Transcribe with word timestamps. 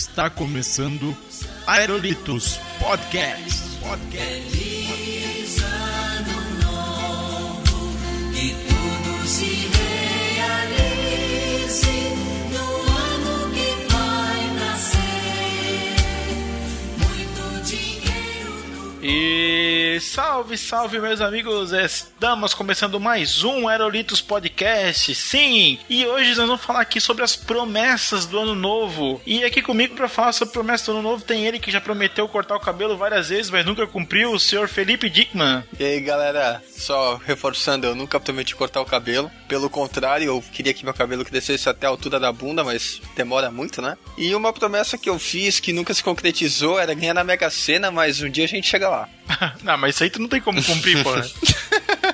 Está 0.00 0.30
começando 0.30 1.14
Aerolitos 1.66 2.58
Podcast. 2.78 3.76
Podcast. 3.80 4.50
Feliz 4.50 5.62
ano 5.62 6.40
novo, 6.62 7.92
que 8.32 8.54
tudo 8.66 9.26
se 9.26 9.68
realize 10.96 11.92
no 12.50 12.68
ano 12.96 13.52
que 13.52 13.68
vai 13.92 14.40
nascer. 14.56 16.00
Muito 16.96 17.42
dinheiro 17.66 18.52
no 18.70 19.04
E 19.04 20.00
salve, 20.00 20.56
salve, 20.56 20.98
meus 20.98 21.20
amigos! 21.20 21.74
Estamos 22.20 22.52
começando 22.52 23.00
mais 23.00 23.44
um 23.44 23.66
Aerolitos 23.66 24.20
Podcast, 24.20 25.14
sim! 25.14 25.78
E 25.88 26.04
hoje 26.04 26.34
nós 26.34 26.48
vamos 26.48 26.62
falar 26.62 26.82
aqui 26.82 27.00
sobre 27.00 27.24
as 27.24 27.34
promessas 27.34 28.26
do 28.26 28.38
ano 28.38 28.54
novo. 28.54 29.22
E 29.24 29.42
aqui 29.42 29.62
comigo 29.62 29.94
para 29.94 30.06
falar 30.06 30.32
sobre 30.32 30.52
promessas 30.52 30.84
do 30.84 30.92
ano 30.92 31.00
novo 31.00 31.24
tem 31.24 31.46
ele 31.46 31.58
que 31.58 31.70
já 31.70 31.80
prometeu 31.80 32.28
cortar 32.28 32.56
o 32.56 32.60
cabelo 32.60 32.94
várias 32.94 33.30
vezes, 33.30 33.50
mas 33.50 33.64
nunca 33.64 33.86
cumpriu, 33.86 34.32
o 34.32 34.38
senhor 34.38 34.68
Felipe 34.68 35.08
Dickman. 35.08 35.64
E 35.78 35.82
aí 35.82 35.98
galera, 35.98 36.62
só 36.68 37.16
reforçando, 37.16 37.86
eu 37.86 37.94
nunca 37.94 38.20
prometi 38.20 38.54
cortar 38.54 38.82
o 38.82 38.86
cabelo. 38.86 39.30
Pelo 39.48 39.70
contrário, 39.70 40.26
eu 40.26 40.44
queria 40.52 40.74
que 40.74 40.84
meu 40.84 40.92
cabelo 40.92 41.24
crescesse 41.24 41.70
até 41.70 41.86
a 41.86 41.90
altura 41.90 42.20
da 42.20 42.30
bunda, 42.30 42.62
mas 42.62 43.00
demora 43.16 43.50
muito, 43.50 43.80
né? 43.80 43.96
E 44.18 44.34
uma 44.34 44.52
promessa 44.52 44.98
que 44.98 45.08
eu 45.08 45.18
fiz 45.18 45.58
que 45.58 45.72
nunca 45.72 45.94
se 45.94 46.04
concretizou 46.04 46.78
era 46.78 46.92
ganhar 46.92 47.14
na 47.14 47.24
Mega 47.24 47.48
Sena, 47.48 47.90
mas 47.90 48.20
um 48.20 48.28
dia 48.28 48.44
a 48.44 48.48
gente 48.48 48.68
chega 48.68 48.90
lá. 48.90 49.08
não, 49.62 49.76
mas 49.76 49.94
isso 49.94 50.04
aí 50.04 50.10
tu 50.10 50.20
não 50.20 50.28
tem 50.28 50.40
como 50.40 50.62
cumprir, 50.62 51.02
porra. 51.02 51.26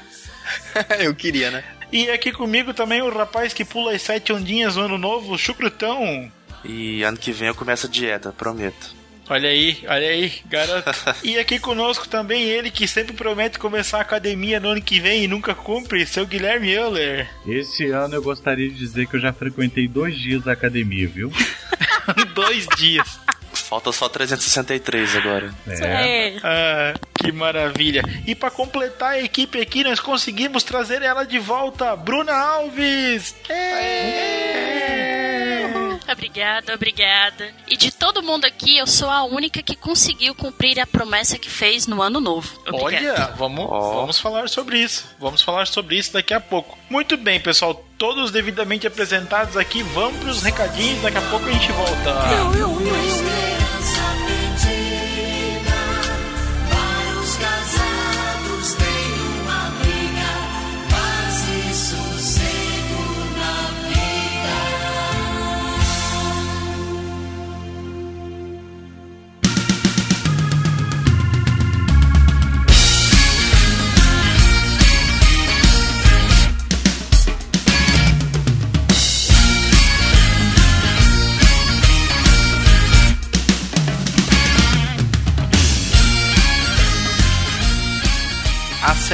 eu 1.01 1.15
queria, 1.15 1.51
né? 1.51 1.65
E 1.93 2.11
aqui 2.11 2.33
comigo 2.33 2.75
também 2.75 3.01
o 3.03 3.17
rapaz 3.17 3.53
que 3.53 3.65
pula 3.65 3.93
as 3.93 4.03
sete 4.03 4.33
ondinhas 4.33 4.77
no 4.77 4.83
ano 4.83 4.99
novo, 4.99 5.35
o 5.35 5.39
Chucrutão. 5.39 6.31
E 6.65 7.03
ano 7.03 7.17
que 7.17 7.33
vem 7.33 7.49
eu 7.49 7.55
começo 7.55 7.87
a 7.87 7.91
dieta, 7.91 8.33
prometo. 8.33 8.95
Olha 9.29 9.49
aí, 9.49 9.85
olha 9.89 10.09
aí, 10.09 10.33
garoto. 10.47 10.91
e 11.23 11.37
aqui 11.39 11.59
conosco 11.59 12.07
também 12.07 12.45
ele 12.45 12.71
que 12.71 12.87
sempre 12.87 13.13
promete 13.13 13.59
começar 13.59 13.99
a 13.99 14.03
academia 14.03 14.61
no 14.61 14.69
ano 14.69 14.83
que 14.83 15.01
vem 15.01 15.25
e 15.25 15.29
nunca 15.29 15.55
cumpre, 15.55 16.07
seu 16.07 16.27
Guilherme 16.27 16.71
Euler. 16.71 17.29
Esse 17.47 17.91
ano 17.91 18.15
eu 18.15 18.23
gostaria 18.23 18.69
de 18.69 18.77
dizer 18.77 19.09
que 19.09 19.17
eu 19.17 19.21
já 19.21 19.33
frequentei 19.33 19.89
dois 19.89 20.17
dias 20.17 20.47
a 20.47 20.53
academia, 20.53 21.09
viu? 21.09 21.33
Dois 22.35 22.67
dias. 22.77 23.19
Falta 23.69 23.91
só 23.91 24.09
363 24.09 25.17
agora. 25.17 25.53
É. 25.69 26.37
Ah, 26.43 26.95
que 27.15 27.33
maravilha. 27.33 28.03
E 28.25 28.35
para 28.35 28.51
completar 28.51 29.15
a 29.15 29.21
equipe 29.21 29.61
aqui, 29.61 29.83
nós 29.83 29.99
conseguimos 29.99 30.63
trazer 30.63 31.03
ela 31.03 31.25
de 31.25 31.41
volta, 31.41 31.97
Bruna 31.97 32.33
Alves. 32.33 33.35
É. 33.49 35.17
Obrigada, 36.09 36.75
obrigada. 36.75 37.51
E 37.67 37.77
de 37.77 37.91
todo 37.91 38.23
mundo 38.23 38.45
aqui, 38.45 38.79
eu 38.79 38.87
sou 38.87 39.11
a 39.11 39.25
única 39.25 39.61
que 39.63 39.75
conseguiu 39.75 40.35
cumprir 40.35 40.79
a 40.79 40.87
promessa 40.87 41.37
que 41.37 41.51
fez 41.51 41.89
no 41.89 42.01
ano 42.01 42.21
novo. 42.21 42.49
Obrigada. 42.69 43.25
Olha, 43.25 43.35
vamos, 43.37 43.67
vamos 43.69 44.19
falar 44.21 44.49
sobre 44.49 44.79
isso. 44.79 45.05
Vamos 45.19 45.43
falar 45.43 45.67
sobre 45.67 45.97
isso 45.97 46.13
daqui 46.13 46.33
a 46.33 46.41
pouco. 46.41 46.79
Muito 46.89 47.17
bem, 47.17 47.41
pessoal. 47.41 47.85
Todos 47.99 48.31
devidamente 48.31 48.87
apresentados 48.87 49.57
aqui. 49.57 49.83
Vamos 49.83 50.19
pros 50.21 50.43
recadinhos. 50.43 51.03
Daqui 51.03 51.19
a 51.19 51.23
pouco 51.23 51.47
a 51.47 51.53
gente 51.53 51.73
volta. 51.73 52.15
esperança 52.77 53.46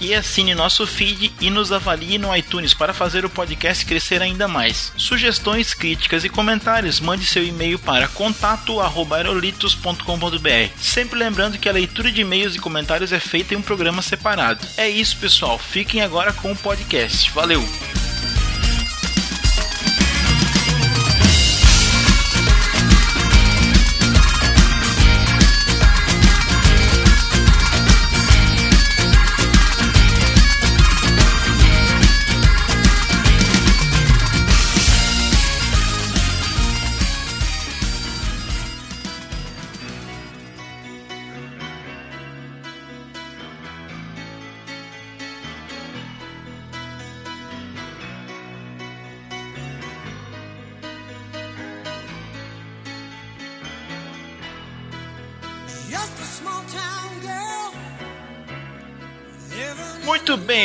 E 0.00 0.12
assine 0.12 0.52
nosso 0.52 0.84
feed 0.84 1.32
e 1.40 1.48
nos 1.48 1.70
avalie 1.70 2.18
no 2.18 2.36
iTunes 2.36 2.74
para 2.74 2.92
fazer 2.92 3.24
o 3.24 3.30
podcast 3.30 3.86
crescer 3.86 4.20
ainda 4.20 4.48
mais. 4.48 4.92
Sugestões, 4.96 5.74
críticas 5.74 6.24
e 6.24 6.28
comentários, 6.28 6.98
mande 6.98 7.24
seu 7.24 7.44
e-mail 7.44 7.78
para 7.78 8.08
contato 8.08 8.80
arroba 8.80 9.18
aerolitos.com.br. 9.18 10.72
Sempre 10.76 11.20
lembrando 11.20 11.56
que 11.56 11.68
a 11.68 11.72
leitura 11.72 12.10
de 12.10 12.22
e-mails 12.22 12.56
e 12.56 12.58
comentários 12.58 13.12
é 13.12 13.20
feita 13.20 13.54
em 13.54 13.58
um 13.58 13.62
programa 13.62 14.02
separado. 14.02 14.66
É 14.76 14.88
isso, 14.88 15.03
pessoal. 15.12 15.58
Fiquem 15.58 16.00
agora 16.00 16.32
com 16.32 16.52
o 16.52 16.56
podcast. 16.56 17.30
Valeu! 17.32 17.60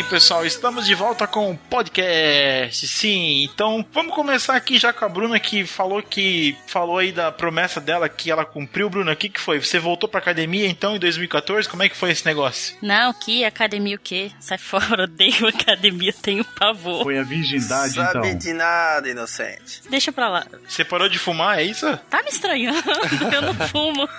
Pessoal, 0.09 0.43
estamos 0.43 0.87
de 0.87 0.95
volta 0.95 1.27
com 1.27 1.51
o 1.51 1.57
podcast. 1.57 2.87
Sim, 2.87 3.43
então 3.43 3.85
vamos 3.93 4.13
começar 4.15 4.55
aqui 4.55 4.79
já 4.79 4.91
com 4.91 5.05
a 5.05 5.09
Bruna 5.09 5.39
que 5.39 5.65
falou 5.65 6.01
que 6.01 6.57
falou 6.65 6.97
aí 6.97 7.11
da 7.11 7.31
promessa 7.31 7.79
dela 7.79 8.09
que 8.09 8.31
ela 8.31 8.43
cumpriu. 8.43 8.89
Bruna, 8.89 9.11
o 9.11 9.15
que 9.15 9.29
que 9.29 9.39
foi? 9.39 9.59
Você 9.59 9.77
voltou 9.77 10.09
pra 10.09 10.19
academia 10.19 10.67
então 10.67 10.95
em 10.95 10.99
2014? 10.99 11.69
Como 11.69 11.83
é 11.83 11.89
que 11.89 11.95
foi 11.95 12.09
esse 12.09 12.25
negócio? 12.25 12.75
Não, 12.81 13.13
que 13.13 13.45
academia 13.45 13.95
o 13.95 13.99
quê? 13.99 14.31
Sai 14.39 14.57
fora, 14.57 15.03
odeio 15.09 15.47
academia, 15.47 16.11
tenho 16.11 16.43
pavor. 16.43 17.03
Foi 17.03 17.19
a 17.19 17.23
virgindade, 17.23 17.93
Sabe 17.93 18.29
então. 18.29 18.37
de 18.37 18.53
nada, 18.53 19.09
inocente. 19.09 19.81
Deixa 19.89 20.11
pra 20.11 20.27
lá. 20.27 20.45
Você 20.67 20.83
parou 20.83 21.07
de 21.07 21.19
fumar, 21.19 21.59
é 21.59 21.63
isso? 21.63 21.85
Tá 22.09 22.23
me 22.23 22.29
estranhando, 22.29 22.81
eu 23.31 23.41
não 23.43 23.53
fumo. 23.67 24.09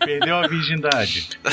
Perdeu 0.00 0.36
a 0.36 0.46
virgindade. 0.46 1.30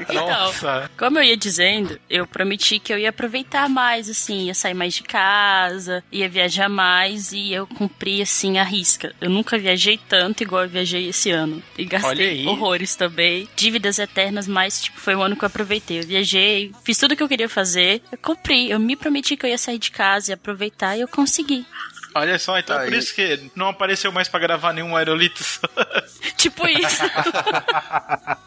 Então, 0.00 0.28
Nossa. 0.28 0.90
como 0.96 1.18
eu 1.18 1.22
ia 1.22 1.36
dizendo, 1.36 1.98
eu 2.08 2.26
prometi 2.26 2.78
que 2.78 2.92
eu 2.92 2.98
ia 2.98 3.09
aproveitar 3.10 3.68
mais, 3.68 4.08
assim, 4.08 4.46
ia 4.46 4.54
sair 4.54 4.74
mais 4.74 4.94
de 4.94 5.02
casa, 5.02 6.02
ia 6.10 6.28
viajar 6.28 6.68
mais 6.68 7.32
e 7.32 7.52
eu 7.52 7.66
cumpri, 7.66 8.22
assim, 8.22 8.58
a 8.58 8.64
risca. 8.64 9.14
Eu 9.20 9.30
nunca 9.30 9.58
viajei 9.58 9.98
tanto 10.08 10.42
igual 10.42 10.64
eu 10.64 10.68
viajei 10.68 11.08
esse 11.08 11.30
ano. 11.30 11.62
E 11.76 11.84
gastei 11.84 12.46
horrores 12.46 12.94
também. 12.94 13.48
Dívidas 13.56 13.98
eternas, 13.98 14.48
mas, 14.48 14.82
tipo, 14.82 14.98
foi 14.98 15.14
um 15.14 15.22
ano 15.22 15.36
que 15.36 15.44
eu 15.44 15.48
aproveitei. 15.48 16.00
Eu 16.00 16.06
viajei, 16.06 16.72
fiz 16.82 16.98
tudo 16.98 17.16
que 17.16 17.22
eu 17.22 17.28
queria 17.28 17.48
fazer, 17.48 18.02
eu 18.10 18.18
cumpri. 18.18 18.70
Eu 18.70 18.78
me 18.78 18.96
prometi 18.96 19.36
que 19.36 19.46
eu 19.46 19.50
ia 19.50 19.58
sair 19.58 19.78
de 19.78 19.90
casa 19.90 20.30
e 20.30 20.34
aproveitar 20.34 20.96
e 20.96 21.00
eu 21.00 21.08
consegui. 21.08 21.64
Olha 22.14 22.38
só, 22.38 22.58
então 22.58 22.76
é 22.80 22.84
por 22.84 22.92
Aí. 22.92 22.98
isso 22.98 23.14
que 23.14 23.50
não 23.54 23.68
apareceu 23.68 24.10
mais 24.10 24.28
pra 24.28 24.40
gravar 24.40 24.72
nenhum 24.72 24.96
Aerolitos. 24.96 25.60
Tipo 26.36 26.66
isso. 26.66 27.02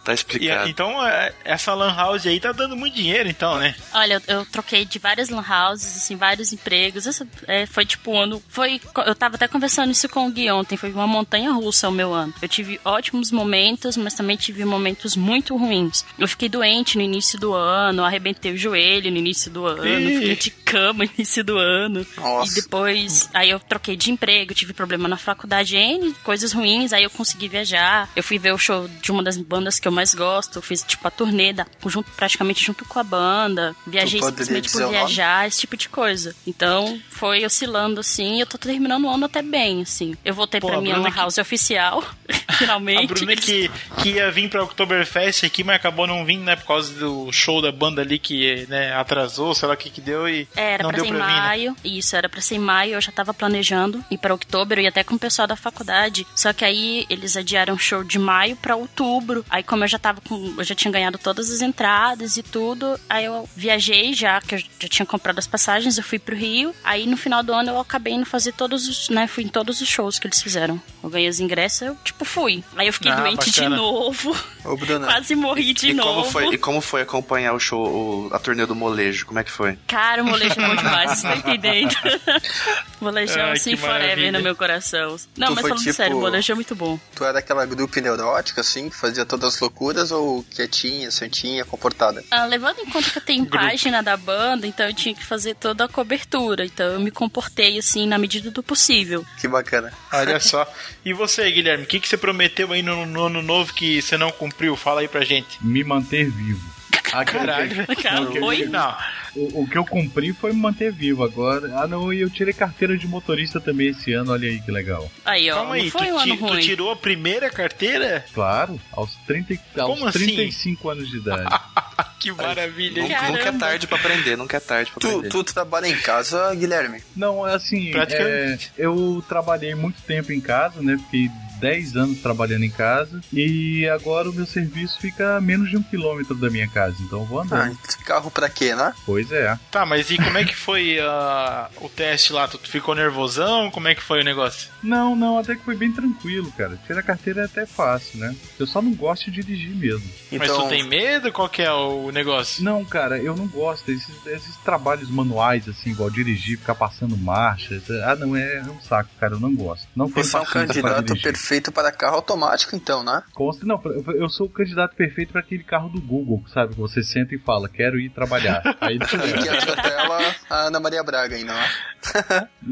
Tá 0.03 0.11
E, 0.11 0.13
explicado. 0.15 0.69
então, 0.69 1.05
é, 1.07 1.33
essa 1.45 1.73
lan 1.73 1.93
house 1.95 2.25
aí 2.25 2.39
tá 2.39 2.51
dando 2.51 2.75
muito 2.75 2.95
dinheiro, 2.95 3.29
então, 3.29 3.57
né? 3.57 3.75
Olha, 3.93 4.21
eu, 4.27 4.39
eu 4.39 4.45
troquei 4.47 4.83
de 4.83 4.99
várias 4.99 5.29
lan 5.29 5.43
houses, 5.47 5.95
assim, 5.97 6.15
vários 6.15 6.51
empregos. 6.51 7.07
Essa, 7.07 7.25
é, 7.47 7.65
foi 7.65 7.85
tipo 7.85 8.11
um 8.11 8.19
ano. 8.19 8.43
Foi. 8.49 8.81
Eu 9.05 9.15
tava 9.15 9.35
até 9.35 9.47
conversando 9.47 9.91
isso 9.91 10.09
com 10.09 10.27
o 10.27 10.31
Gui 10.31 10.51
ontem. 10.51 10.75
Foi 10.75 10.91
uma 10.91 11.07
montanha 11.07 11.51
russa 11.51 11.87
o 11.87 11.91
meu 11.91 12.13
ano. 12.13 12.33
Eu 12.41 12.49
tive 12.49 12.79
ótimos 12.83 13.31
momentos, 13.31 13.95
mas 13.95 14.13
também 14.13 14.35
tive 14.35 14.65
momentos 14.65 15.15
muito 15.15 15.55
ruins. 15.55 16.03
Eu 16.19 16.27
fiquei 16.27 16.49
doente 16.49 16.97
no 16.97 17.03
início 17.03 17.39
do 17.39 17.53
ano, 17.53 18.03
arrebentei 18.03 18.51
o 18.53 18.57
joelho 18.57 19.09
no 19.11 19.17
início 19.17 19.49
do 19.51 19.65
ano, 19.65 19.85
Ih. 19.85 20.19
fiquei 20.19 20.35
de 20.35 20.51
cama 20.51 21.05
no 21.05 21.11
início 21.15 21.43
do 21.43 21.57
ano. 21.57 22.05
Nossa. 22.17 22.51
E 22.51 22.61
depois, 22.61 23.29
aí 23.33 23.52
eu 23.53 23.59
troquei 23.59 23.95
de 23.95 24.11
emprego, 24.11 24.53
tive 24.53 24.73
problema 24.73 25.07
na 25.07 25.17
faculdade, 25.17 25.75
N, 25.75 26.13
coisas 26.23 26.51
ruins, 26.53 26.93
aí 26.93 27.03
eu 27.03 27.09
consegui 27.09 27.47
viajar. 27.47 28.09
Eu 28.15 28.23
fui 28.23 28.37
ver 28.37 28.53
o 28.53 28.57
show 28.57 28.87
de 29.01 29.11
uma 29.11 29.23
das 29.23 29.37
bandas 29.37 29.79
que 29.79 29.87
eu 29.87 29.91
mais 29.91 30.13
gosto, 30.13 30.57
eu 30.57 30.61
fiz 30.61 30.83
tipo 30.83 31.07
a 31.07 31.11
turnê 31.11 31.53
da, 31.53 31.65
junto, 31.85 32.09
praticamente 32.11 32.63
junto 32.63 32.85
com 32.85 32.99
a 32.99 33.03
banda. 33.03 33.75
Viajei 33.87 34.21
simplesmente 34.21 34.71
por 34.71 34.89
viajar, 34.89 35.47
esse 35.47 35.59
tipo 35.61 35.77
de 35.77 35.89
coisa. 35.89 36.35
Então, 36.45 36.99
foi 37.09 37.45
oscilando 37.45 37.99
assim, 37.99 38.37
e 38.37 38.39
eu 38.41 38.45
tô 38.45 38.57
terminando 38.57 39.05
o 39.05 39.09
ano 39.09 39.25
até 39.25 39.41
bem, 39.41 39.81
assim. 39.81 40.15
Eu 40.23 40.33
voltei 40.33 40.59
Pô, 40.59 40.67
pra 40.67 40.77
a 40.77 40.81
minha 40.81 40.93
Bruna 40.95 41.09
lan 41.09 41.13
que- 41.13 41.19
house 41.19 41.37
oficial, 41.37 42.03
finalmente. 42.57 43.11
A 43.11 43.15
Bruna 43.15 43.35
que, 43.35 43.69
que 44.01 44.09
ia 44.11 44.31
vir 44.31 44.49
pra 44.49 44.63
Oktoberfest 44.63 45.43
aqui, 45.45 45.63
mas 45.63 45.75
acabou 45.75 46.07
não 46.07 46.25
vindo, 46.25 46.43
né? 46.43 46.55
Por 46.55 46.65
causa 46.67 46.93
do 46.93 47.31
show 47.31 47.61
da 47.61 47.71
banda 47.71 48.01
ali 48.01 48.19
que 48.19 48.65
né, 48.69 48.93
atrasou, 48.93 49.53
sei 49.53 49.67
lá 49.67 49.73
o 49.73 49.77
que 49.77 49.89
que 49.89 50.01
deu 50.01 50.27
e 50.27 50.47
É, 50.55 50.73
Era 50.73 50.83
não 50.83 50.89
pra 50.89 50.97
deu 50.97 51.05
ser 51.05 51.11
em 51.11 51.17
pra 51.17 51.25
vir, 51.27 51.33
né? 51.33 51.39
maio, 51.39 51.75
isso, 51.83 52.15
era 52.15 52.29
pra 52.29 52.41
ser 52.41 52.55
em 52.55 52.59
maio, 52.59 52.93
eu 52.95 53.01
já 53.01 53.11
tava 53.11 53.33
planejando 53.47 54.01
ir 54.09 54.17
pra 54.17 54.33
outubro 54.33 54.79
e 54.79 54.87
até 54.87 55.03
com 55.03 55.15
o 55.15 55.19
pessoal 55.19 55.45
da 55.45 55.55
faculdade. 55.57 56.25
Só 56.33 56.53
que 56.53 56.63
aí 56.63 57.05
eles 57.09 57.35
adiaram 57.35 57.73
o 57.73 57.77
show 57.79 58.01
de 58.03 58.17
maio 58.17 58.55
pra 58.55 58.75
outubro. 58.77 59.45
Aí 59.49 59.61
como 59.61 59.83
eu 59.83 59.87
já 59.89 59.99
tava 59.99 60.21
com, 60.21 60.53
eu 60.57 60.63
já 60.63 60.73
tinha 60.73 60.89
ganhado 60.91 61.17
todas 61.17 61.51
as 61.51 61.59
entradas 61.61 62.37
e 62.37 62.43
tudo, 62.43 62.97
aí 63.09 63.25
eu 63.25 63.47
viajei 63.55 64.13
já, 64.13 64.39
que 64.39 64.55
eu 64.55 64.59
já 64.59 64.87
tinha 64.87 65.05
comprado 65.05 65.39
as 65.39 65.47
passagens, 65.47 65.97
eu 65.97 66.03
fui 66.03 66.17
pro 66.19 66.35
Rio. 66.35 66.73
Aí 66.85 67.05
no 67.05 67.17
final 67.17 67.43
do 67.43 67.51
ano 67.53 67.71
eu 67.71 67.79
acabei 67.79 68.13
indo 68.13 68.25
fazer 68.25 68.53
todos 68.53 68.87
os, 68.87 69.09
né, 69.09 69.27
fui 69.27 69.43
em 69.43 69.49
todos 69.49 69.81
os 69.81 69.87
shows 69.89 70.17
que 70.17 70.25
eles 70.27 70.41
fizeram. 70.41 70.81
Eu 71.03 71.09
ganhei 71.09 71.27
os 71.27 71.41
ingressos, 71.41 71.81
eu 71.81 71.97
tipo 72.03 72.23
fui. 72.23 72.63
Aí 72.77 72.87
eu 72.87 72.93
fiquei 72.93 73.11
Ah, 73.11 73.15
doente 73.15 73.51
de 73.51 73.59
bacana. 73.59 73.75
novo. 73.75 74.37
Ô, 74.63 74.77
Quase 75.03 75.35
morri 75.35 75.73
de 75.73 75.89
e, 75.89 75.93
novo. 75.93 76.09
como 76.21 76.23
foi, 76.31 76.45
e 76.53 76.57
como 76.57 76.79
foi 76.81 77.01
acompanhar 77.01 77.53
o 77.53 77.59
show, 77.59 77.83
o- 77.83 78.33
a 78.33 78.39
turnê 78.39 78.65
do 78.65 78.73
molejo? 78.75 79.25
Como 79.25 79.37
é 79.39 79.43
que 79.43 79.51
foi? 79.51 79.77
Cara, 79.87 80.23
o 80.23 80.25
molejo 80.25 80.53
é 80.59 80.67
bom 80.67 80.75
demais, 80.75 81.11
você 81.19 81.27
tá 81.27 81.35
entendendo? 81.35 81.93
molejão 83.33 83.45
Ai, 83.47 83.51
assim 83.53 83.75
forever 83.77 84.01
maravilha. 84.01 84.31
no 84.31 84.41
meu 84.43 84.55
coração. 84.55 85.17
Não, 85.37 85.47
Tu 85.47 85.55
mas 85.55 85.61
falando 85.63 85.79
tipo- 85.79 85.93
sério, 85.93 86.17
o 86.17 86.21
molejão 86.21 86.53
é 86.53 86.55
muito 86.55 86.75
bom. 86.75 86.99
tu 87.15 87.23
era 87.23 87.39
aquela 87.39 87.65
grupo 87.65 87.99
neurótica, 87.99 88.61
assim, 88.61 88.89
que 88.89 88.95
fazia 88.95 89.25
todas 89.25 89.53
as 89.55 89.59
loucuras, 89.59 90.11
ou 90.11 90.43
quietinha, 90.43 91.09
santinha, 91.11 91.65
comportada? 91.65 92.23
Ah, 92.31 92.45
levando 92.45 92.79
em 92.79 92.85
conta 92.89 93.09
que 93.09 93.17
eu 93.17 93.21
tenho 93.21 93.45
página 93.45 94.01
da 94.01 94.15
banda, 94.17 94.65
então 94.67 94.85
eu 94.87 94.93
tinha 94.93 95.13
que 95.15 95.25
fazer 95.25 95.55
toda 95.55 95.85
a 95.85 95.87
cobertura. 95.87 96.65
Então 96.65 96.85
eu 96.93 96.99
me 96.99 97.11
comportei 97.11 97.77
assim 97.77 98.05
na 98.07 98.17
medida 98.17 98.51
do 98.51 98.61
possível. 98.63 99.25
Que 99.39 99.47
bacana. 99.47 99.91
Olha 100.11 100.39
só. 100.41 100.67
E 101.05 101.13
você, 101.13 101.49
Guilherme, 101.51 101.83
o 101.83 101.87
que, 101.87 101.99
que 101.99 102.07
você 102.07 102.17
prometeu 102.17 102.71
aí 102.71 102.81
no, 102.81 103.05
no 103.05 103.25
ano 103.25 103.41
novo 103.41 103.73
que 103.73 104.01
você 104.01 104.17
não 104.17 104.31
cumpriu? 104.31 104.75
Fala 104.75 105.01
aí 105.01 105.07
pra 105.07 105.23
gente. 105.23 105.57
Me 105.61 105.83
manter 105.83 106.29
vivo. 106.29 106.72
Ah, 107.13 107.23
que- 107.25 107.31
Caralho. 107.33 107.87
Cara, 108.01 108.19
Não, 108.21 108.41
oi? 108.43 108.65
Não. 108.65 108.97
O, 109.35 109.63
o 109.63 109.67
que 109.67 109.77
eu 109.77 109.85
cumpri 109.85 110.31
foi 110.33 110.51
me 110.53 110.59
manter 110.59 110.91
vivo 110.91 111.23
agora. 111.23 111.71
Ah, 111.75 111.87
não, 111.87 112.11
e 112.13 112.21
eu 112.21 112.29
tirei 112.29 112.53
carteira 112.53 112.97
de 112.97 113.07
motorista 113.07 113.59
também 113.59 113.87
esse 113.89 114.13
ano, 114.13 114.31
olha 114.31 114.47
aí 114.47 114.59
que 114.61 114.71
legal. 114.71 115.09
Aí, 115.25 115.49
ó, 115.49 115.55
Calma 115.55 115.75
aí, 115.75 115.89
tu, 115.91 115.97
foi 115.97 116.11
um 116.11 116.19
ti- 116.23 116.37
tu 116.37 116.59
tirou 116.59 116.91
a 116.91 116.95
primeira 116.95 117.49
carteira? 117.49 118.25
Claro, 118.33 118.79
aos, 118.91 119.15
30, 119.27 119.53
e- 119.53 119.59
aos 119.79 119.93
Como 119.97 120.07
assim? 120.07 120.19
35 120.25 120.89
anos 120.89 121.09
de 121.09 121.17
idade. 121.17 121.43
Que 122.19 122.31
maravilha. 122.31 123.01
Nunca, 123.03 123.15
Caramba. 123.15 123.37
nunca 123.37 123.49
é 123.49 123.51
tarde 123.59 123.85
pra 123.87 123.97
aprender, 123.97 124.37
nunca 124.37 124.55
é 124.55 124.59
tarde 124.61 124.91
pra 124.91 125.01
Tu, 125.01 125.07
aprender. 125.09 125.29
tu 125.29 125.43
trabalha 125.43 125.87
em 125.87 125.97
casa, 125.97 126.55
Guilherme? 126.55 127.03
Não, 127.17 127.45
é 127.45 127.53
assim, 127.53 127.89
é, 127.89 127.91
Praticamente. 127.91 128.71
eu 128.77 129.21
trabalhei 129.27 129.75
muito 129.75 130.01
tempo 130.03 130.31
em 130.31 130.39
casa, 130.39 130.81
né? 130.81 130.97
Fiquei 130.97 131.29
10 131.63 131.95
anos 131.95 132.19
trabalhando 132.19 132.65
em 132.65 132.69
casa 132.69 133.21
e 133.31 133.87
agora 133.87 134.29
o 134.29 134.33
meu 134.33 134.45
serviço 134.45 134.99
fica 134.99 135.37
a 135.37 135.41
menos 135.41 135.69
de 135.69 135.77
um 135.77 135.81
quilômetro 135.83 136.35
da 136.35 136.49
minha 136.49 136.67
casa, 136.67 136.97
então 136.99 137.19
eu 137.19 137.25
vou 137.25 137.39
Ah, 137.39 137.43
andando. 137.43 137.77
carro 138.05 138.29
pra 138.29 138.49
quê, 138.49 138.75
né? 138.75 138.93
Pois 139.05 139.31
é. 139.31 139.57
Tá, 139.71 139.85
mas 139.85 140.11
e 140.11 140.17
como 140.17 140.37
é 140.37 140.43
que 140.43 140.55
foi 140.55 140.99
ah, 140.99 141.69
o 141.79 141.87
teste 141.87 142.33
lá? 142.33 142.47
Tu 142.49 142.59
ficou 142.69 142.93
nervosão? 142.93 143.71
Como 143.71 143.87
é 143.87 143.95
que 143.95 144.03
foi 144.03 144.19
o 144.21 144.25
negócio? 144.25 144.69
Não, 144.83 145.15
não, 145.15 145.37
até 145.37 145.55
que 145.55 145.63
foi 145.63 145.75
bem 145.77 145.91
tranquilo, 145.91 146.51
cara. 146.57 146.77
Tirar 146.85 146.99
a 146.99 147.03
carteira 147.03 147.41
é 147.43 147.45
até 147.45 147.65
fácil, 147.65 148.19
né? 148.19 148.35
Eu 148.59 148.67
só 148.67 148.81
não 148.81 148.93
gosto 148.93 149.31
de 149.31 149.41
dirigir 149.41 149.73
mesmo. 149.73 150.09
Mas 150.31 150.41
Então, 150.49 150.63
tu 150.63 150.67
tem 150.69 150.83
medo? 150.87 151.31
Qual 151.31 151.47
que 151.47 151.61
é 151.61 151.71
o 151.71 152.11
negócio? 152.11 152.61
Não, 152.61 152.83
cara, 152.83 153.17
eu 153.19 153.35
não 153.37 153.47
gosto 153.47 153.85
desses, 153.85 154.13
desses 154.25 154.57
trabalhos 154.57 155.09
manuais, 155.09 155.67
assim, 155.69 155.91
igual 155.91 156.09
dirigir, 156.09 156.57
ficar 156.57 156.75
passando 156.75 157.15
marcha. 157.17 157.81
Ah, 158.05 158.15
não, 158.17 158.35
é, 158.35 158.57
é 158.57 158.63
um 158.63 158.81
saco, 158.81 159.09
cara, 159.17 159.35
eu 159.35 159.39
não 159.39 159.55
gosto. 159.55 159.87
Não 159.95 160.09
foi 160.09 160.23
você 160.23 160.35
é 160.35 160.41
um 160.41 160.45
candidato 160.45 161.05
dirigir. 161.05 161.23
Perfeito 161.53 161.71
para 161.71 161.91
carro 161.91 162.15
automático, 162.15 162.75
então, 162.75 163.03
né? 163.03 163.21
Consta, 163.33 163.65
não, 163.65 163.79
eu- 163.85 164.29
sou 164.29 164.47
o 164.47 164.49
candidato 164.49 164.95
perfeito 164.95 165.31
para 165.31 165.41
aquele 165.41 165.63
carro 165.63 165.87
do 165.89 166.01
Google, 166.01 166.43
sabe? 166.51 166.73
Que 166.73 166.79
você 166.79 167.03
senta 167.03 167.35
e 167.35 167.37
fala, 167.37 167.69
quero 167.69 167.99
ir 167.99 168.09
trabalhar. 168.09 168.61
Aí 168.81 168.95
E 168.97 169.43
que 169.43 169.49
atropela 169.49 170.35
a 170.49 170.55
Ana 170.67 170.79
Maria 170.79 171.03
Braga 171.03 171.35
ainda, 171.35 171.53
né? 171.53 171.69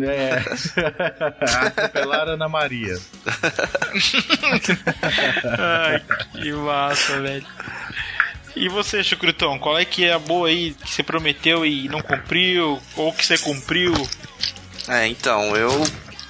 É. 0.01 0.41
Atropelar 1.67 2.27
Ana 2.29 2.49
Maria. 2.49 2.97
Ai, 5.59 6.01
que 6.41 6.51
massa, 6.53 7.21
velho. 7.21 7.45
E 8.55 8.67
você, 8.67 9.03
Chucrutão, 9.03 9.57
qual 9.59 9.77
é 9.77 9.85
que 9.85 10.05
é 10.05 10.13
a 10.13 10.19
boa 10.19 10.47
aí 10.47 10.73
que 10.73 10.89
você 10.89 11.03
prometeu 11.03 11.65
e 11.65 11.87
não 11.87 12.01
cumpriu? 12.01 12.81
Ou 12.95 13.13
que 13.13 13.25
você 13.25 13.37
cumpriu? 13.37 13.93
É, 14.89 15.07
então, 15.07 15.55
eu, 15.55 15.69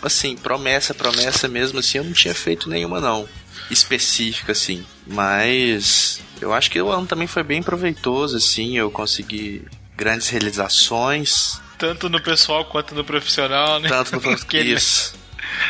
assim, 0.01 0.36
promessa, 0.36 0.94
promessa 0.94 1.48
mesmo, 1.48 1.80
assim, 1.80 1.98
eu 2.00 2.03
não 2.03 2.13
tinha 2.13 2.33
feito 2.33 2.69
nenhuma, 2.69 3.00
não. 3.00 3.27
Específica, 3.69 4.51
assim. 4.51 4.86
Mas 5.07 6.21
eu 6.42 6.53
acho 6.53 6.69
que 6.71 6.81
o 6.81 6.92
ano 6.92 7.07
também 7.07 7.27
foi 7.27 7.44
bem 7.44 7.62
proveitoso, 7.63 8.38
assim, 8.38 8.77
eu 8.77 8.89
consegui 8.92 9.63
grandes 9.95 10.30
realizações, 10.30 11.62
Tanto 11.77 12.09
no 12.09 12.21
pessoal 12.21 12.63
quanto 12.65 12.94
no 12.94 13.03
profissional, 13.03 13.80
né? 13.80 13.89
tanto 13.89 14.13
no, 14.15 14.21
Porque, 14.38 14.57
né? 14.63 14.69
isso, 14.71 15.15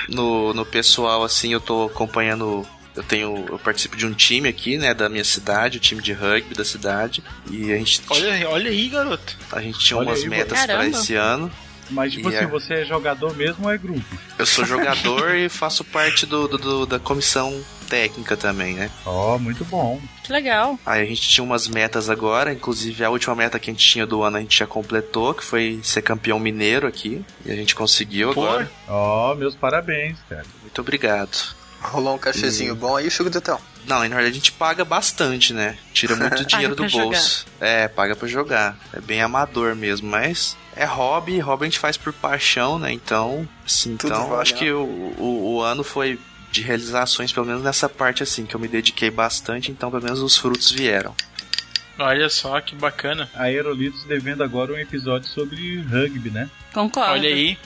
no, 0.10 0.54
no 0.54 0.66
pessoal, 0.66 1.24
assim, 1.24 1.54
eu 1.54 1.62
tô 1.62 1.86
acompanhando. 1.86 2.68
Eu 2.94 3.04
tenho. 3.04 3.46
Eu 3.48 3.58
participo 3.58 3.96
de 3.96 4.06
um 4.06 4.14
time 4.14 4.50
aqui, 4.50 4.78
né, 4.78 4.94
da 4.94 5.08
minha 5.08 5.24
cidade, 5.24 5.78
o 5.78 5.80
time 5.80 6.02
de 6.02 6.12
rugby 6.12 6.54
da 6.54 6.66
cidade. 6.66 7.24
E 7.50 7.72
a 7.72 7.78
gente, 7.78 8.02
Olha, 8.10 8.50
olha 8.50 8.70
aí, 8.70 8.90
garoto. 8.90 9.38
a 9.54 9.62
gente 9.62 9.80
tinha 9.80 9.98
Olha 9.98 10.10
umas 10.10 10.20
aí, 10.22 10.28
metas 10.28 10.66
para 10.66 10.86
esse 10.86 11.16
ano. 11.16 11.50
Mas, 11.92 12.14
tipo 12.14 12.30
E 12.30 12.36
assim, 12.36 12.46
é. 12.46 12.48
você 12.48 12.74
é 12.76 12.86
jogador 12.86 13.36
mesmo 13.36 13.66
ou 13.66 13.72
é 13.72 13.78
grupo? 13.78 14.02
Eu 14.40 14.46
sou 14.46 14.66
jogador 14.66 15.36
e 15.36 15.50
faço 15.50 15.84
parte 15.84 16.26
do, 16.26 16.48
do- 16.48 16.58
do- 16.58 16.86
da 16.86 16.98
comissão 17.00 17.62
técnica 17.90 18.38
também, 18.38 18.74
né? 18.76 18.90
Ó, 19.06 19.38
muito 19.38 19.66
bom. 19.66 20.00
Que 20.24 20.32
legal. 20.32 20.80
Aí 20.86 21.02
a 21.02 21.06
gente 21.06 21.22
tinha 21.28 21.44
umas 21.44 21.68
metas 21.68 22.10
agora, 22.10 22.54
inclusive 22.54 23.04
a 23.04 23.10
última 23.10 23.36
meta 23.36 23.60
que 23.60 23.70
a 23.70 23.74
gente 23.74 23.86
tinha 23.86 24.08
do 24.08 24.24
ano 24.24 24.38
a 24.38 24.40
gente 24.40 24.58
já 24.58 24.66
completou, 24.66 25.34
que 25.34 25.44
foi 25.44 25.80
ser 25.84 26.02
campeão 26.02 26.40
mineiro 26.40 26.88
aqui. 26.88 27.24
E 27.46 27.52
a 27.52 27.56
gente 27.56 27.76
conseguiu 27.76 28.34
Pô, 28.34 28.46
agora. 28.46 28.72
Ó, 28.88 29.36
meus 29.36 29.56
parabéns, 29.56 30.18
cara. 30.30 30.46
Muito 30.62 30.80
obrigado. 30.80 31.54
Rolou 31.82 32.16
um 32.16 32.18
cachezinho 32.18 32.76
bom 32.76 32.96
aí, 32.96 33.10
Chugdutão. 33.10 33.60
Não, 33.88 33.98
na 34.00 34.08
verdade 34.08 34.28
a 34.28 34.32
gente 34.34 34.52
paga 34.52 34.86
bastante, 34.86 35.54
né? 35.54 35.78
Tira 35.94 36.16
muito 36.16 36.46
dinheiro 36.46 36.76
do 36.76 36.84
pra 36.84 36.88
jogar. 36.88 37.04
bolso. 37.06 37.46
É, 37.60 37.88
paga 37.88 38.16
pra 38.16 38.28
jogar. 38.28 38.78
É 38.94 39.00
bem 39.02 39.22
amador 39.22 39.76
mesmo, 39.76 40.08
mas 40.10 40.56
é 40.76 40.86
hobby, 40.86 41.40
hobby 41.40 41.64
a 41.66 41.70
gente 41.70 41.80
faz 41.80 41.98
por 41.98 42.14
paixão, 42.14 42.78
né? 42.78 42.92
Então, 42.92 43.48
assim, 43.66 43.98
Tudo 43.98 44.14
então 44.14 44.30
vale, 44.30 44.42
acho 44.44 44.54
né? 44.54 44.60
que 44.60 44.72
o, 44.72 44.84
o, 45.18 45.54
o 45.56 45.62
ano 45.62 45.84
foi 45.84 46.20
de 46.52 46.62
realizações, 46.62 47.32
pelo 47.32 47.46
menos 47.46 47.64
nessa 47.64 47.88
parte 47.90 48.22
assim, 48.22 48.46
que 48.46 48.54
eu 48.56 48.60
me 48.60 48.68
dediquei 48.68 49.10
bastante, 49.10 49.72
então 49.72 49.90
pelo 49.90 50.04
menos 50.04 50.20
os 50.22 50.38
frutos 50.38 50.70
vieram. 50.72 51.16
Olha 52.02 52.30
só 52.30 52.60
que 52.62 52.76
bacana. 52.76 53.30
A 53.34 53.44
Aerolitos 53.44 54.04
devendo 54.06 54.44
agora 54.44 54.74
um 54.74 54.78
episódio 54.78 55.28
sobre 55.30 55.80
rugby, 55.82 56.30
né? 56.30 56.50
Concordo. 56.74 57.12
Olha 57.12 57.28
aí, 57.28 57.58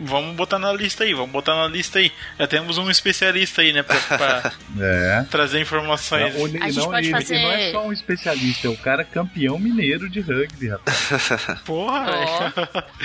vamos 0.00 0.34
botar 0.34 0.58
na 0.58 0.72
lista 0.72 1.04
aí, 1.04 1.14
vamos 1.14 1.30
botar 1.30 1.54
na 1.54 1.68
lista 1.68 2.00
aí. 2.00 2.10
Já 2.36 2.48
temos 2.48 2.76
um 2.76 2.90
especialista 2.90 3.62
aí, 3.62 3.72
né, 3.72 3.82
pra, 3.84 3.96
pra 3.96 4.52
É. 4.80 5.24
trazer 5.30 5.60
informações. 5.60 6.34
Não, 6.34 6.44
A 6.44 6.48
e 6.48 6.72
gente 6.72 6.76
não, 6.78 6.84
pode 6.90 7.06
e- 7.06 7.10
e 7.10 7.12
fazer- 7.12 7.38
não 7.42 7.52
é 7.52 7.70
só 7.70 7.86
um 7.86 7.92
especialista, 7.92 8.66
é 8.66 8.70
o 8.70 8.76
cara 8.76 9.04
campeão 9.04 9.56
mineiro 9.58 10.10
de 10.10 10.20
rugby, 10.20 10.68
rapaz. 10.68 11.08
Porra, 11.64 12.04
velho. 12.04 12.84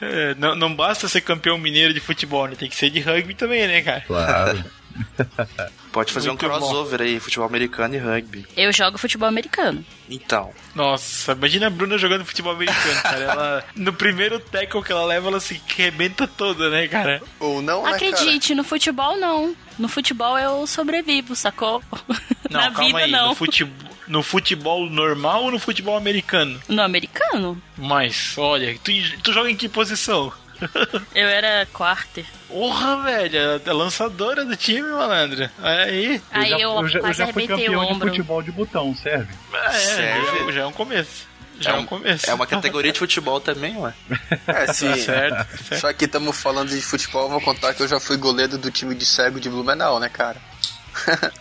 É, 0.00 0.34
não, 0.36 0.54
não 0.56 0.74
basta 0.74 1.06
ser 1.08 1.20
campeão 1.20 1.56
mineiro 1.58 1.94
de 1.94 2.00
futebol, 2.00 2.46
né? 2.48 2.54
Tem 2.58 2.68
que 2.68 2.74
ser 2.76 2.90
de 2.90 3.00
rugby 3.00 3.34
também, 3.34 3.66
né, 3.68 3.82
cara? 3.82 4.00
Claro. 4.02 4.64
Pode 5.92 6.12
fazer 6.12 6.28
Muito 6.28 6.44
um 6.46 6.48
crossover 6.48 7.02
aí, 7.02 7.20
futebol 7.20 7.46
americano 7.46 7.94
e 7.94 7.98
rugby. 7.98 8.46
Eu 8.56 8.72
jogo 8.72 8.96
futebol 8.98 9.28
americano. 9.28 9.84
Então, 10.08 10.50
Nossa, 10.74 11.32
imagina 11.32 11.66
a 11.66 11.70
Bruna 11.70 11.98
jogando 11.98 12.24
futebol 12.24 12.52
americano, 12.52 13.02
cara. 13.02 13.24
Ela, 13.24 13.64
no 13.76 13.92
primeiro 13.92 14.40
tackle 14.40 14.82
que 14.82 14.92
ela 14.92 15.04
leva, 15.04 15.28
ela 15.28 15.40
se 15.40 15.60
rebenta 15.76 16.26
toda, 16.26 16.70
né, 16.70 16.88
cara? 16.88 17.22
Ou 17.38 17.60
não, 17.62 17.82
né, 17.82 17.92
cara? 17.92 17.96
Acredite, 17.96 18.54
no 18.54 18.64
futebol 18.64 19.16
não. 19.18 19.54
No 19.78 19.88
futebol 19.88 20.38
eu 20.38 20.66
sobrevivo, 20.66 21.34
sacou? 21.34 21.82
Não, 22.50 22.60
Na 22.60 22.70
calma 22.70 22.84
vida 22.84 22.98
aí. 23.06 23.10
não. 23.10 23.28
No 23.30 23.34
futebol, 23.34 23.90
no 24.06 24.22
futebol 24.22 24.90
normal 24.90 25.44
ou 25.44 25.50
no 25.50 25.58
futebol 25.58 25.96
americano? 25.96 26.60
No 26.68 26.82
americano, 26.82 27.60
Mas, 27.78 28.34
olha, 28.36 28.76
tu, 28.84 28.92
tu 29.22 29.32
joga 29.32 29.50
em 29.50 29.56
que 29.56 29.70
posição? 29.70 30.30
eu 31.14 31.28
era 31.28 31.66
quarter. 31.72 32.24
Porra, 32.48 33.02
velho, 33.02 33.38
é 33.64 33.72
lançadora 33.72 34.44
do 34.44 34.56
time, 34.56 34.88
malandro. 34.90 35.48
Olha 35.62 35.84
aí. 35.84 36.22
Aí 36.30 36.50
já, 36.50 36.58
eu, 36.58 36.88
já, 36.88 36.98
eu 36.98 37.02
quase 37.02 37.18
já 37.18 37.26
fui 37.28 37.44
arrebentei 37.44 37.68
o 37.68 37.80
campeão 37.80 37.98
de 37.98 38.00
futebol 38.00 38.42
de 38.42 38.52
botão, 38.52 38.94
serve? 38.94 39.32
É, 39.52 39.70
Serve. 39.70 40.46
já, 40.46 40.52
já 40.52 40.60
é 40.62 40.66
um 40.66 40.72
começo. 40.72 41.32
Já 41.60 41.72
é, 41.72 41.74
um 41.74 41.86
começo. 41.86 42.28
é 42.28 42.34
uma 42.34 42.46
categoria 42.46 42.92
de 42.92 42.98
futebol 42.98 43.40
também, 43.40 43.76
ué. 43.78 43.92
É, 44.46 44.72
sim. 44.72 44.94
Certo, 44.96 45.46
certo. 45.64 45.80
Só 45.80 45.92
que 45.92 46.04
estamos 46.06 46.40
falando 46.40 46.70
de 46.70 46.80
futebol, 46.80 47.24
eu 47.24 47.30
vou 47.30 47.40
contar 47.40 47.74
que 47.74 47.82
eu 47.82 47.88
já 47.88 48.00
fui 48.00 48.16
goleiro 48.16 48.58
do 48.58 48.70
time 48.70 48.94
de 48.94 49.06
cego 49.06 49.38
de 49.38 49.48
Blumenau, 49.48 50.00
né, 50.00 50.08
cara? 50.08 50.40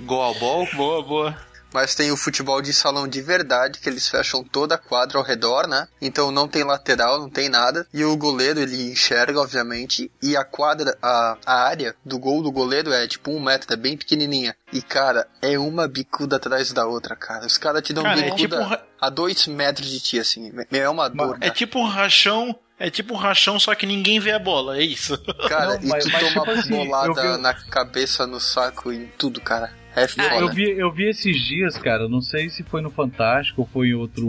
Gol 0.00 0.22
ao 0.22 0.34
ball. 0.34 0.68
boa, 0.74 1.02
boa. 1.02 1.36
Mas 1.74 1.92
tem 1.96 2.12
o 2.12 2.16
futebol 2.16 2.62
de 2.62 2.72
salão 2.72 3.08
de 3.08 3.20
verdade, 3.20 3.80
que 3.80 3.88
eles 3.88 4.08
fecham 4.08 4.44
toda 4.44 4.76
a 4.76 4.78
quadra 4.78 5.18
ao 5.18 5.24
redor, 5.24 5.66
né? 5.66 5.88
Então 6.00 6.30
não 6.30 6.46
tem 6.46 6.62
lateral, 6.62 7.18
não 7.18 7.28
tem 7.28 7.48
nada. 7.48 7.84
E 7.92 8.04
o 8.04 8.16
goleiro, 8.16 8.60
ele 8.60 8.92
enxerga, 8.92 9.40
obviamente. 9.40 10.08
E 10.22 10.36
a 10.36 10.44
quadra, 10.44 10.96
a, 11.02 11.36
a 11.44 11.54
área 11.64 11.96
do 12.04 12.16
gol 12.16 12.40
do 12.44 12.52
goleiro 12.52 12.92
é 12.92 13.08
tipo 13.08 13.32
um 13.32 13.40
metro, 13.42 13.72
é 13.72 13.76
bem 13.76 13.96
pequenininha. 13.96 14.54
E, 14.72 14.80
cara, 14.80 15.26
é 15.42 15.58
uma 15.58 15.88
bicuda 15.88 16.36
atrás 16.36 16.72
da 16.72 16.86
outra, 16.86 17.16
cara. 17.16 17.44
Os 17.44 17.58
caras 17.58 17.82
te 17.82 17.92
dão 17.92 18.04
Cara, 18.04 18.20
é 18.20 18.22
bicuda 18.24 18.38
tipo 18.38 18.54
um 18.56 18.64
ra- 18.64 18.82
a 19.00 19.10
dois 19.10 19.46
metros 19.48 19.90
de 19.90 19.98
ti, 19.98 20.18
assim. 20.20 20.52
É 20.70 20.88
uma 20.88 21.08
dor, 21.08 21.36
É 21.36 21.46
cara. 21.46 21.50
tipo 21.54 21.80
um 21.80 21.86
rachão. 21.88 22.56
É 22.78 22.90
tipo 22.90 23.14
um 23.14 23.16
rachão, 23.16 23.58
só 23.58 23.72
que 23.74 23.86
ninguém 23.86 24.18
vê 24.20 24.32
a 24.32 24.38
bola, 24.38 24.76
é 24.78 24.82
isso. 24.82 25.16
Cara, 25.48 25.74
Não, 25.76 25.82
e 25.82 25.86
mas- 25.86 26.04
tu 26.04 26.10
mas 26.12 26.20
toma 26.22 26.40
tipo 26.46 26.50
assim, 26.60 26.70
bolada 26.70 27.20
eu 27.24 27.36
vi- 27.36 27.40
na 27.40 27.54
cabeça, 27.54 28.26
no 28.26 28.40
saco, 28.40 28.92
em 28.92 29.06
tudo, 29.18 29.40
cara. 29.40 29.72
É 29.96 30.08
foda. 30.08 30.34
Eu 30.36 30.52
vi, 30.52 30.70
eu 30.70 30.92
vi 30.92 31.08
esses 31.08 31.36
dias, 31.36 31.78
cara, 31.78 32.08
não 32.08 32.20
sei 32.20 32.48
se 32.48 32.62
foi 32.62 32.80
no 32.80 32.90
Fantástico 32.90 33.62
ou 33.62 33.68
foi 33.68 33.88
em 33.88 33.94
outro, 33.94 34.28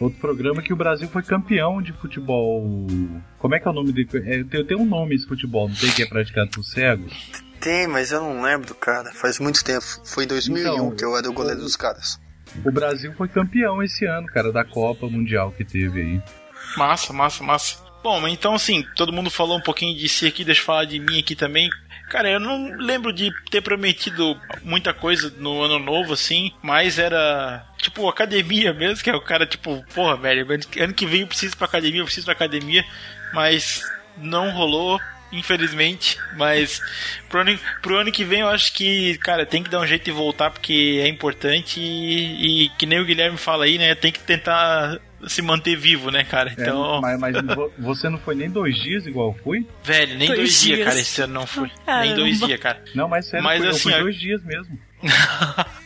outro 0.00 0.18
programa, 0.20 0.62
que 0.62 0.72
o 0.72 0.76
Brasil 0.76 1.08
foi 1.08 1.22
campeão 1.22 1.80
de 1.80 1.92
futebol. 1.92 2.86
Como 3.38 3.54
é 3.54 3.60
que 3.60 3.68
é 3.68 3.70
o 3.70 3.74
nome 3.74 3.92
dele? 3.92 4.08
É, 4.14 4.44
tem, 4.44 4.64
tem 4.64 4.76
um 4.76 4.84
nome 4.84 5.14
esse 5.14 5.26
futebol, 5.26 5.68
não 5.68 5.76
tem 5.76 5.90
que 5.90 6.02
é 6.02 6.06
praticado 6.06 6.50
por 6.50 6.64
cegos? 6.64 7.12
Tem, 7.60 7.86
mas 7.86 8.12
eu 8.12 8.20
não 8.20 8.42
lembro, 8.42 8.74
cara. 8.74 9.10
Faz 9.12 9.38
muito 9.38 9.64
tempo. 9.64 9.84
Foi 10.04 10.24
em 10.24 10.26
2001 10.28 10.72
Então, 10.72 10.90
que 10.94 11.04
eu 11.04 11.16
era 11.16 11.28
o 11.28 11.32
goleiro 11.32 11.60
dos 11.60 11.76
caras. 11.76 12.20
O 12.64 12.70
Brasil 12.70 13.12
foi 13.14 13.26
campeão 13.28 13.82
esse 13.82 14.04
ano, 14.04 14.26
cara, 14.26 14.52
da 14.52 14.64
Copa 14.64 15.08
Mundial 15.08 15.50
que 15.52 15.64
teve 15.64 16.00
aí. 16.00 16.22
Massa, 16.76 17.12
massa, 17.12 17.42
massa. 17.42 17.83
Bom, 18.04 18.28
então 18.28 18.52
assim, 18.52 18.86
todo 18.94 19.14
mundo 19.14 19.30
falou 19.30 19.56
um 19.56 19.62
pouquinho 19.62 19.96
de 19.96 20.06
si 20.10 20.26
aqui, 20.26 20.44
deixa 20.44 20.60
eu 20.60 20.64
falar 20.66 20.84
de 20.84 20.98
mim 20.98 21.20
aqui 21.20 21.34
também. 21.34 21.70
Cara, 22.10 22.28
eu 22.28 22.38
não 22.38 22.76
lembro 22.76 23.14
de 23.14 23.32
ter 23.50 23.62
prometido 23.62 24.38
muita 24.62 24.92
coisa 24.92 25.32
no 25.38 25.62
ano 25.62 25.78
novo, 25.78 26.12
assim, 26.12 26.52
mas 26.62 26.98
era 26.98 27.64
tipo 27.78 28.06
academia 28.06 28.74
mesmo, 28.76 29.02
que 29.02 29.08
é 29.08 29.14
o 29.16 29.22
cara, 29.22 29.46
tipo, 29.46 29.82
porra, 29.94 30.18
velho, 30.18 30.46
ano 30.80 30.92
que 30.92 31.06
vem 31.06 31.22
eu 31.22 31.26
preciso 31.26 31.56
pra 31.56 31.66
academia, 31.66 32.02
eu 32.02 32.04
preciso 32.04 32.26
pra 32.26 32.34
academia, 32.34 32.84
mas 33.32 33.82
não 34.18 34.50
rolou, 34.50 35.00
infelizmente. 35.32 36.18
Mas 36.36 36.82
pro 37.30 37.40
ano, 37.40 37.58
pro 37.80 37.96
ano 37.96 38.12
que 38.12 38.22
vem 38.22 38.40
eu 38.40 38.48
acho 38.48 38.74
que, 38.74 39.16
cara, 39.16 39.46
tem 39.46 39.62
que 39.62 39.70
dar 39.70 39.80
um 39.80 39.86
jeito 39.86 40.04
de 40.04 40.12
voltar 40.12 40.50
porque 40.50 41.00
é 41.02 41.08
importante 41.08 41.80
e, 41.80 42.64
e 42.64 42.68
que 42.76 42.84
nem 42.84 43.00
o 43.00 43.06
Guilherme 43.06 43.38
fala 43.38 43.64
aí, 43.64 43.78
né, 43.78 43.94
tem 43.94 44.12
que 44.12 44.20
tentar 44.20 45.00
se 45.28 45.42
manter 45.42 45.76
vivo, 45.76 46.10
né, 46.10 46.24
cara? 46.24 46.50
É, 46.50 46.62
Então. 46.62 47.00
mas, 47.00 47.18
mas 47.18 47.34
vo- 47.54 47.72
você 47.78 48.08
não 48.08 48.18
foi 48.18 48.34
nem 48.34 48.50
dois 48.50 48.76
dias 48.76 49.06
igual 49.06 49.28
eu 49.36 49.42
fui? 49.42 49.66
Velho, 49.82 50.16
nem 50.16 50.28
Dois 50.28 50.38
dois, 50.38 50.60
dias, 50.62 50.76
dias. 50.76 50.88
cara, 50.88 51.00
esse 51.00 51.22
ano 51.22 51.34
não 51.34 51.46
foi. 51.46 51.68
Nem 51.68 51.84
Caramba. 51.86 52.14
dois 52.16 52.38
dias, 52.40 52.60
cara. 52.60 52.82
Não, 52.94 53.08
mas 53.08 53.26
sério, 53.26 53.44
Mas 53.44 53.62
eu 53.64 53.70
fui, 53.74 53.76
assim, 53.76 53.88
eu 53.88 53.92
fui 53.92 54.00
ó- 54.00 54.02
dois 54.02 54.16
dias 54.20 54.42
mesmo. 54.44 54.78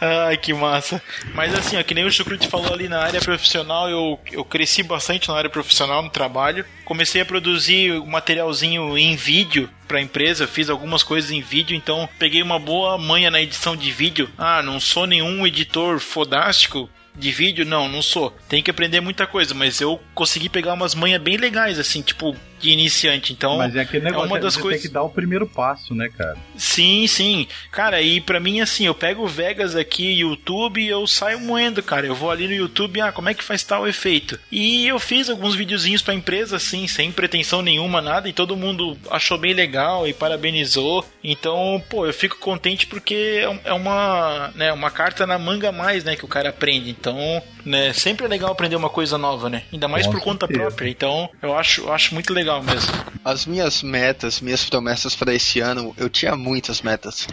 Ai, 0.00 0.36
que 0.36 0.52
massa. 0.54 1.00
Mas 1.34 1.54
assim, 1.54 1.76
ó, 1.78 1.82
que 1.82 1.94
nem 1.94 2.04
o 2.04 2.10
Chucrute 2.10 2.48
falou 2.48 2.72
ali 2.72 2.88
na 2.88 3.00
área 3.02 3.20
profissional, 3.20 3.88
eu, 3.88 4.18
eu 4.32 4.44
cresci 4.44 4.82
bastante 4.82 5.28
na 5.28 5.34
área 5.36 5.50
profissional, 5.50 6.02
no 6.02 6.10
trabalho. 6.10 6.64
Comecei 6.84 7.20
a 7.20 7.24
produzir 7.24 7.92
um 7.92 8.06
materialzinho 8.06 8.96
em 8.96 9.14
vídeo 9.14 9.68
pra 9.86 10.00
empresa, 10.00 10.46
fiz 10.46 10.70
algumas 10.70 11.02
coisas 11.02 11.30
em 11.30 11.40
vídeo, 11.42 11.76
então 11.76 12.08
peguei 12.18 12.42
uma 12.42 12.58
boa 12.58 12.96
manha 12.98 13.30
na 13.30 13.40
edição 13.42 13.76
de 13.76 13.90
vídeo. 13.92 14.28
Ah, 14.38 14.62
não 14.62 14.80
sou 14.80 15.06
nenhum 15.06 15.46
editor 15.46 16.00
fodástico, 16.00 16.88
de 17.14 17.30
vídeo, 17.30 17.64
não, 17.64 17.88
não 17.88 18.02
sou. 18.02 18.30
Tem 18.48 18.62
que 18.62 18.70
aprender 18.70 19.00
muita 19.00 19.26
coisa, 19.26 19.54
mas 19.54 19.80
eu 19.80 20.00
consegui 20.14 20.48
pegar 20.48 20.74
umas 20.74 20.94
manhas 20.94 21.20
bem 21.20 21.36
legais, 21.36 21.78
assim, 21.78 22.02
tipo, 22.02 22.36
de 22.62 22.70
iniciante. 22.70 23.32
Então, 23.32 23.58
Mas 23.58 23.74
é 23.76 23.80
aquele 23.80 24.04
negócio, 24.04 24.26
uma 24.26 24.38
das 24.38 24.54
você 24.54 24.60
coisas- 24.60 24.80
tem 24.82 24.88
que 24.88 24.94
dar 24.94 25.02
o 25.02 25.10
primeiro 25.10 25.46
passo, 25.46 25.94
né, 25.94 26.08
cara? 26.16 26.36
Sim, 26.56 27.06
sim. 27.06 27.46
Cara, 27.70 28.00
e 28.00 28.20
pra 28.20 28.40
mim, 28.40 28.60
assim, 28.60 28.86
eu 28.86 28.94
pego 28.94 29.24
o 29.24 29.28
Vegas 29.28 29.74
aqui, 29.76 30.12
YouTube, 30.20 30.80
e 30.82 30.88
eu 30.88 31.06
saio 31.06 31.40
moendo, 31.40 31.82
cara. 31.82 32.06
Eu 32.06 32.14
vou 32.14 32.30
ali 32.30 32.46
no 32.46 32.54
YouTube, 32.54 33.00
ah, 33.00 33.12
como 33.12 33.28
é 33.28 33.34
que 33.34 33.44
faz 33.44 33.62
tal 33.62 33.86
efeito? 33.86 34.38
E 34.50 34.86
eu 34.86 34.98
fiz 34.98 35.28
alguns 35.28 35.54
videozinhos 35.54 36.02
pra 36.02 36.14
empresa, 36.14 36.56
assim, 36.56 36.86
sem 36.86 37.10
pretensão 37.12 37.62
nenhuma, 37.62 38.00
nada, 38.00 38.28
e 38.28 38.32
todo 38.32 38.56
mundo 38.56 38.96
achou 39.10 39.36
bem 39.38 39.52
legal 39.54 40.06
e 40.06 40.12
parabenizou. 40.12 41.04
Então, 41.22 41.82
pô, 41.88 42.06
eu 42.06 42.12
fico 42.12 42.38
contente 42.38 42.86
porque 42.86 43.14
é 43.14 43.62
é 43.64 43.72
uma, 43.72 44.50
né, 44.54 44.72
uma 44.72 44.90
carta 44.90 45.26
na 45.26 45.38
manga 45.38 45.68
a 45.68 45.72
mais, 45.72 46.04
né, 46.04 46.16
que 46.16 46.24
o 46.24 46.28
cara 46.28 46.48
aprende. 46.50 46.90
Então, 46.90 47.42
né, 47.64 47.92
sempre 47.92 48.26
é 48.26 48.28
legal 48.28 48.50
aprender 48.50 48.76
uma 48.76 48.88
coisa 48.90 49.16
nova, 49.16 49.48
né? 49.48 49.62
Ainda 49.72 49.88
mais 49.88 50.06
Com 50.06 50.12
por 50.12 50.20
conta 50.20 50.48
própria. 50.48 50.88
Então, 50.88 51.30
eu 51.40 51.56
acho, 51.56 51.82
eu 51.82 51.92
acho 51.92 52.12
muito 52.14 52.32
legal 52.60 52.62
mesmo. 52.62 52.92
As 53.24 53.46
minhas 53.46 53.82
metas, 53.82 54.40
minhas 54.40 54.64
promessas 54.64 55.14
para 55.14 55.34
esse 55.34 55.60
ano, 55.60 55.94
eu 55.96 56.08
tinha 56.10 56.34
muitas 56.36 56.82
metas. 56.82 57.26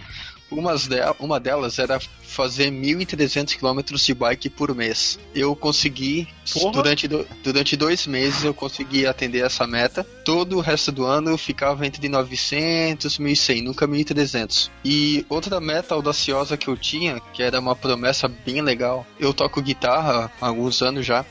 Umas 0.51 0.87
de- 0.87 0.97
uma 1.19 1.39
delas 1.39 1.77
era 1.77 1.99
fazer 2.23 2.71
1.300 2.71 3.53
km 3.55 3.81
de 3.95 4.13
bike 4.15 4.49
por 4.49 4.73
mês. 4.73 5.19
Eu 5.35 5.55
consegui, 5.55 6.27
Porra. 6.53 6.71
durante, 6.71 7.07
do- 7.07 7.27
durante 7.43 7.75
dois 7.75 8.07
meses, 8.07 8.43
eu 8.43 8.53
consegui 8.53 9.05
atender 9.05 9.45
essa 9.45 9.67
meta. 9.67 10.03
Todo 10.25 10.57
o 10.57 10.59
resto 10.59 10.91
do 10.91 11.05
ano 11.05 11.29
eu 11.29 11.37
ficava 11.37 11.85
entre 11.85 12.07
900 12.09 13.15
e 13.15 13.19
1.100, 13.21 13.61
nunca 13.63 13.87
1.300. 13.87 14.71
E 14.83 15.23
outra 15.29 15.59
meta 15.59 15.93
audaciosa 15.93 16.57
que 16.57 16.67
eu 16.67 16.75
tinha, 16.77 17.19
que 17.33 17.43
era 17.43 17.59
uma 17.59 17.75
promessa 17.75 18.27
bem 18.27 18.61
legal, 18.61 19.05
eu 19.19 19.33
toco 19.33 19.61
guitarra 19.61 20.31
há 20.41 20.47
alguns 20.47 20.81
anos 20.81 21.05
já. 21.05 21.23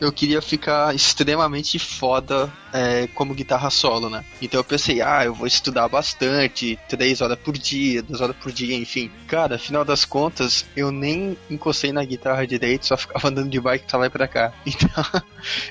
Eu 0.00 0.12
queria 0.12 0.40
ficar 0.40 0.94
extremamente 0.94 1.78
foda 1.78 2.50
é, 2.72 3.08
como 3.14 3.34
guitarra 3.34 3.70
solo, 3.70 4.08
né? 4.08 4.24
Então 4.40 4.60
eu 4.60 4.64
pensei, 4.64 5.00
ah, 5.00 5.24
eu 5.24 5.34
vou 5.34 5.46
estudar 5.46 5.88
bastante, 5.88 6.78
três 6.88 7.20
horas 7.20 7.38
por 7.38 7.56
dia, 7.56 8.02
duas 8.02 8.20
horas 8.20 8.36
por 8.36 8.52
dia, 8.52 8.76
enfim. 8.76 9.10
Cara, 9.26 9.56
afinal 9.56 9.84
das 9.84 10.04
contas, 10.04 10.64
eu 10.76 10.90
nem 10.90 11.36
encostei 11.50 11.92
na 11.92 12.04
guitarra 12.04 12.46
direito, 12.46 12.86
só 12.86 12.96
ficava 12.96 13.28
andando 13.28 13.50
de 13.50 13.60
bike 13.60 13.86
pra 13.86 13.98
lá 13.98 14.06
e 14.06 14.10
pra 14.10 14.28
cá. 14.28 14.52
Então, 14.80 15.22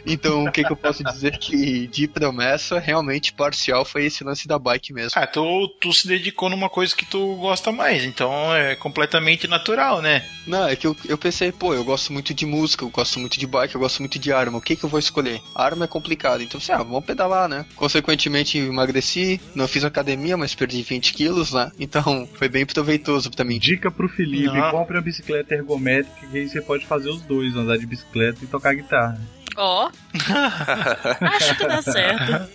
então 0.05 0.43
o 0.45 0.51
que, 0.51 0.63
que 0.63 0.71
eu 0.71 0.75
posso 0.75 1.03
dizer 1.03 1.37
que 1.37 1.87
de 1.87 2.07
promessa, 2.07 2.79
realmente 2.79 3.33
parcial 3.33 3.85
foi 3.85 4.05
esse 4.05 4.23
lance 4.23 4.47
da 4.47 4.57
bike 4.57 4.91
mesmo. 4.93 5.11
Ah, 5.15 5.27
tu, 5.27 5.67
tu 5.79 5.93
se 5.93 6.07
dedicou 6.07 6.49
numa 6.49 6.69
coisa 6.69 6.95
que 6.95 7.05
tu 7.05 7.35
gosta 7.35 7.71
mais, 7.71 8.03
então 8.03 8.53
é 8.55 8.75
completamente 8.75 9.47
natural, 9.47 10.01
né? 10.01 10.25
Não, 10.47 10.67
é 10.67 10.75
que 10.75 10.87
eu, 10.87 10.95
eu 11.07 11.17
pensei, 11.17 11.51
pô, 11.51 11.73
eu 11.73 11.83
gosto 11.83 12.11
muito 12.11 12.33
de 12.33 12.45
música, 12.45 12.83
eu 12.83 12.89
gosto 12.89 13.19
muito 13.19 13.39
de 13.39 13.45
bike, 13.45 13.75
eu 13.75 13.81
gosto 13.81 13.99
muito 13.99 14.17
de 14.17 14.31
arma. 14.31 14.57
O 14.57 14.61
que 14.61 14.75
que 14.75 14.83
eu 14.83 14.89
vou 14.89 14.99
escolher? 14.99 15.41
Arma 15.53 15.85
é 15.85 15.87
complicado, 15.87 16.41
então 16.41 16.57
assim, 16.57 16.71
ah, 16.71 16.83
vamos 16.89 17.05
pedalar, 17.05 17.47
né? 17.47 17.65
Consequentemente, 17.75 18.57
emagreci, 18.57 19.39
não 19.55 19.67
fiz 19.67 19.83
academia, 19.83 20.35
mas 20.35 20.55
perdi 20.55 20.81
20 20.81 21.13
quilos, 21.13 21.53
né? 21.53 21.71
Então, 21.79 22.27
foi 22.35 22.49
bem 22.49 22.65
proveitoso 22.65 23.31
pra 23.31 23.45
mim. 23.45 23.59
Dica 23.59 23.89
pro 23.89 24.09
Felipe, 24.09 24.53
Não. 24.53 24.71
compre 24.71 24.97
uma 24.97 25.03
bicicleta 25.03 25.53
ergométrica 25.55 26.27
que 26.27 26.37
aí 26.37 26.47
você 26.49 26.61
pode 26.61 26.85
fazer 26.85 27.09
os 27.09 27.21
dois, 27.21 27.55
andar 27.55 27.77
de 27.77 27.85
bicicleta 27.85 28.39
e 28.43 28.47
tocar 28.47 28.73
guitarra. 28.73 29.19
Ó. 29.55 29.89
Acho 31.21 31.57
que 31.57 31.67
dá 31.67 31.81
certo. 31.81 32.49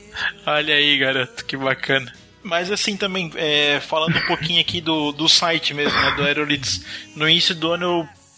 Olha 0.47 0.75
aí, 0.75 0.97
garoto, 0.99 1.45
que 1.45 1.57
bacana. 1.57 2.13
Mas 2.43 2.71
assim 2.71 2.97
também, 2.97 3.33
é, 3.37 3.81
falando 3.81 4.17
um 4.17 4.27
pouquinho 4.27 4.61
aqui 4.61 4.81
do, 4.81 5.13
do 5.13 5.29
site 5.29 5.73
mesmo, 5.73 5.99
né, 5.99 6.11
do 6.13 6.23
Aerolitz. 6.23 6.85
No 7.17 7.29
início 7.29 7.55
do 7.55 7.73
ano 7.73 7.85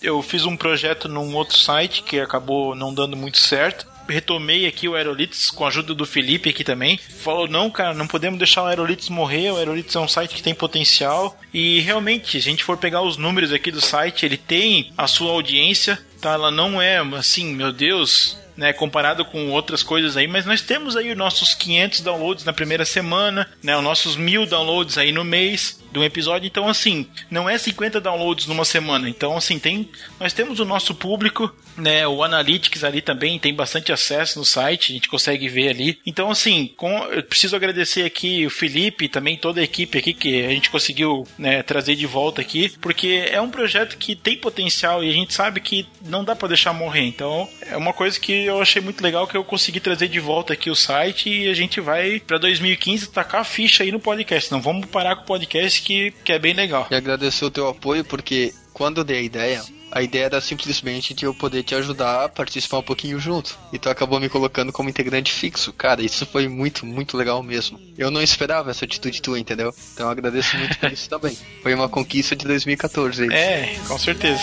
eu, 0.01 0.15
eu 0.15 0.23
fiz 0.23 0.45
um 0.45 0.57
projeto 0.57 1.09
num 1.09 1.35
outro 1.35 1.59
site 1.59 2.03
que 2.03 2.21
acabou 2.21 2.75
não 2.75 2.95
dando 2.95 3.17
muito 3.17 3.39
certo. 3.39 3.87
Retomei 4.09 4.67
aqui 4.67 4.89
o 4.89 4.95
Aerolitz 4.95 5.51
com 5.51 5.65
a 5.65 5.69
ajuda 5.69 5.95
do 5.95 6.07
Felipe 6.07 6.51
aqui 6.51 6.65
também. 6.65 6.99
Falou, 6.99 7.49
não, 7.49 7.71
cara, 7.71 7.95
não 7.95 8.07
podemos 8.07 8.39
deixar 8.39 8.63
o 8.63 8.67
Aerolitz 8.67 9.09
morrer. 9.09 9.51
O 9.51 9.57
Aerolitz 9.57 9.95
é 9.95 10.01
um 10.01 10.09
site 10.09 10.35
que 10.35 10.43
tem 10.43 10.55
potencial. 10.55 11.39
E 11.53 11.81
realmente, 11.81 12.31
se 12.31 12.49
a 12.49 12.51
gente 12.51 12.65
for 12.65 12.77
pegar 12.77 13.03
os 13.03 13.17
números 13.17 13.53
aqui 13.53 13.71
do 13.71 13.81
site, 13.81 14.25
ele 14.25 14.37
tem 14.37 14.93
a 14.97 15.07
sua 15.07 15.33
audiência, 15.33 15.99
tá? 16.21 16.33
Ela 16.33 16.51
não 16.51 16.81
é 16.81 16.99
assim, 17.17 17.55
meu 17.55 17.73
Deus, 17.73 18.39
né, 18.57 18.73
comparado 18.73 19.25
com 19.25 19.51
outras 19.51 19.83
coisas 19.83 20.17
aí, 20.17 20.27
mas 20.27 20.47
nós 20.47 20.63
temos 20.63 20.97
aí 20.97 21.11
os 21.11 21.17
nossos 21.17 21.55
500 21.55 22.01
downloads 22.01 22.45
na 22.45 22.53
primeira 22.53 22.85
semana, 22.85 23.49
né, 23.63 23.77
os 23.77 23.85
nossos 23.85 24.17
mil 24.17 24.47
downloads 24.47 24.97
aí 24.97 25.13
no 25.13 25.25
mês 25.25 25.79
de 25.97 25.99
um 25.99 26.05
episódio. 26.05 26.47
Então, 26.47 26.69
assim, 26.69 27.07
não 27.31 27.49
é 27.49 27.57
50 27.57 28.01
downloads 28.01 28.47
numa 28.47 28.65
semana. 28.65 29.09
Então, 29.09 29.37
assim, 29.37 29.59
tem, 29.59 29.89
nós 30.21 30.33
temos 30.33 30.61
o 30.61 30.65
nosso 30.65 30.95
público, 30.95 31.53
né, 31.77 32.07
o 32.07 32.23
Analytics 32.23 32.85
ali 32.85 33.01
também 33.01 33.39
tem 33.39 33.55
bastante 33.55 33.93
acesso 33.93 34.39
no 34.39 34.45
site, 34.45 34.93
a 34.93 34.95
gente 34.95 35.09
consegue 35.09 35.49
ver 35.49 35.69
ali. 35.69 35.99
Então, 36.07 36.31
assim, 36.31 36.71
com, 36.77 36.91
eu 37.07 37.23
preciso 37.23 37.57
agradecer 37.57 38.05
aqui 38.05 38.47
o 38.47 38.51
Felipe 38.51 39.07
e 39.07 39.09
também 39.09 39.37
toda 39.37 39.61
a 39.61 39.65
equipe 39.65 39.99
aqui 39.99 40.13
que 40.13 40.45
a 40.45 40.51
gente 40.51 40.71
conseguiu 40.71 41.27
né, 41.39 41.63
trazer 41.63 41.97
de 41.97 42.07
volta 42.07 42.41
aqui, 42.41 42.73
porque 42.81 43.29
é 43.31 43.41
um 43.41 43.51
projeto 43.51 43.97
que 43.97 44.15
tem 44.15 44.37
potencial 44.37 45.03
e 45.03 45.11
a 45.11 45.13
gente 45.13 45.33
sabe 45.33 45.61
que 45.61 45.87
não 46.05 46.25
dá 46.25 46.37
para 46.37 46.49
deixar 46.49 46.73
morrer. 46.73 47.05
Então, 47.05 47.49
é 47.63 47.77
uma 47.77 47.93
coisa 47.93 48.19
que 48.19 48.33
eu 48.45 48.61
achei 48.61 48.83
muito 48.83 49.03
legal 49.03 49.27
que 49.27 49.37
eu 49.37 49.45
consegui 49.45 49.81
trazer 49.81 50.09
de 50.09 50.21
volta 50.21 50.53
aqui 50.53 50.71
o 50.71 50.75
site 50.75 51.31
e 51.31 51.49
a 51.49 51.55
gente 51.55 51.81
vai 51.81 52.21
para 52.21 52.39
2015 52.39 53.11
tacar 53.11 53.41
a 53.41 53.45
ficha 53.45 53.83
aí 53.83 53.93
no 53.93 54.01
podcast. 54.01 54.51
Não 54.51 54.61
vamos 54.61 54.87
parar 54.87 55.17
com 55.17 55.23
o 55.23 55.27
podcast 55.27 55.83
que, 55.87 56.11
que 56.25 56.33
é 56.33 56.39
bem 56.39 56.53
legal. 56.53 56.89
E 56.91 56.95
agradecer 56.97 57.45
o 57.45 57.51
teu 57.51 57.69
apoio, 57.69 58.05
porque 58.05 58.53
quando 58.73 58.99
eu 58.99 59.05
dei 59.05 59.19
a 59.19 59.23
ideia, 59.23 59.63
a 59.93 60.03
ideia 60.03 60.25
era 60.25 60.41
simplesmente 60.41 61.15
de 61.15 61.25
eu 61.25 61.33
poder 61.33 61.63
te 61.63 61.77
ajudar 61.77 62.25
a 62.25 62.29
participar 62.29 62.79
um 62.79 62.83
pouquinho 62.83 63.21
junto. 63.21 63.57
E 63.73 63.79
tu 63.79 63.89
acabou 63.89 64.19
me 64.19 64.29
colocando 64.29 64.73
como 64.73 64.89
integrante 64.89 65.33
fixo. 65.33 65.73
Cara, 65.73 66.03
isso 66.03 66.27
foi 66.27 66.49
muito, 66.49 66.85
muito 66.85 67.17
legal 67.17 67.41
mesmo. 67.41 67.81
Eu 67.97 68.11
não 68.11 68.21
esperava 68.21 68.73
essa 68.73 68.85
atitude 68.85 69.23
tua, 69.23 69.39
entendeu? 69.39 69.73
Então 69.95 70.07
eu 70.07 70.11
agradeço 70.11 70.57
muito 70.59 70.77
por 70.77 70.91
isso 70.91 71.09
também. 71.09 71.39
Foi 71.63 71.73
uma 71.73 71.89
conquista 71.89 72.35
de 72.35 72.45
2014 72.47 73.23
aí. 73.23 73.33
É, 73.33 73.77
com 73.87 73.97
certeza. 73.97 74.43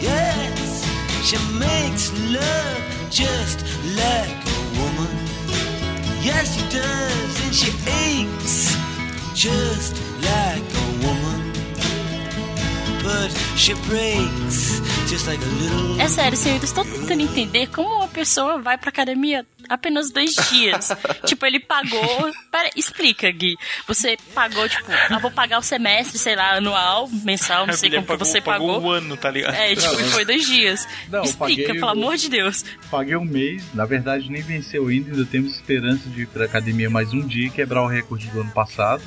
Yes, 0.00 0.84
she 1.24 1.36
makes 1.58 2.12
love 2.30 3.10
just 3.10 3.58
like 3.96 4.32
a 4.46 4.80
woman. 4.80 5.10
Yes, 6.24 6.54
she 6.54 6.62
does, 6.70 7.46
and 7.46 7.52
she 7.52 7.72
aches 7.88 8.81
just 9.42 9.96
like 10.22 10.62
a 10.62 11.06
woman. 11.06 11.42
But 13.02 13.30
she 13.56 13.74
breaks 13.88 14.80
just 15.10 15.26
like 15.26 15.42
a 15.42 15.48
little. 15.60 16.00
É 16.00 16.08
sério, 16.08 16.36
senhor, 16.38 16.58
eu 16.58 16.62
estou 16.64 16.84
tentando 16.84 17.20
entender 17.22 17.66
como 17.68 17.88
uma 17.96 18.06
pessoa 18.06 18.58
vai 18.60 18.78
pra 18.78 18.90
academia 18.90 19.44
apenas 19.68 20.12
dois 20.12 20.34
dias. 20.48 20.90
tipo, 21.26 21.44
ele 21.44 21.58
pagou. 21.58 22.30
Pera, 22.52 22.70
explica, 22.76 23.28
Gui. 23.32 23.56
Você 23.88 24.16
pagou, 24.32 24.68
tipo, 24.68 24.84
ah, 25.10 25.18
vou 25.18 25.32
pagar 25.32 25.58
o 25.58 25.62
semestre, 25.62 26.16
sei 26.18 26.36
lá, 26.36 26.54
anual, 26.58 27.08
mensal, 27.24 27.66
não 27.66 27.74
sei 27.74 27.88
Ele 27.88 27.96
como 27.96 28.06
que 28.16 28.24
você 28.24 28.40
pagou 28.40 28.74
pagou. 28.74 28.90
um 28.90 28.92
ano, 28.92 29.16
tá 29.16 29.28
ligado? 29.32 29.54
É, 29.54 29.74
tipo, 29.74 30.00
e 30.00 30.04
foi 30.04 30.24
dois 30.24 30.46
dias. 30.46 30.86
Não, 31.10 31.22
explica, 31.24 31.62
paguei 31.62 31.74
pelo 31.80 31.86
o- 31.86 31.90
amor 31.90 32.16
de 32.16 32.28
Deus. 32.30 32.64
Paguei 32.88 33.16
um 33.16 33.24
mês, 33.24 33.64
na 33.74 33.84
verdade 33.84 34.30
nem 34.30 34.42
venceu 34.42 34.86
ainda, 34.86 35.10
ainda 35.10 35.24
temos 35.26 35.52
esperança 35.56 36.08
de 36.08 36.22
ir 36.22 36.26
pra 36.28 36.44
academia 36.44 36.88
mais 36.88 37.12
um 37.12 37.26
dia 37.26 37.48
e 37.48 37.50
quebrar 37.50 37.82
o 37.82 37.88
recorde 37.88 38.28
do 38.28 38.40
ano 38.42 38.50
passado. 38.52 39.02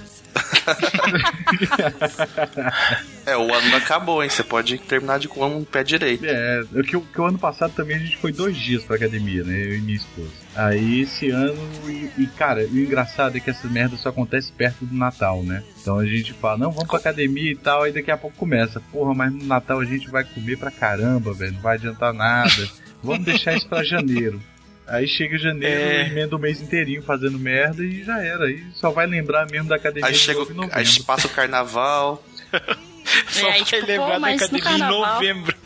É, 3.25 3.35
o 3.37 3.53
ano 3.53 3.69
não 3.69 3.77
acabou, 3.77 4.23
hein? 4.23 4.29
Você 4.29 4.43
pode 4.43 4.77
terminar 4.77 5.19
de 5.19 5.27
com 5.27 5.45
um 5.45 5.63
pé 5.63 5.83
direito. 5.83 6.25
É, 6.25 6.63
é 6.75 6.83
que, 6.83 6.95
o- 6.95 7.01
que 7.01 7.19
o 7.19 7.25
ano 7.25 7.37
passado 7.39 7.73
também 7.73 7.95
a 7.95 7.99
gente 7.99 8.17
foi 8.17 8.31
dois 8.31 8.55
dias 8.57 8.83
pra 8.83 8.95
academia, 8.95 9.43
né? 9.43 9.57
Eu 9.65 9.75
e 9.77 9.81
minha 9.81 9.97
esposa. 9.97 10.29
Aí 10.55 11.01
esse 11.01 11.29
ano, 11.29 11.55
e, 11.87 12.09
e, 12.23 12.27
cara, 12.37 12.61
o 12.65 12.77
engraçado 12.77 13.35
é 13.37 13.39
que 13.39 13.49
essa 13.49 13.67
merda 13.67 13.97
só 13.97 14.09
acontece 14.09 14.51
perto 14.51 14.85
do 14.85 14.95
Natal, 14.95 15.43
né? 15.43 15.63
Então 15.81 15.97
a 15.99 16.05
gente 16.05 16.33
fala, 16.33 16.57
não, 16.57 16.71
vamos 16.71 16.87
pra 16.87 16.97
academia 16.99 17.51
e 17.51 17.55
tal, 17.55 17.83
aí 17.83 17.91
daqui 17.91 18.11
a 18.11 18.17
pouco 18.17 18.37
começa. 18.37 18.79
Porra, 18.91 19.13
mas 19.13 19.33
no 19.33 19.43
Natal 19.45 19.79
a 19.79 19.85
gente 19.85 20.09
vai 20.09 20.23
comer 20.23 20.57
pra 20.57 20.71
caramba, 20.71 21.33
velho, 21.33 21.53
não 21.53 21.61
vai 21.61 21.75
adiantar 21.75 22.13
nada. 22.13 22.69
Vamos 23.03 23.25
deixar 23.25 23.55
isso 23.55 23.67
pra 23.67 23.83
janeiro. 23.83 24.41
Aí 24.87 25.07
chega 25.07 25.37
janeiro, 25.37 25.79
É. 25.81 26.07
emenda 26.07 26.35
o 26.35 26.39
mês 26.39 26.61
inteirinho 26.61 27.01
fazendo 27.01 27.39
merda 27.39 27.83
e 27.83 28.03
já 28.03 28.19
era. 28.23 28.45
Aí 28.45 28.63
só 28.75 28.91
vai 28.91 29.07
lembrar 29.07 29.49
mesmo 29.49 29.67
da 29.69 29.75
academia 29.77 30.07
Aí 30.07 30.13
de 30.13 30.19
chega, 30.19 30.41
o- 30.41 30.69
aí 30.71 30.85
passa 31.05 31.27
o 31.27 31.29
carnaval. 31.31 32.23
Só 33.29 33.47
É, 33.47 33.51
aí, 33.51 33.59
vai 33.59 33.63
tipo, 33.63 33.85
lembrar 33.85 34.09
da 34.13 34.19
mas 34.19 34.41
no 34.51 34.57
academia 34.57 34.85
em 34.85 34.89
novembro. 34.89 35.55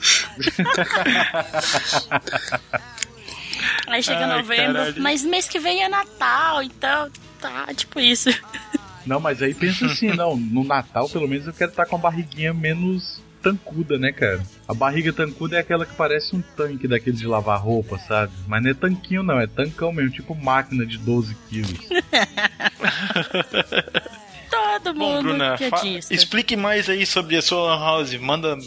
Aí 3.88 4.03
chega 4.03 4.25
Ai, 4.27 4.38
novembro, 4.41 4.73
caralho. 4.73 5.01
mas 5.01 5.23
mês 5.23 5.47
que 5.47 5.59
vem 5.59 5.83
é 5.83 5.89
Natal, 5.89 6.61
então 6.61 7.09
tá, 7.39 7.67
tipo 7.73 7.99
isso. 7.99 8.29
Não, 9.05 9.19
mas 9.19 9.41
aí 9.41 9.53
pensa 9.53 9.85
assim, 9.88 10.09
não, 10.13 10.35
no 10.38 10.63
Natal 10.63 11.09
pelo 11.09 11.27
menos 11.27 11.47
eu 11.47 11.53
quero 11.53 11.71
estar 11.71 11.85
com 11.85 11.95
a 11.95 11.99
barriguinha 11.99 12.53
menos 12.53 13.21
tancuda, 13.41 13.98
né, 13.98 14.12
cara? 14.12 14.41
A 14.67 14.74
barriga 14.74 15.12
tancuda 15.13 15.55
é 15.58 15.60
aquela 15.60 15.86
que 15.86 15.96
parece 15.96 16.36
um 16.36 16.41
tanque 16.41 16.88
daquele 16.88 17.15
de 17.17 17.25
lavar 17.27 17.60
roupa, 17.62 17.98
sabe? 18.00 18.31
Mas 18.48 18.62
não 18.63 18.72
é 18.72 18.74
tanquinho 18.74 19.24
não, 19.24 19.39
é 19.39 19.48
tancão 19.48 19.91
mesmo, 19.91 20.12
tipo 20.12 20.36
máquina 20.36 20.86
de 20.86 20.98
12 20.98 21.36
quilos. 21.50 21.79
Todo 24.84 24.93
Bom, 24.98 25.15
mundo 25.15 25.24
Bruna, 25.29 25.58
fa- 25.58 25.69
piadista. 25.79 26.13
explique 26.13 26.55
mais 26.55 26.89
aí 26.89 27.05
sobre 27.05 27.36
a 27.38 27.41
sua 27.41 27.75
house. 27.77 28.13
Manda. 28.15 28.58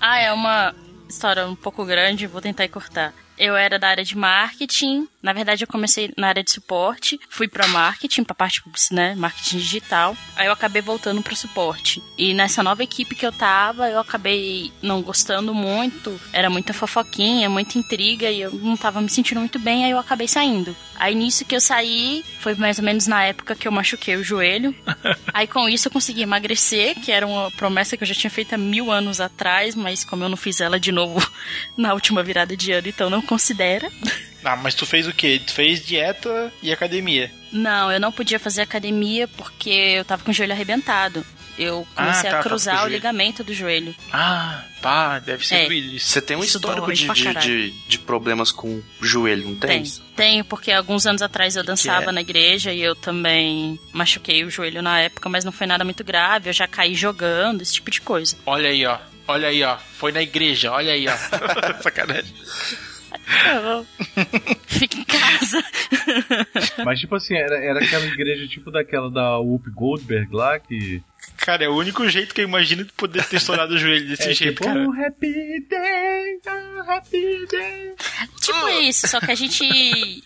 Ah, 0.00 0.18
é 0.18 0.32
uma 0.32 0.74
história 1.08 1.46
um 1.46 1.56
pouco 1.56 1.84
grande, 1.84 2.26
vou 2.26 2.40
tentar 2.40 2.68
cortar. 2.68 3.12
Eu 3.38 3.56
era 3.56 3.78
da 3.78 3.88
área 3.88 4.04
de 4.04 4.16
marketing. 4.16 5.08
Na 5.22 5.32
verdade, 5.32 5.64
eu 5.64 5.68
comecei 5.68 6.12
na 6.16 6.28
área 6.28 6.44
de 6.44 6.50
suporte, 6.50 7.18
fui 7.30 7.48
pra 7.48 7.66
marketing, 7.68 8.24
pra 8.24 8.34
parte 8.34 8.62
né, 8.92 9.14
marketing 9.14 9.58
digital. 9.58 10.16
Aí 10.36 10.46
eu 10.46 10.52
acabei 10.52 10.82
voltando 10.82 11.22
pro 11.22 11.34
suporte. 11.34 12.02
E 12.18 12.34
nessa 12.34 12.62
nova 12.62 12.82
equipe 12.82 13.14
que 13.14 13.26
eu 13.26 13.32
tava, 13.32 13.88
eu 13.88 13.98
acabei 13.98 14.70
não 14.82 15.02
gostando 15.02 15.54
muito. 15.54 16.20
Era 16.32 16.50
muita 16.50 16.74
fofoquinha, 16.74 17.48
muita 17.48 17.78
intriga 17.78 18.30
e 18.30 18.42
eu 18.42 18.52
não 18.52 18.76
tava 18.76 19.00
me 19.00 19.08
sentindo 19.08 19.40
muito 19.40 19.58
bem, 19.58 19.84
aí 19.84 19.90
eu 19.90 19.98
acabei 19.98 20.28
saindo. 20.28 20.76
Aí 20.96 21.14
nisso 21.14 21.44
que 21.44 21.56
eu 21.56 21.60
saí, 21.60 22.24
foi 22.38 22.54
mais 22.54 22.78
ou 22.78 22.84
menos 22.84 23.06
na 23.06 23.24
época 23.24 23.56
que 23.56 23.66
eu 23.66 23.72
machuquei 23.72 24.16
o 24.16 24.22
joelho. 24.22 24.74
Aí 25.34 25.46
com 25.46 25.68
isso 25.68 25.88
eu 25.88 25.92
consegui 25.92 26.22
emagrecer, 26.22 26.94
que 27.00 27.10
era 27.10 27.26
uma 27.26 27.50
promessa 27.50 27.96
que 27.96 28.04
eu 28.04 28.06
já 28.06 28.14
tinha 28.14 28.30
feito 28.30 28.54
há 28.54 28.58
mil 28.58 28.92
anos 28.92 29.20
atrás, 29.20 29.74
mas 29.74 30.04
como 30.04 30.22
eu 30.22 30.28
não 30.28 30.36
fiz 30.36 30.60
ela 30.60 30.78
de 30.78 30.92
novo 30.92 31.20
na 31.76 31.92
última 31.92 32.22
virada 32.22 32.56
de 32.56 32.70
ano, 32.70 32.88
então 32.88 33.10
não 33.10 33.20
considera. 33.24 33.90
Ah, 34.46 34.56
mas 34.56 34.74
tu 34.74 34.84
fez 34.84 35.08
o 35.08 35.12
quê? 35.14 35.40
Tu 35.42 35.54
fez 35.54 35.82
dieta 35.86 36.52
e 36.62 36.70
academia. 36.70 37.32
Não, 37.50 37.90
eu 37.90 37.98
não 37.98 38.12
podia 38.12 38.38
fazer 38.38 38.60
academia 38.60 39.26
porque 39.26 39.70
eu 39.70 40.04
tava 40.04 40.22
com 40.22 40.30
o 40.30 40.34
joelho 40.34 40.52
arrebentado. 40.52 41.24
Eu 41.58 41.86
comecei 41.94 42.28
Ah, 42.28 42.32
tá, 42.32 42.40
a 42.40 42.42
tá, 42.42 42.48
cruzar 42.50 42.76
com 42.76 42.82
o 42.82 42.84
o 42.84 42.90
ligamento 42.90 43.42
do 43.42 43.54
joelho. 43.54 43.94
Ah, 44.12 44.62
pá, 44.82 45.18
deve 45.18 45.46
ser 45.46 45.54
É. 45.54 45.66
doído. 45.66 45.98
Você 45.98 46.20
tem 46.20 46.36
um 46.36 46.44
Isso 46.44 46.58
histórico 46.58 46.92
de, 46.92 47.06
de, 47.40 47.70
de 47.88 47.98
problemas 48.00 48.52
com 48.52 48.68
o 49.00 49.06
joelho, 49.06 49.48
não 49.48 49.54
tem? 49.54 49.82
Tenho. 49.82 50.02
Tenho, 50.14 50.44
porque 50.44 50.70
alguns 50.70 51.06
anos 51.06 51.22
atrás 51.22 51.56
eu 51.56 51.64
dançava 51.64 52.10
é? 52.10 52.12
na 52.12 52.20
igreja 52.20 52.70
e 52.70 52.82
eu 52.82 52.94
também 52.94 53.80
machuquei 53.94 54.44
o 54.44 54.50
joelho 54.50 54.82
na 54.82 55.00
época, 55.00 55.26
mas 55.30 55.42
não 55.42 55.52
foi 55.52 55.66
nada 55.66 55.84
muito 55.84 56.04
grave. 56.04 56.50
Eu 56.50 56.52
já 56.52 56.68
caí 56.68 56.94
jogando, 56.94 57.62
esse 57.62 57.72
tipo 57.72 57.90
de 57.90 58.02
coisa. 58.02 58.36
Olha 58.44 58.68
aí, 58.68 58.84
ó. 58.84 58.98
Olha 59.26 59.48
aí, 59.48 59.62
ó. 59.62 59.78
Foi 59.96 60.12
na 60.12 60.20
igreja, 60.20 60.70
olha 60.70 60.92
aí, 60.92 61.06
ó. 61.08 61.16
Sacanagem. 61.80 62.34
Fica 64.66 64.98
em 64.98 65.04
casa. 65.04 65.64
Mas 66.84 67.00
tipo 67.00 67.14
assim, 67.14 67.34
era, 67.34 67.56
era 67.56 67.84
aquela 67.84 68.06
igreja 68.06 68.46
tipo 68.46 68.70
daquela 68.70 69.10
da 69.10 69.38
Whoop 69.38 69.70
Goldberg 69.70 70.34
lá, 70.34 70.58
que... 70.58 71.02
Cara, 71.38 71.64
é 71.64 71.68
o 71.68 71.74
único 71.74 72.08
jeito 72.08 72.34
que 72.34 72.42
eu 72.42 72.48
imagino 72.48 72.84
de 72.84 72.92
poder 72.92 73.24
ter 73.24 73.36
estourado 73.36 73.74
o 73.74 73.78
joelho 73.78 74.08
desse 74.08 74.28
é 74.30 74.34
jeito, 74.34 74.62
tipo, 74.62 74.64
cara. 74.64 74.86
oh, 74.86 74.92
happy 74.92 75.66
day, 75.68 76.40
oh, 76.46 76.90
happy 76.90 77.46
day. 77.50 77.94
Tipo 78.40 78.68
isso, 78.80 79.08
só 79.08 79.20
que 79.20 79.30
a 79.30 79.34
gente 79.34 80.22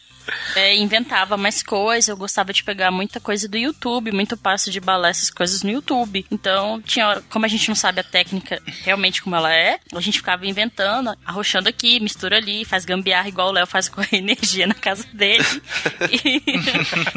é, 0.57 0.77
inventava 0.77 1.37
mais 1.37 1.62
coisas. 1.62 2.09
Eu 2.09 2.17
gostava 2.17 2.53
de 2.53 2.62
pegar 2.62 2.91
muita 2.91 3.21
coisa 3.21 3.49
do 3.49 3.57
YouTube, 3.57 4.12
muito 4.12 4.37
passo 4.37 4.71
de 4.71 4.81
balé, 4.81 5.11
essas 5.11 5.31
coisas 5.31 5.62
no 5.62 5.71
YouTube. 5.71 6.25
Então, 6.31 6.81
tinha 6.83 7.23
como 7.31 7.45
a 7.45 7.49
gente 7.49 7.69
não 7.69 7.75
sabe 7.75 8.01
a 8.01 8.05
técnica 8.05 8.61
realmente 8.83 9.23
como 9.23 9.37
ela 9.37 9.53
é, 9.53 9.79
a 9.95 10.01
gente 10.01 10.19
ficava 10.19 10.47
inventando, 10.47 11.14
arrochando 11.25 11.69
aqui, 11.69 12.01
mistura 12.01 12.37
ali, 12.37 12.64
faz 12.64 12.85
gambiarra 12.85 13.29
igual 13.29 13.49
o 13.49 13.53
Léo 13.53 13.67
faz 13.67 13.88
com 13.88 14.01
a 14.01 14.07
energia 14.12 14.67
na 14.67 14.75
casa 14.75 15.05
dele. 15.12 15.45
E, 16.11 16.43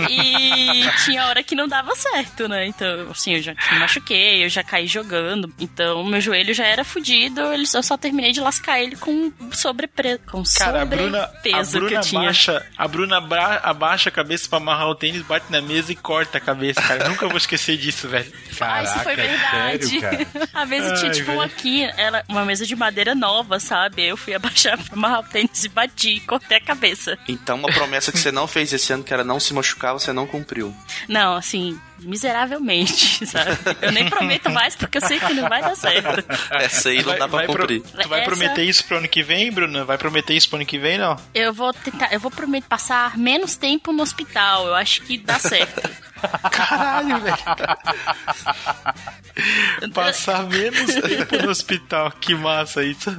e 0.09 0.89
tinha 1.05 1.25
hora 1.25 1.43
que 1.43 1.55
não 1.55 1.67
dava 1.67 1.95
certo, 1.95 2.47
né? 2.47 2.65
Então, 2.67 3.09
assim, 3.09 3.35
eu 3.35 3.41
já 3.41 3.53
me 3.71 3.79
machuquei, 3.79 4.43
eu 4.43 4.49
já 4.49 4.63
caí 4.63 4.87
jogando. 4.87 5.53
Então, 5.59 6.03
meu 6.03 6.21
joelho 6.21 6.53
já 6.53 6.65
era 6.65 6.83
fudido, 6.83 7.41
eu 7.41 7.83
só 7.83 7.97
terminei 7.97 8.31
de 8.31 8.41
lascar 8.41 8.79
ele 8.79 8.95
com 8.95 9.31
sobrepre... 9.51 10.19
com 10.19 10.43
Cara, 10.57 10.81
a 10.81 10.85
Bruna, 10.85 11.23
a 11.23 11.27
sobrepeso 11.27 11.71
que 11.71 11.79
Bruna 11.79 11.95
eu 11.95 12.01
tinha. 12.01 12.21
abaixa, 12.21 12.65
a 12.77 12.87
Bruna 12.87 13.00
abra- 13.09 13.59
abaixa 13.63 14.09
a 14.09 14.11
cabeça 14.11 14.47
pra 14.49 14.57
amarrar 14.57 14.87
o 14.89 14.95
tênis, 14.95 15.21
bate 15.21 15.45
na 15.51 15.61
mesa 15.61 15.91
e 15.91 15.95
corta 15.95 16.37
a 16.37 16.41
cabeça, 16.41 16.81
cara. 16.81 17.07
Nunca 17.09 17.27
vou 17.27 17.37
esquecer 17.37 17.77
disso, 17.77 18.07
velho. 18.07 18.31
Ah, 18.59 18.83
isso 18.83 18.99
foi 18.99 19.15
Caraca, 19.15 19.31
verdade. 19.57 19.87
sério, 19.99 20.25
cara? 20.25 20.49
A 20.53 20.65
mesa 20.65 20.93
tinha 20.95 21.09
Ai, 21.09 21.15
tipo 21.15 21.25
velho. 21.27 21.39
uma 21.39 21.49
quina, 21.49 21.93
ela, 21.97 22.23
uma 22.27 22.45
mesa 22.45 22.65
de 22.65 22.75
madeira 22.75 23.15
nova, 23.15 23.59
sabe? 23.59 24.03
Eu 24.03 24.15
fui 24.17 24.33
abaixar 24.35 24.77
pra 24.77 24.93
amarrar 24.95 25.19
o 25.21 25.23
tênis 25.23 25.63
e 25.63 25.69
bati 25.69 26.11
e 26.15 26.19
cortei 26.19 26.57
a 26.57 26.61
cabeça. 26.61 27.17
Então, 27.27 27.57
uma 27.57 27.71
promessa 27.71 28.11
que 28.11 28.19
você 28.19 28.31
não 28.31 28.47
fez 28.47 28.71
esse 28.73 28.93
ano, 28.93 29.03
que 29.03 29.13
era 29.13 29.23
não 29.23 29.39
se 29.39 29.53
machucar, 29.53 29.93
você 29.93 30.13
não 30.13 30.27
cumpriu. 30.27 30.75
Não, 31.07 31.35
assim, 31.35 31.79
miseravelmente, 32.01 33.25
sabe? 33.27 33.51
Eu 33.81 33.91
nem 33.91 34.09
prometo 34.09 34.49
mais 34.49 34.75
porque 34.75 34.97
eu 34.97 35.01
sei 35.01 35.19
que 35.19 35.33
não 35.33 35.47
vai 35.47 35.61
dar 35.61 35.75
certo. 35.75 36.23
Essa 36.51 36.89
aí 36.89 36.97
não 36.97 37.03
Vai- 37.05 37.19
dá 37.19 37.27
pra 37.27 37.37
vai 37.37 37.45
pro- 37.45 37.57
cumprir. 37.59 37.81
tu 37.81 38.07
vai 38.09 38.19
Essa- 38.21 38.29
prometer 38.29 38.63
isso 38.63 38.83
pro 38.85 38.97
ano 38.97 39.07
que 39.07 39.23
vem, 39.23 39.51
Bruno? 39.51 39.85
Vai 39.85 39.97
prometer 39.97 40.33
isso 40.33 40.47
pro 40.49 40.57
ano 40.57 40.65
que 40.65 40.77
vem, 40.79 40.97
não? 40.97 41.15
Eu 41.33 41.53
vou 41.53 41.71
tentar, 41.73 42.11
eu 42.13 42.19
vou 42.19 42.31
prometer 42.31 42.67
passar 42.67 43.17
menos 43.17 43.55
tempo 43.55 43.91
no 43.91 44.01
hospital. 44.03 44.67
Eu 44.67 44.75
acho 44.75 45.01
que 45.03 45.17
dá 45.17 45.37
certo. 45.39 45.89
Caralho, 46.51 47.19
velho. 47.19 47.37
Passar 49.93 50.47
menos 50.47 50.93
tempo 50.95 51.37
no 51.43 51.49
hospital. 51.49 52.11
Que 52.19 52.35
massa 52.35 52.83
isso. 52.83 53.09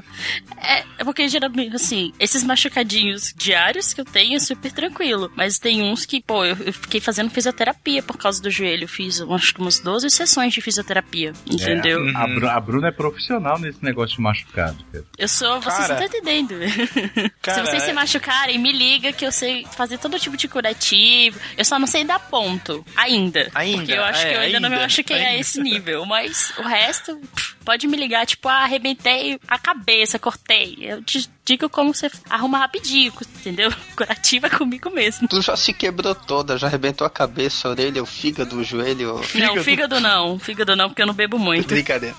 É, 0.58 0.84
é 0.98 1.04
porque 1.04 1.28
geralmente, 1.28 1.74
assim, 1.76 2.12
esses 2.18 2.42
machucadinhos 2.44 3.32
diários 3.36 3.92
que 3.92 4.00
eu 4.00 4.04
tenho 4.04 4.36
é 4.36 4.38
super 4.38 4.70
tranquilo. 4.72 5.30
Mas 5.36 5.58
tem 5.58 5.82
uns 5.82 6.04
que, 6.04 6.22
pô, 6.22 6.44
eu, 6.44 6.56
eu 6.56 6.72
fiquei 6.72 7.00
fazendo 7.00 7.30
fisioterapia 7.30 8.02
por 8.02 8.16
causa 8.16 8.40
do 8.42 8.50
joelho. 8.50 8.84
Eu 8.84 8.88
fiz, 8.88 9.20
acho 9.20 9.54
que 9.54 9.60
umas 9.60 9.78
12 9.80 10.08
sessões 10.10 10.52
de 10.52 10.60
fisioterapia. 10.60 11.32
Entendeu? 11.46 12.06
É, 12.08 12.12
a, 12.16 12.26
Bru- 12.26 12.48
a 12.50 12.60
Bruna 12.60 12.88
é 12.88 12.92
profissional 12.92 13.58
nesse 13.58 13.82
negócio 13.82 14.16
de 14.16 14.22
machucado, 14.22 14.84
cara. 14.92 15.04
Eu 15.18 15.28
sou, 15.28 15.60
vocês 15.60 15.86
Cara. 15.86 15.94
não 15.94 16.04
estão 16.04 16.18
entendendo. 16.20 16.54
Cara, 17.42 17.58
se 17.64 17.70
vocês 17.70 17.82
é- 17.82 17.86
se 17.86 17.92
machucarem, 17.92 18.58
me 18.58 18.72
liga 18.72 19.12
que 19.12 19.24
eu 19.26 19.32
sei 19.32 19.66
fazer 19.76 19.98
todo 19.98 20.18
tipo 20.18 20.36
de 20.36 20.46
curativo. 20.48 21.38
Eu 21.56 21.64
só 21.64 21.78
não 21.78 21.86
sei 21.86 22.04
dar 22.04 22.18
ponto. 22.18 22.84
Ainda. 22.96 23.50
Ainda, 23.54 23.78
Porque 23.78 23.92
eu 23.92 24.04
acho 24.04 24.26
é, 24.26 24.30
que 24.30 24.36
eu 24.36 24.40
ainda, 24.40 24.60
não 24.60 24.68
me 24.68 24.74
ainda, 24.74 24.86
machuquei 24.86 25.24
a 25.24 25.28
ainda. 25.28 25.40
esse 25.40 25.60
nível. 25.60 26.04
Mas 26.06 26.52
o 26.58 26.62
resto, 26.62 27.20
pode 27.64 27.86
me 27.86 27.96
ligar, 27.96 28.26
tipo, 28.26 28.48
ah, 28.48 28.62
arrebentei 28.62 29.38
a 29.48 29.58
cabeça, 29.58 30.18
cortei. 30.18 30.76
Eu 30.80 31.02
te 31.02 31.28
digo 31.44 31.68
como 31.68 31.94
você 31.94 32.10
arruma 32.28 32.58
rapidinho, 32.58 33.12
entendeu? 33.36 33.72
Curativo 33.96 34.46
é 34.46 34.50
comigo 34.50 34.90
mesmo. 34.90 35.28
Tu 35.28 35.40
já 35.40 35.56
se 35.56 35.72
quebrou 35.72 36.14
toda, 36.14 36.58
já 36.58 36.66
arrebentou 36.66 37.06
a 37.06 37.10
cabeça, 37.10 37.68
a 37.68 37.70
orelha, 37.70 38.02
o 38.02 38.06
fígado, 38.06 38.56
o 38.56 38.64
joelho. 38.64 39.20
Não, 39.34 39.62
fígado 39.62 40.00
não. 40.00 40.38
Fígado 40.38 40.76
não, 40.76 40.88
porque 40.88 41.02
eu 41.02 41.06
não 41.06 41.14
bebo 41.14 41.38
muito. 41.38 41.68
Brincadeira. 41.68 42.14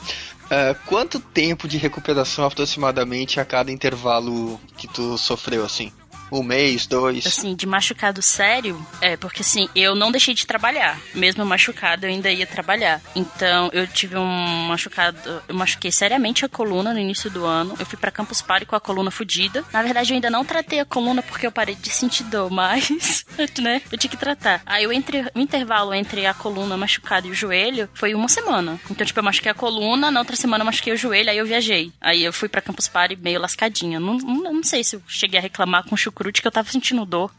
Ah, 0.50 0.76
quanto 0.86 1.20
tempo 1.20 1.68
de 1.68 1.78
recuperação 1.78 2.46
aproximadamente 2.46 3.40
a 3.40 3.46
cada 3.46 3.72
intervalo 3.72 4.60
que 4.78 4.88
tu 4.88 5.18
sofreu 5.18 5.66
assim? 5.66 5.92
Um 6.32 6.44
mês, 6.44 6.88
dois? 6.88 7.26
Assim, 7.26 7.56
de 7.56 7.66
machucado 7.66 8.22
sério, 8.22 8.86
é, 9.02 9.16
porque 9.16 9.42
assim, 9.42 9.70
eu 9.76 9.96
não 9.96 10.12
deixei 10.12 10.34
de 10.34 10.46
trabalhar. 10.46 11.00
Mesmo 11.14 11.46
machucado, 11.46 12.06
eu 12.06 12.10
ainda 12.10 12.32
ia 12.32 12.48
trabalhar. 12.48 13.02
Então, 13.16 13.70
eu 13.74 13.86
tive 13.88 14.18
um 14.18 14.68
machucado, 14.68 15.18
eu 15.48 15.56
machuquei 15.56 15.92
seriamente 15.92 16.46
a 16.46 16.50
coluna 16.50 16.94
no 16.94 17.00
início 17.00 17.30
do 17.30 17.46
ano. 17.46 17.76
Eu 17.80 17.86
fui 17.86 17.98
pra 17.98 18.12
Campus 18.12 18.42
Party 18.42 18.66
com 18.66 18.76
a 18.76 18.80
coluna 18.80 19.12
fodida. 19.12 19.64
Na 19.72 19.82
verdade, 19.84 20.12
eu 20.12 20.16
ainda 20.16 20.30
não 20.30 20.44
tratei 20.44 20.80
a 20.80 20.86
coluna 20.86 21.22
porque 21.22 21.46
eu 21.46 21.52
parei 21.52 21.76
de 21.76 21.90
sentir 21.90 22.24
dor, 22.24 22.50
mas, 22.50 23.26
né, 23.62 23.82
eu 23.92 23.98
tinha 23.98 24.10
que 24.10 24.18
tratar. 24.18 24.62
Aí, 24.66 24.86
o, 24.88 24.92
entre, 24.92 25.26
o 25.34 25.40
intervalo 25.40 25.94
entre 25.94 26.26
a 26.26 26.34
coluna 26.34 26.78
machucada 26.78 27.28
e 27.28 27.32
o 27.32 27.36
joelho 27.36 27.90
foi 27.94 28.14
uma 28.14 28.28
semana. 28.28 28.80
Então, 28.90 29.06
tipo, 29.06 29.20
eu 29.20 29.24
machuquei 29.24 29.52
a 29.52 29.56
coluna, 29.56 30.10
na 30.10 30.20
outra 30.20 30.36
semana 30.36 30.62
eu 30.62 30.66
machuquei 30.66 30.94
o 30.94 30.98
joelho, 30.98 31.30
aí 31.30 31.38
eu 31.38 31.46
viajei. 31.46 31.92
Aí 32.02 32.24
eu 32.24 32.34
fui 32.34 32.50
pra 32.50 32.62
Campus 32.62 32.88
Party 32.88 33.16
meio 33.16 33.40
lascadinha. 33.40 34.00
Não, 34.00 34.18
não, 34.18 34.54
não 34.54 34.64
sei 34.64 34.84
se 34.84 34.96
eu 34.96 35.02
cheguei 35.08 35.40
a 35.40 35.42
reclamar 35.42 35.84
com 35.84 35.96
o 35.96 35.98
chucrute 36.24 36.42
que 36.42 36.48
eu 36.48 36.52
tava 36.52 36.70
sentindo 36.72 37.06
dor. 37.06 37.30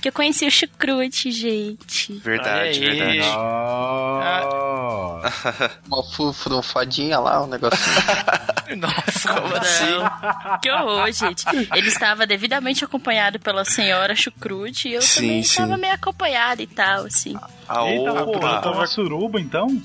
Que 0.00 0.08
eu 0.08 0.12
conheci 0.12 0.46
o 0.46 0.50
chucrute, 0.50 1.30
gente. 1.30 2.12
Verdade, 2.14 2.80
verdade. 2.80 3.20
Oh. 3.36 5.20
Uma 5.88 6.32
furunfadinha 6.32 7.18
lá, 7.18 7.42
um 7.42 7.46
negocinho. 7.46 7.96
Nossa, 8.76 9.34
Como 9.34 9.54
assim? 9.56 10.58
Que 10.62 10.70
horror, 10.70 11.10
gente. 11.12 11.44
Ele 11.74 11.88
estava 11.88 12.26
devidamente 12.26 12.84
acompanhado 12.84 13.38
pela 13.38 13.64
senhora 13.64 14.14
chucrute 14.14 14.88
e 14.88 14.94
eu 14.94 15.02
Sim, 15.02 15.20
também 15.20 15.42
sim. 15.42 15.50
estava 15.50 15.76
meio 15.76 15.94
acompanhada 15.94 16.62
e 16.62 16.66
tal, 16.66 17.04
assim. 17.04 17.36
A 17.68 17.86
Eita, 17.86 18.12
pô, 18.24 18.70
uma 18.70 18.86
suruba 18.86 19.40
então? 19.40 19.82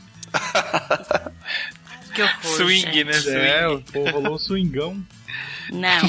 Que 2.13 2.21
horror. 2.21 2.37
swing, 2.41 2.81
gente. 2.81 3.03
né? 3.05 3.13
Swing. 3.13 3.37
É, 3.37 3.67
pô, 3.91 4.09
rolou 4.11 4.39
swingão. 4.39 5.03
Não. 5.71 6.01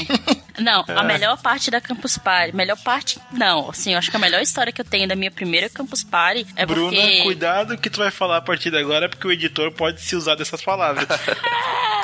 Não, 0.59 0.85
a 0.87 1.03
melhor 1.03 1.41
parte 1.41 1.71
da 1.71 1.81
Campus 1.81 2.17
Party. 2.17 2.55
Melhor 2.55 2.77
parte, 2.77 3.19
não. 3.31 3.69
Assim, 3.69 3.93
eu 3.93 3.97
acho 3.97 4.11
que 4.11 4.17
a 4.17 4.19
melhor 4.19 4.41
história 4.41 4.71
que 4.71 4.81
eu 4.81 4.85
tenho 4.85 5.07
da 5.07 5.15
minha 5.15 5.31
primeira 5.31 5.69
Campus 5.69 6.03
Party 6.03 6.45
é 6.55 6.65
Bruna, 6.65 6.91
porque. 6.91 7.23
cuidado 7.23 7.77
que 7.77 7.89
tu 7.89 7.99
vai 7.99 8.11
falar 8.11 8.37
a 8.37 8.41
partir 8.41 8.69
de 8.69 8.77
agora, 8.77 9.09
porque 9.09 9.25
o 9.25 9.31
editor 9.31 9.71
pode 9.71 10.01
se 10.01 10.15
usar 10.15 10.35
dessas 10.35 10.61
palavras. 10.61 11.07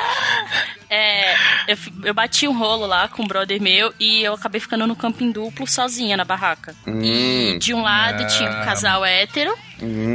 É, 0.89 1.33
eu, 1.67 1.77
eu 2.05 2.13
bati 2.13 2.47
um 2.47 2.57
rolo 2.57 2.85
lá 2.85 3.07
com 3.09 3.23
um 3.23 3.27
brother 3.27 3.61
meu 3.61 3.93
e 3.99 4.21
eu 4.23 4.33
acabei 4.33 4.61
ficando 4.61 4.87
no 4.87 4.95
camping 4.95 5.31
duplo 5.31 5.67
sozinha 5.67 6.15
na 6.15 6.23
barraca. 6.23 6.73
Hum, 6.87 7.57
De 7.59 7.73
um 7.73 7.81
lado 7.81 8.23
Ah. 8.23 8.27
tinha 8.27 8.49
um 8.49 8.63
casal 8.65 9.03
hétero 9.03 9.53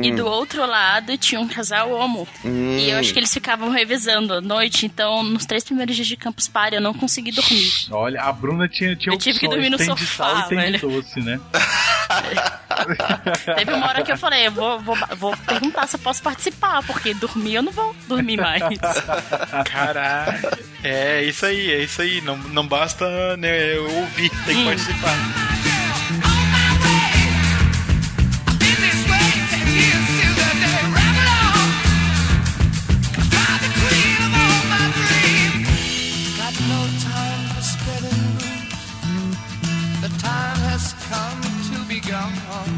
e 0.02 0.10
do 0.12 0.26
outro 0.26 0.66
lado 0.66 1.16
tinha 1.18 1.40
um 1.40 1.46
casal 1.46 1.92
homo. 1.92 2.26
hum. 2.44 2.76
E 2.78 2.90
eu 2.90 2.98
acho 2.98 3.12
que 3.12 3.18
eles 3.18 3.32
ficavam 3.32 3.68
revezando 3.70 4.32
à 4.34 4.40
noite, 4.40 4.86
então 4.86 5.22
nos 5.22 5.44
três 5.44 5.62
primeiros 5.62 5.94
dias 5.94 6.08
de 6.08 6.16
Campus 6.16 6.48
Party 6.48 6.76
eu 6.76 6.80
não 6.80 6.94
consegui 6.94 7.32
dormir. 7.32 7.70
Olha, 7.90 8.22
a 8.22 8.32
Bruna 8.32 8.66
tinha, 8.66 8.96
tinha 8.96 9.14
Eu 9.14 9.18
tive 9.18 9.38
que 9.38 9.46
dormir 9.48 9.68
no 9.70 9.78
sofá, 9.78 10.04
sal 10.36 10.38
e 10.46 10.48
tem 10.48 10.58
velho. 10.58 10.78
de 10.78 10.86
doce, 10.86 11.20
né? 11.20 11.38
Teve 13.56 13.72
uma 13.72 13.86
hora 13.88 14.02
que 14.02 14.12
eu 14.12 14.16
falei, 14.18 14.46
eu 14.46 14.52
vou, 14.52 14.80
vou, 14.80 14.96
vou 15.16 15.36
perguntar 15.38 15.86
se 15.86 15.96
eu 15.96 16.00
posso 16.00 16.22
participar, 16.22 16.82
porque 16.84 17.14
dormir 17.14 17.54
eu 17.54 17.62
não 17.62 17.72
vou 17.72 17.94
dormir 18.08 18.36
mais. 18.38 18.62
Caralho. 19.70 20.50
É 20.82 21.22
isso 21.22 21.46
aí, 21.46 21.70
é 21.70 21.78
isso 21.84 22.02
aí. 22.02 22.20
Não, 22.22 22.36
não 22.36 22.66
basta 22.66 23.36
né, 23.36 23.74
ouvir, 23.78 24.30
tem 24.44 24.56
que 24.56 24.62
Hum. 24.62 24.66
participar. 24.66 25.14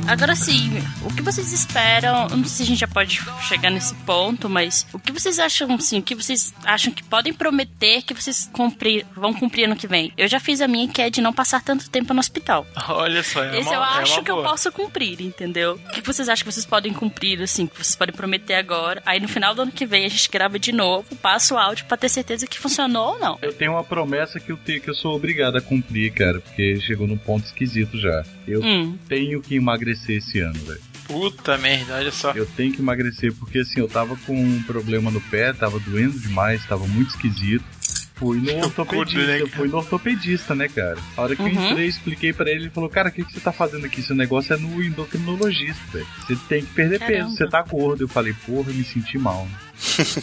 Agora 0.07 0.37
sim, 0.37 0.71
o 1.03 1.13
que 1.15 1.23
vocês 1.23 1.51
esperam? 1.53 2.29
Eu 2.29 2.37
não 2.37 2.45
sei 2.45 2.57
se 2.59 2.63
a 2.63 2.67
gente 2.67 2.79
já 2.81 2.87
pode 2.89 3.21
chegar 3.49 3.71
nesse 3.71 3.95
ponto, 4.07 4.49
mas 4.51 4.87
o 4.93 4.99
que 4.99 5.11
vocês 5.11 5.39
acham, 5.39 5.73
assim, 5.75 5.99
o 5.99 6.03
que 6.03 6.15
vocês 6.15 6.53
acham 6.65 6.93
que 6.93 7.03
podem 7.03 7.33
prometer 7.33 8.03
que 8.03 8.13
vocês 8.15 8.49
cumprir, 8.53 9.05
vão 9.17 9.33
cumprir 9.33 9.65
ano 9.65 9.75
que 9.75 9.87
vem? 9.89 10.13
Eu 10.17 10.29
já 10.29 10.39
fiz 10.39 10.61
a 10.61 10.69
minha, 10.69 10.87
que 10.89 11.01
é 11.01 11.09
de 11.11 11.21
não 11.23 11.33
passar 11.33 11.63
tanto 11.63 11.89
tempo 11.91 12.13
no 12.13 12.21
hospital. 12.21 12.67
Olha 12.89 13.23
só, 13.25 13.43
é 13.45 13.59
Esse 13.59 13.69
uma, 13.69 13.75
eu 13.77 13.83
é 13.83 13.87
acho 14.03 14.23
que 14.23 14.31
eu 14.31 14.37
boa. 14.37 14.49
posso 14.51 14.71
cumprir, 14.71 15.21
entendeu? 15.23 15.81
O 15.89 15.93
que 15.93 16.03
vocês 16.03 16.29
acham 16.29 16.45
que 16.47 16.53
vocês 16.53 16.67
podem 16.67 16.93
cumprir, 16.93 17.41
assim, 17.43 17.67
que 17.67 17.75
vocês 17.77 17.97
podem 17.97 18.15
prometer 18.15 18.55
agora? 18.55 19.03
Aí 19.07 19.19
no 19.19 19.27
final 19.29 19.55
do 19.55 19.63
ano 19.63 19.73
que 19.73 19.87
vem 19.87 20.05
a 20.05 20.09
gente 20.09 20.29
grava 20.31 20.59
de 20.59 20.71
novo, 20.71 21.17
passa 21.17 21.55
o 21.55 21.59
áudio 21.59 21.87
pra 21.87 21.97
ter 21.97 22.11
certeza 22.11 22.47
que 22.47 22.59
funcionou 22.59 23.15
ou 23.15 23.19
não. 23.19 23.39
Eu 23.43 23.53
tenho 23.55 23.73
uma 23.73 23.83
promessa 23.85 24.39
que 24.39 24.53
eu, 24.53 24.57
te, 24.59 24.79
que 24.81 24.91
eu 24.91 24.95
sou 24.95 25.17
obrigado 25.17 25.57
a 25.57 25.61
cumprir, 25.63 26.13
cara, 26.13 26.41
porque 26.41 26.79
chegou 26.81 27.07
num 27.07 27.17
ponto 27.19 27.47
esquisito 27.47 27.99
já. 27.99 28.23
Eu 28.47 28.63
Hum. 28.63 28.99
tenho 29.09 29.41
que 29.41 29.57
emagrecer 29.57 29.94
esse 29.95 30.41
ano, 30.41 30.59
velho. 30.65 30.81
Puta 31.07 31.59
merda, 31.59 31.97
olha 31.97 32.11
só. 32.11 32.33
Eu 32.33 32.47
tenho 32.47 32.73
que 32.73 32.81
emagrecer 32.81 33.33
porque 33.35 33.59
assim, 33.59 33.81
eu 33.81 33.89
tava 33.89 34.17
com 34.17 34.35
um 34.35 34.63
problema 34.63 35.11
no 35.11 35.21
pé, 35.21 35.53
tava 35.53 35.79
doendo 35.79 36.19
demais, 36.19 36.65
tava 36.67 36.87
muito 36.87 37.11
esquisito. 37.11 37.65
Fui 38.15 38.39
no 38.39 38.57
ortopedista, 38.65 39.27
né, 39.27 39.39
cara? 39.39 39.51
fui 39.57 39.69
no 39.69 39.77
ortopedista, 39.79 40.55
né, 40.55 40.69
cara? 40.69 40.97
A 41.17 41.23
hora 41.23 41.35
que 41.37 41.43
eu 41.43 41.47
Uhum. 41.47 41.71
entrei, 41.71 41.87
expliquei 41.87 42.33
pra 42.33 42.49
ele, 42.51 42.63
ele 42.65 42.71
falou, 42.71 42.89
cara, 42.89 43.09
o 43.09 43.13
que, 43.13 43.25
que 43.25 43.33
você 43.33 43.41
tá 43.41 43.53
fazendo 43.53 43.85
aqui? 43.87 44.03
Seu 44.03 44.15
negócio 44.15 44.55
é 44.55 44.57
no 44.57 44.83
endocrinologista, 44.83 45.83
velho. 45.93 46.07
Você 46.27 46.37
tem 46.49 46.65
que 46.65 46.73
perder 46.73 46.99
Caramba. 47.01 47.25
peso, 47.25 47.37
você 47.37 47.49
tá 47.49 47.63
gordo. 47.63 48.05
Eu 48.05 48.09
falei, 48.09 48.33
porra, 48.47 48.71
eu 48.71 48.75
me 48.75 48.85
senti 48.85 49.19
mal. 49.19 49.49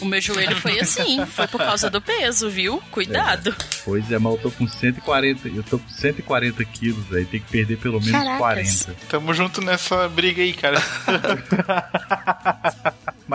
O 0.00 0.06
meu 0.06 0.20
joelho 0.20 0.56
foi 0.56 0.80
assim, 0.80 1.24
foi 1.26 1.46
por 1.46 1.58
causa 1.58 1.90
do 1.90 2.00
peso, 2.00 2.48
viu? 2.50 2.82
Cuidado. 2.90 3.54
Pois 3.84 4.10
é, 4.10 4.18
mas 4.18 4.32
eu 4.32 4.38
tô 4.38 4.50
com 4.50 4.66
140, 4.66 5.48
eu 5.48 5.62
tô 5.62 5.78
com 5.78 5.88
140 5.90 6.64
quilos, 6.64 7.04
velho. 7.06 7.26
Tem 7.26 7.40
que 7.40 7.50
perder 7.50 7.76
pelo 7.76 8.00
menos 8.00 8.10
Caracas. 8.12 8.84
40. 8.86 8.94
Tamo 9.08 9.34
junto 9.34 9.60
nessa 9.60 10.08
briga 10.08 10.42
aí, 10.42 10.54
cara. 10.54 10.82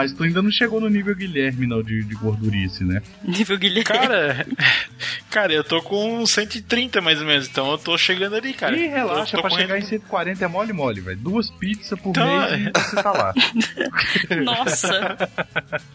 Mas 0.08 0.14
tu 0.14 0.24
ainda 0.24 0.42
não 0.42 0.50
chegou 0.52 0.80
no 0.80 0.88
nível 0.90 1.14
Guilherme, 1.14 1.68
não, 1.68 1.84
de, 1.84 2.02
de 2.04 2.16
gordurice, 2.16 2.84
né? 2.86 3.02
Nível 3.24 3.58
Guilherme. 3.58 3.84
Cara, 3.84 4.48
cara, 5.30 5.54
eu 5.54 5.64
tô 5.64 5.82
com 5.82 6.26
130 6.26 7.02
mais 7.02 7.20
ou 7.20 7.28
menos, 7.28 7.48
então 7.48 7.70
eu 7.72 7.78
tô 7.78 7.98
chegando 7.98 8.36
ali, 8.38 8.54
cara. 8.54 8.78
Ih, 8.78 8.88
relaxa, 8.88 9.38
pra 9.40 9.50
correndo- 9.50 9.68
chegar 9.68 9.78
em 9.80 9.82
140 9.86 10.46
é 10.46 10.48
mole 10.48 10.72
mole, 10.72 11.02
velho. 11.02 11.18
Duas 11.18 11.50
pizzas 11.50 12.00
por 12.00 12.12
Então, 12.12 12.26
mês 12.50 12.52
e 12.68 12.72
você 12.80 12.96
tá 13.04 13.12
lá. 13.12 13.34
Nossa. 14.44 15.18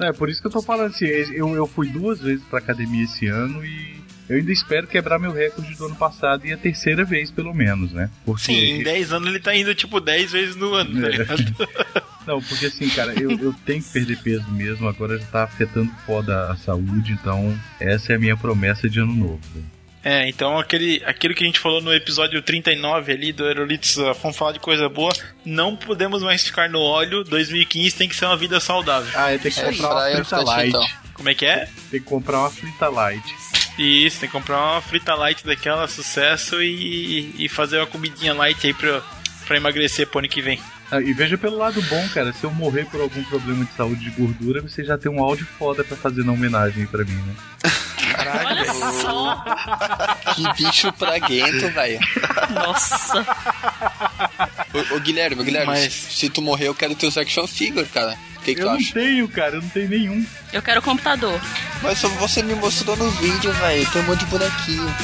É, 0.01 0.12
por 0.12 0.29
isso 0.29 0.40
que 0.40 0.46
eu 0.48 0.53
tô 0.53 0.61
falando 0.62 0.90
assim, 0.94 1.07
eu, 1.07 1.55
eu 1.55 1.66
fui 1.66 1.88
duas 1.88 2.20
vezes 2.20 2.44
pra 2.44 2.59
academia 2.59 3.05
esse 3.05 3.27
ano 3.27 3.64
e 3.64 3.96
eu 4.29 4.37
ainda 4.37 4.53
espero 4.53 4.87
quebrar 4.87 5.18
meu 5.18 5.33
recorde 5.33 5.75
do 5.75 5.87
ano 5.87 5.96
passado 5.96 6.46
e 6.46 6.53
a 6.53 6.57
terceira 6.57 7.05
vez, 7.05 7.31
pelo 7.31 7.53
menos, 7.55 7.92
né? 7.92 8.09
Porque... 8.25 8.44
Sim, 8.44 8.79
em 8.81 8.83
10 8.83 9.12
anos 9.12 9.29
ele 9.29 9.40
tá 9.40 9.55
indo 9.55 9.75
tipo 9.75 10.01
10 10.01 10.33
vezes 10.33 10.57
no 10.57 10.75
ano, 10.75 11.01
tá 11.03 11.09
É. 11.09 12.03
Não, 12.27 12.41
porque 12.41 12.67
assim, 12.67 12.89
cara, 12.89 13.13
eu, 13.21 13.31
eu 13.33 13.55
tenho 13.67 13.83
que 13.83 13.91
perder 13.91 14.19
peso 14.19 14.49
mesmo, 14.51 14.89
agora 14.89 15.19
já 15.19 15.25
tá 15.27 15.45
afetando 15.45 15.91
foda 16.07 16.51
a 16.53 16.57
saúde, 16.57 17.13
então 17.13 17.59
essa 17.81 18.13
é 18.13 18.17
a 18.17 18.19
minha 18.19 18.37
promessa 18.37 18.89
de 18.89 19.01
ano 19.01 19.15
novo. 19.15 19.41
velho. 19.55 19.67
É, 20.05 20.29
então 20.29 20.59
aquele, 20.59 21.01
aquilo 21.07 21.33
que 21.33 21.45
a 21.45 21.47
gente 21.47 21.61
falou 21.61 21.81
no 21.81 21.93
episódio 21.95 22.43
39 22.43 23.13
ali 23.13 23.33
do 23.33 23.45
Aerolitos, 23.45 23.95
vamos 24.21 24.37
falar 24.37 24.51
de 24.53 24.59
coisa 24.59 24.89
boa, 24.89 25.13
não 25.45 25.77
podemos 25.77 26.23
mais 26.25 26.43
ficar 26.45 26.69
no 26.69 26.81
óleo, 26.81 27.23
2015 27.23 27.95
tem 27.97 28.09
que 28.09 28.17
ser 28.17 28.25
uma 28.27 28.37
vida 28.37 28.59
saudável. 28.59 29.09
Ah, 29.15 29.29
tem 29.39 29.51
que 29.53 29.61
É, 29.61 29.65
comprar 29.65 29.89
uma 29.91 30.01
fryer 30.01 30.17
frita 30.25 30.41
light. 30.43 30.69
então. 30.71 30.87
Como 31.15 31.29
é 31.29 31.35
que 31.37 31.47
é? 31.47 31.69
Tem 31.91 32.01
que 32.01 32.07
comprar 32.07 32.39
uma 32.41 32.51
frita 32.51 32.89
light. 32.89 33.23
Isso, 33.79 34.19
tem 34.21 34.29
que 34.29 34.33
comprar 34.33 34.59
uma 34.73 34.81
frita 34.83 35.15
light 35.15 35.45
daquela, 35.47 35.87
sucesso, 35.87 36.61
e, 36.61 37.33
e 37.39 37.49
fazer 37.49 37.79
uma 37.79 37.87
comidinha 37.87 38.35
light 38.35 38.67
aí 38.67 38.75
pra, 38.75 39.03
pra 39.47 39.57
emagrecer 39.57 40.09
pro 40.09 40.19
ano 40.19 40.29
que 40.29 40.43
vem. 40.43 40.59
Ah, 40.93 41.01
e 41.01 41.13
veja 41.15 41.39
pelo 41.39 41.57
lado 41.57 41.81
bom, 41.83 42.09
cara. 42.11 42.33
Se 42.35 42.45
eu 42.45 42.51
morrer 42.53 42.85
por 42.87 43.01
algum 43.01 43.25
problema 43.25 43.65
de 43.65 43.73
saúde 43.73 44.05
de 44.05 44.11
gordura, 44.11 44.61
você 44.61 44.85
já 44.85 44.99
tem 44.99 45.11
um 45.11 45.23
áudio 45.23 45.47
foda 45.59 45.83
pra 45.83 45.97
fazer 45.97 46.23
na 46.23 46.33
homenagem 46.33 46.87
pra 46.87 47.03
mim, 47.05 47.15
né? 47.15 47.35
Olha 48.47 48.73
só. 49.01 49.45
Que 50.35 50.63
bicho 50.63 50.93
praguento, 50.93 51.69
velho. 51.71 51.99
Nossa. 52.55 53.27
Ô, 54.75 54.97
ô, 54.97 55.01
Guilherme, 55.01 55.41
ô, 55.41 55.45
Guilherme, 55.45 55.67
Mas- 55.69 55.93
se, 55.93 56.29
tu 56.29 56.43
morrer, 56.43 56.69
eu 56.69 56.75
quero 56.75 56.95
teus 56.95 57.17
action 57.17 57.47
figure, 57.47 57.87
cara. 57.87 58.17
O 58.37 58.41
que, 58.45 58.55
que 58.55 58.61
Eu 58.61 58.67
tu 58.67 58.71
não 58.73 58.79
acha? 58.79 58.93
tenho, 58.93 59.29
cara. 59.29 59.57
Eu 59.57 59.63
não 59.63 59.69
tenho 59.71 59.89
nenhum. 59.89 60.27
Eu 60.53 60.61
quero 60.63 60.83
computador. 60.83 61.41
Mas 61.83 61.99
só 61.99 62.09
você 62.09 62.43
me 62.43 62.55
mostrou 62.55 62.97
no 62.97 63.09
vídeo, 63.13 63.53
velho. 63.53 63.91
Tem 63.91 64.03
um 64.03 64.05
monte 64.07 64.21
de 64.21 64.27
bonequinho. 64.27 64.95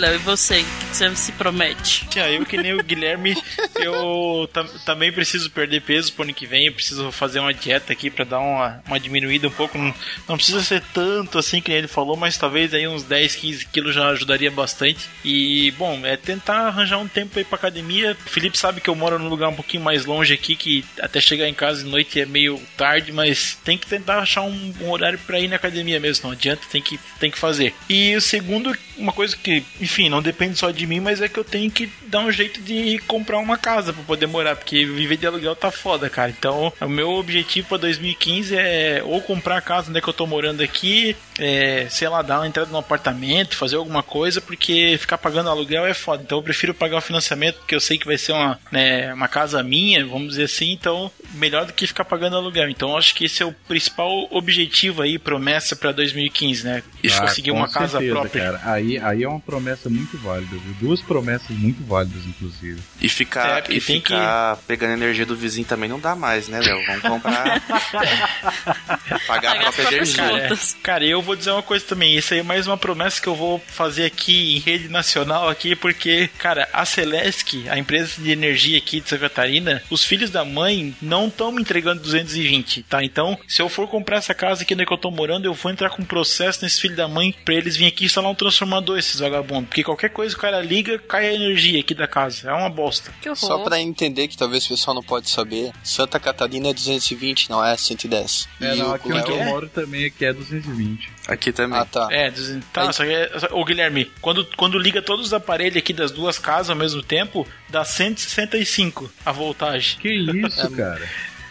Léo, 0.00 0.14
e 0.14 0.18
você? 0.18 0.60
O 0.60 0.64
que 0.64 0.96
você 0.96 1.14
se 1.16 1.32
promete? 1.32 2.06
Tia, 2.08 2.30
eu 2.30 2.46
que 2.46 2.56
nem 2.56 2.72
o 2.72 2.82
Guilherme, 2.82 3.36
eu 3.76 4.48
tam- 4.52 4.66
também 4.86 5.12
preciso 5.12 5.50
perder 5.50 5.82
peso 5.82 6.12
pro 6.14 6.22
ano 6.22 6.32
que 6.32 6.46
vem, 6.46 6.66
eu 6.66 6.72
preciso 6.72 7.12
fazer 7.12 7.38
uma 7.38 7.52
dieta 7.52 7.92
aqui 7.92 8.08
pra 8.10 8.24
dar 8.24 8.38
uma, 8.38 8.82
uma 8.86 8.98
diminuída 8.98 9.48
um 9.48 9.50
pouco. 9.50 9.76
Não, 9.76 9.94
não 10.26 10.36
precisa 10.36 10.62
ser 10.62 10.82
tanto 10.94 11.38
assim 11.38 11.60
que 11.60 11.70
ele 11.70 11.86
falou, 11.86 12.16
mas 12.16 12.38
talvez 12.38 12.72
aí 12.72 12.88
uns 12.88 13.02
10, 13.02 13.36
15 13.36 13.66
quilos 13.66 13.94
já 13.94 14.08
ajudaria 14.08 14.50
bastante. 14.50 15.06
E, 15.22 15.70
bom, 15.72 16.00
é 16.04 16.16
tentar 16.16 16.68
arranjar 16.68 16.98
um 16.98 17.06
tempo 17.08 17.38
aí 17.38 17.44
pra 17.44 17.56
academia. 17.56 18.16
O 18.26 18.30
Felipe 18.30 18.56
sabe 18.56 18.80
que 18.80 18.88
eu 18.88 18.94
moro 18.94 19.18
num 19.18 19.28
lugar 19.28 19.48
um 19.48 19.54
pouquinho 19.54 19.82
mais 19.82 20.06
longe 20.06 20.32
aqui, 20.32 20.56
que 20.56 20.82
até 21.00 21.20
chegar 21.20 21.46
em 21.46 21.54
casa 21.54 21.84
de 21.84 21.90
noite 21.90 22.18
é 22.18 22.24
meio 22.24 22.58
tarde, 22.76 23.12
mas 23.12 23.58
tem 23.64 23.76
que 23.76 23.86
tentar 23.86 24.20
achar 24.20 24.42
um, 24.42 24.74
um 24.80 24.90
horário 24.90 25.18
pra 25.26 25.38
ir 25.38 25.48
na 25.48 25.56
academia 25.56 26.00
mesmo, 26.00 26.24
não 26.28 26.32
adianta, 26.32 26.62
tem 26.70 26.80
que, 26.80 26.98
tem 27.18 27.30
que 27.30 27.38
fazer. 27.38 27.74
E 27.88 28.16
o 28.16 28.20
segundo, 28.20 28.74
uma 29.00 29.12
coisa 29.12 29.36
que, 29.36 29.64
enfim, 29.80 30.08
não 30.08 30.22
depende 30.22 30.58
só 30.58 30.70
de 30.70 30.86
mim, 30.86 31.00
mas 31.00 31.20
é 31.20 31.28
que 31.28 31.38
eu 31.38 31.44
tenho 31.44 31.70
que 31.70 31.90
dar 32.06 32.20
um 32.20 32.30
jeito 32.30 32.60
de 32.60 32.98
comprar 33.06 33.38
uma 33.38 33.56
casa 33.56 33.92
pra 33.92 34.02
poder 34.04 34.26
morar, 34.26 34.56
porque 34.56 34.84
viver 34.84 35.16
de 35.16 35.26
aluguel 35.26 35.56
tá 35.56 35.70
foda, 35.70 36.08
cara. 36.10 36.30
Então, 36.30 36.72
o 36.80 36.88
meu 36.88 37.10
objetivo 37.10 37.68
pra 37.68 37.78
2015 37.78 38.56
é 38.56 39.02
ou 39.04 39.20
comprar 39.20 39.56
a 39.56 39.60
casa 39.60 39.88
onde 39.88 39.98
é 39.98 40.02
que 40.02 40.08
eu 40.08 40.12
tô 40.14 40.26
morando 40.26 40.62
aqui, 40.62 41.16
é, 41.38 41.86
sei 41.88 42.08
lá, 42.08 42.22
dar 42.22 42.40
uma 42.40 42.46
entrada 42.46 42.70
no 42.70 42.78
apartamento, 42.78 43.56
fazer 43.56 43.76
alguma 43.76 44.02
coisa, 44.02 44.40
porque 44.40 44.96
ficar 45.00 45.18
pagando 45.18 45.48
aluguel 45.50 45.86
é 45.86 45.94
foda. 45.94 46.22
Então, 46.22 46.38
eu 46.38 46.42
prefiro 46.42 46.74
pagar 46.74 46.98
o 46.98 47.00
financiamento, 47.02 47.56
porque 47.56 47.74
eu 47.74 47.80
sei 47.80 47.98
que 47.98 48.06
vai 48.06 48.18
ser 48.18 48.32
uma, 48.32 48.58
né, 48.70 49.12
uma 49.14 49.28
casa 49.28 49.62
minha, 49.62 50.04
vamos 50.04 50.30
dizer 50.30 50.44
assim, 50.44 50.72
então, 50.72 51.10
melhor 51.34 51.64
do 51.64 51.72
que 51.72 51.86
ficar 51.86 52.04
pagando 52.04 52.36
aluguel. 52.36 52.68
Então, 52.68 52.96
acho 52.96 53.14
que 53.14 53.24
esse 53.24 53.42
é 53.42 53.46
o 53.46 53.52
principal 53.66 54.28
objetivo 54.30 55.02
aí, 55.02 55.18
promessa 55.18 55.74
pra 55.74 55.92
2015, 55.92 56.64
né? 56.64 56.82
E 57.02 57.08
Ah, 57.08 57.20
conseguir 57.20 57.50
uma 57.50 57.68
casa 57.68 57.98
certeza, 57.98 58.12
própria. 58.12 58.44
Cara. 58.44 58.60
Aí, 58.64 58.89
aí 58.98 59.22
é 59.22 59.28
uma 59.28 59.40
promessa 59.40 59.88
muito 59.88 60.16
válida, 60.18 60.56
viu? 60.56 60.74
Duas 60.80 61.00
promessas 61.00 61.50
muito 61.50 61.84
válidas, 61.84 62.24
inclusive. 62.24 62.80
E 63.00 63.08
ficar, 63.08 63.58
É, 63.58 63.76
e 63.76 63.80
tem 63.80 64.00
ficar 64.00 64.56
pegando 64.66 64.92
energia 64.92 65.26
do 65.26 65.36
vizinho 65.36 65.66
também 65.66 65.88
não 65.88 66.00
dá 66.00 66.14
mais, 66.14 66.48
né, 66.48 66.60
Léo? 66.60 66.84
Vamos 66.86 67.02
comprar. 67.02 67.60
pagar 69.26 69.56
a 69.56 69.60
própria 69.60 69.82
energia. 69.82 70.24
É. 70.24 70.40
Contas. 70.42 70.76
Cara, 70.82 71.04
eu 71.04 71.22
vou 71.22 71.36
dizer 71.36 71.50
uma 71.50 71.62
coisa 71.62 71.84
também. 71.84 72.16
Isso 72.16 72.34
aí 72.34 72.40
é 72.40 72.42
mais 72.42 72.66
uma 72.66 72.76
promessa 72.76 73.20
que 73.20 73.28
eu 73.28 73.34
vou 73.34 73.62
fazer 73.66 74.04
aqui 74.04 74.56
em 74.56 74.58
rede 74.58 74.88
nacional 74.88 75.48
aqui, 75.48 75.74
porque, 75.76 76.28
cara, 76.38 76.68
a 76.72 76.84
Celesc, 76.84 77.68
a 77.68 77.78
empresa 77.78 78.20
de 78.20 78.30
energia 78.30 78.78
aqui 78.78 79.00
de 79.00 79.08
Santa 79.08 79.28
Catarina, 79.28 79.82
os 79.90 80.04
filhos 80.04 80.30
da 80.30 80.44
mãe 80.44 80.94
não 81.00 81.28
estão 81.28 81.52
me 81.52 81.60
entregando 81.60 82.02
220, 82.02 82.82
tá? 82.84 83.02
Então, 83.04 83.38
se 83.46 83.60
eu 83.60 83.68
for 83.68 83.88
comprar 83.88 84.16
essa 84.16 84.34
casa 84.34 84.62
aqui 84.62 84.74
onde 84.74 84.82
é 84.82 84.86
que 84.86 84.92
eu 84.92 84.98
tô 84.98 85.10
morando, 85.10 85.44
eu 85.44 85.54
vou 85.54 85.70
entrar 85.70 85.90
com 85.90 86.02
um 86.02 86.04
processo 86.04 86.62
nesse 86.62 86.80
filho 86.80 86.96
da 86.96 87.08
mãe 87.08 87.34
pra 87.44 87.54
eles 87.54 87.76
virem 87.76 87.88
aqui 87.88 88.04
instalar 88.04 88.30
um 88.30 88.34
transformador, 88.34 88.79
esses 88.96 89.20
vagabundos. 89.20 89.68
Porque 89.68 89.82
qualquer 89.84 90.10
coisa 90.10 90.34
que 90.34 90.38
o 90.38 90.42
cara 90.42 90.60
liga, 90.60 90.98
cai 90.98 91.28
a 91.28 91.34
energia 91.34 91.80
aqui 91.80 91.94
da 91.94 92.06
casa. 92.06 92.50
É 92.50 92.52
uma 92.52 92.68
bosta. 92.70 93.12
Só 93.34 93.58
pra 93.58 93.80
entender 93.80 94.28
que 94.28 94.36
talvez 94.36 94.64
o 94.66 94.68
pessoal 94.68 94.94
não 94.94 95.02
pode 95.02 95.28
saber, 95.30 95.72
Santa 95.82 96.18
Catarina 96.20 96.68
é 96.68 96.72
220, 96.74 97.50
não 97.50 97.64
é 97.64 97.76
110. 97.76 98.48
É, 98.60 98.74
E 98.74 98.78
não, 98.78 98.90
o 98.90 98.94
aqui 98.94 99.12
onde 99.12 99.30
eu 99.30 99.44
moro 99.44 99.68
também 99.68 100.06
aqui 100.06 100.24
é 100.24 100.32
220. 100.32 101.10
Aqui 101.28 101.52
também. 101.52 101.78
Ah, 101.78 101.84
tá. 101.84 102.08
É, 102.10 102.30
dizem- 102.30 102.60
tá, 102.72 102.88
Aí- 102.88 102.92
só 102.92 103.04
que, 103.04 103.10
é- 103.12 103.30
ô 103.52 103.64
Guilherme, 103.64 104.10
quando, 104.20 104.44
quando 104.56 104.78
liga 104.78 105.00
todos 105.02 105.26
os 105.26 105.32
aparelhos 105.34 105.76
aqui 105.76 105.92
das 105.92 106.10
duas 106.10 106.38
casas 106.38 106.70
ao 106.70 106.76
mesmo 106.76 107.02
tempo, 107.02 107.46
dá 107.68 107.84
165 107.84 109.10
a 109.24 109.32
voltagem. 109.32 109.98
Que 110.00 110.08
isso, 110.08 110.70
cara? 110.76 111.08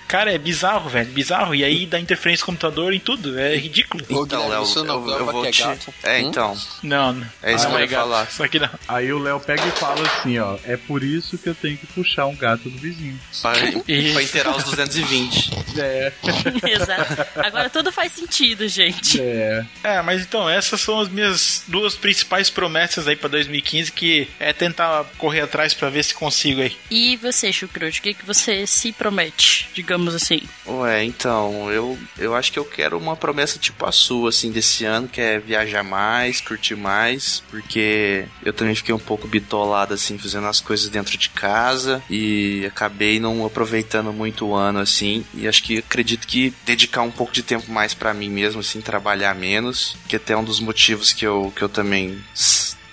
Cara, 0.10 0.34
é 0.34 0.38
bizarro, 0.38 0.90
velho, 0.90 1.10
bizarro. 1.12 1.56
E 1.56 1.64
aí 1.64 1.86
dá 1.86 2.00
interferência 2.00 2.42
no 2.44 2.48
computador 2.48 2.92
em 2.94 3.00
tudo, 3.00 3.40
é 3.40 3.56
ridículo. 3.56 4.04
Então, 4.10 4.50
Léo, 4.50 4.64
isso 4.64 4.84
não 4.84 4.96
eu, 4.96 5.08
eu 5.10 5.16
prova 5.18 5.32
vou 5.32 5.46
é 5.46 5.52
te... 5.52 5.62
gato. 5.62 5.94
É, 6.04 6.18
Hum? 6.18 6.30
então. 6.30 6.58
Não, 6.84 7.14
não. 7.14 7.28
É 7.44 7.54
isso 7.54 7.66
Ah, 7.68 7.70
que 7.70 7.76
eu 7.76 7.80
ia 7.82 7.90
falar. 7.90 8.32
Só 8.32 8.48
que 8.48 8.60
não. 8.60 8.70
Aí 8.88 9.14
o 9.14 9.20
Léo 9.20 9.40
pega 9.40 9.66
e 9.66 9.72
fala 9.72 10.02
assim, 10.06 10.38
ó, 10.40 10.58
é 10.66 10.76
por 10.76 11.04
isso 11.04 11.38
que 11.38 11.48
eu 11.48 11.56
tenho 11.56 11.78
que 11.78 11.86
puxar 11.88 12.26
um 12.26 12.36
gato 12.36 12.70
do 12.70 12.78
vizinho. 12.78 13.20
Pra, 13.42 13.52
pra 14.14 14.24
inteirar 14.24 14.58
os 14.58 14.64
220. 14.64 15.52
É, 15.78 16.12
Exato. 16.68 17.26
Agora 17.36 17.70
tudo 17.70 17.92
faz 17.92 18.12
sentido, 18.14 18.68
gente. 18.68 19.22
é. 19.22 19.64
É, 19.84 20.02
mas 20.02 20.24
então, 20.24 20.50
essas 20.50 20.82
são 20.82 21.00
as 21.00 21.08
minhas 21.08 21.64
duas 21.68 21.96
principais 21.96 22.50
promessas 22.50 23.08
aí 23.08 23.16
pra 23.16 23.30
2015, 23.30 23.92
que 23.92 24.28
é 24.40 24.52
tentar 24.54 25.06
correr 25.18 25.42
atrás 25.42 25.74
pra 25.74 25.90
ver 25.90 26.04
se 26.04 26.16
consigo 26.16 26.62
aí. 26.62 26.76
E 26.90 27.16
você, 27.18 27.54
Chucrute, 27.54 28.00
o 28.00 28.04
que, 28.04 28.14
que 28.16 28.26
você 28.26 28.66
se 28.66 28.92
promete, 28.92 29.70
digamos 29.74 29.99
assim? 30.08 30.42
Ué, 30.66 31.04
então, 31.04 31.72
eu, 31.72 31.98
eu 32.18 32.36
acho 32.36 32.52
que 32.52 32.60
eu 32.60 32.66
quero 32.66 32.98
uma 32.98 33.16
promessa 33.16 33.60
tipo 33.60 33.86
a 33.86 33.92
sua, 33.92 34.30
assim, 34.30 34.52
desse 34.52 34.86
ano, 34.86 35.08
que 35.08 35.22
é 35.22 35.40
viajar 35.40 35.84
mais, 35.84 36.42
curtir 36.42 36.76
mais, 36.76 37.44
porque 37.50 38.26
eu 38.44 38.54
também 38.54 38.76
fiquei 38.76 38.94
um 38.94 39.00
pouco 39.00 39.28
bitolado, 39.28 39.94
assim, 39.94 40.18
fazendo 40.18 40.48
as 40.48 40.60
coisas 40.60 40.90
dentro 40.90 41.18
de 41.18 41.30
casa 41.30 42.02
e 42.10 42.66
acabei 42.66 43.20
não 43.20 43.46
aproveitando 43.46 44.14
muito 44.14 44.48
o 44.48 44.56
ano, 44.56 44.80
assim, 44.80 45.26
e 45.34 45.48
acho 45.48 45.64
que 45.64 45.80
acredito 45.80 46.28
que 46.28 46.54
dedicar 46.66 47.02
um 47.02 47.12
pouco 47.12 47.34
de 47.34 47.44
tempo 47.44 47.72
mais 47.72 47.94
pra 47.94 48.14
mim 48.14 48.30
mesmo, 48.30 48.62
assim, 48.62 48.82
trabalhar 48.82 49.36
menos, 49.36 49.96
que 50.08 50.16
até 50.16 50.34
é 50.34 50.38
um 50.38 50.44
dos 50.44 50.60
motivos 50.60 51.14
que 51.14 51.26
eu, 51.26 51.52
que 51.56 51.62
eu 51.62 51.70
também 51.70 52.20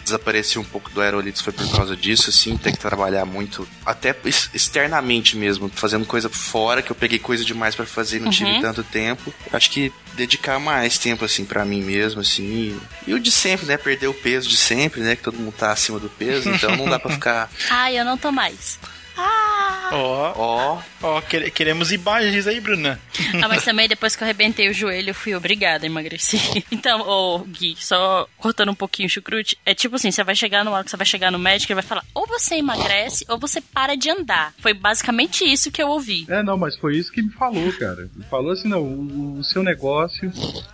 desapareci 0.07 0.57
um 0.59 0.64
pouco 0.64 0.88
do 0.90 1.01
Aerolitos 1.01 1.42
foi 1.42 1.53
por 1.53 1.69
causa 1.71 1.97
disso, 1.97 2.31
assim, 2.31 2.57
ter 2.57 2.71
que 2.73 2.79
trabalhar 2.79 3.25
muito, 3.25 3.69
até 3.85 4.14
ex- 4.25 4.49
externamente 4.55 5.37
mesmo, 5.37 5.69
fazendo 5.69 6.07
coisa 6.07 6.29
fora, 6.31 6.81
que 6.81 6.90
eu 6.92 6.97
peguei 6.97 7.19
coisa 7.19 7.45
demais 7.45 7.75
pra 7.75 7.85
fazer 7.85 8.19
e 8.19 8.21
não 8.21 8.31
tive 8.31 8.51
Uhum. 8.53 8.61
tanto 8.61 8.85
tempo. 8.85 9.35
Acho 9.53 9.69
que 9.71 9.92
dedicar 10.14 10.59
mais 10.61 10.97
tempo, 10.97 11.25
assim, 11.25 11.45
pra 11.45 11.64
mim 11.64 11.83
mesmo, 11.83 12.21
assim, 12.21 12.45
e, 12.45 12.81
e 13.11 13.14
o 13.14 13.19
de 13.21 13.31
sempre, 13.33 13.66
né, 13.66 13.77
perder 13.77 14.07
o 14.07 14.14
peso 14.14 14.49
de 14.49 14.57
sempre, 14.57 15.01
né, 15.01 15.16
que 15.16 15.23
todo 15.23 15.37
mundo 15.38 15.53
tá 15.53 15.73
acima 15.73 15.99
do 15.99 16.09
peso, 16.09 16.49
então 16.51 16.75
não 16.77 16.88
dá 16.88 16.99
pra 17.01 17.11
ficar, 17.12 17.51
Ai, 17.69 17.99
eu 17.99 18.05
não 18.05 18.16
tô 18.16 18.31
mais. 18.31 18.79
Ah! 19.16 19.45
Ó, 19.92 20.33
ó, 20.37 20.83
ó, 21.03 21.20
quere- 21.22 21.51
queremos 21.51 21.92
imagens 21.92 22.46
aí, 22.46 22.61
Bruna. 22.61 22.99
Ah, 23.42 23.49
mas 23.49 23.64
também 23.64 23.88
depois 23.88 24.14
que 24.16 24.22
eu 24.22 24.27
arrebentei 24.27 24.68
o 24.68 24.75
joelho, 24.75 25.11
eu 25.11 25.14
fui 25.14 25.35
obrigada 25.35 25.85
a 25.85 25.88
emagrecer. 25.88 26.40
Então, 26.70 27.01
ô 27.09 27.38
Gui, 27.40 27.75
só 27.79 28.29
cortando 28.37 28.70
um 28.70 28.75
pouquinho 28.75 29.07
o 29.07 29.11
chucrute, 29.11 29.57
é 29.64 29.75
tipo 29.75 29.96
assim, 29.96 30.11
você 30.11 30.22
vai 30.22 30.35
chegar 30.35 30.64
no 30.64 30.72
hora 30.72 30.85
que 30.85 30.90
você 30.90 30.96
vai 30.96 31.07
chegar 31.07 31.31
no 31.33 31.38
médico, 31.38 31.72
ele 31.72 31.81
vai 31.81 31.88
falar, 31.88 32.05
ou 32.14 32.27
você 32.27 32.57
emagrece, 32.57 33.25
ou 33.29 33.38
você 33.38 33.61
para 33.61 33.96
de 33.96 34.11
andar. 34.11 34.53
Foi 34.59 34.75
basicamente 34.75 35.44
isso 35.44 35.70
que 35.70 35.83
eu 35.83 35.88
ouvi. 35.88 36.27
É, 36.29 36.42
não, 36.42 36.57
mas 36.57 36.77
foi 36.77 36.96
isso 36.96 37.11
que 37.12 37.22
me 37.22 37.31
falou, 37.33 37.72
cara. 37.72 38.09
Ele 38.14 38.25
falou 38.31 38.53
assim, 38.53 38.68
não, 38.68 38.83
o, 38.83 39.38
o 39.38 39.44
seu 39.44 39.62
negócio 39.62 40.31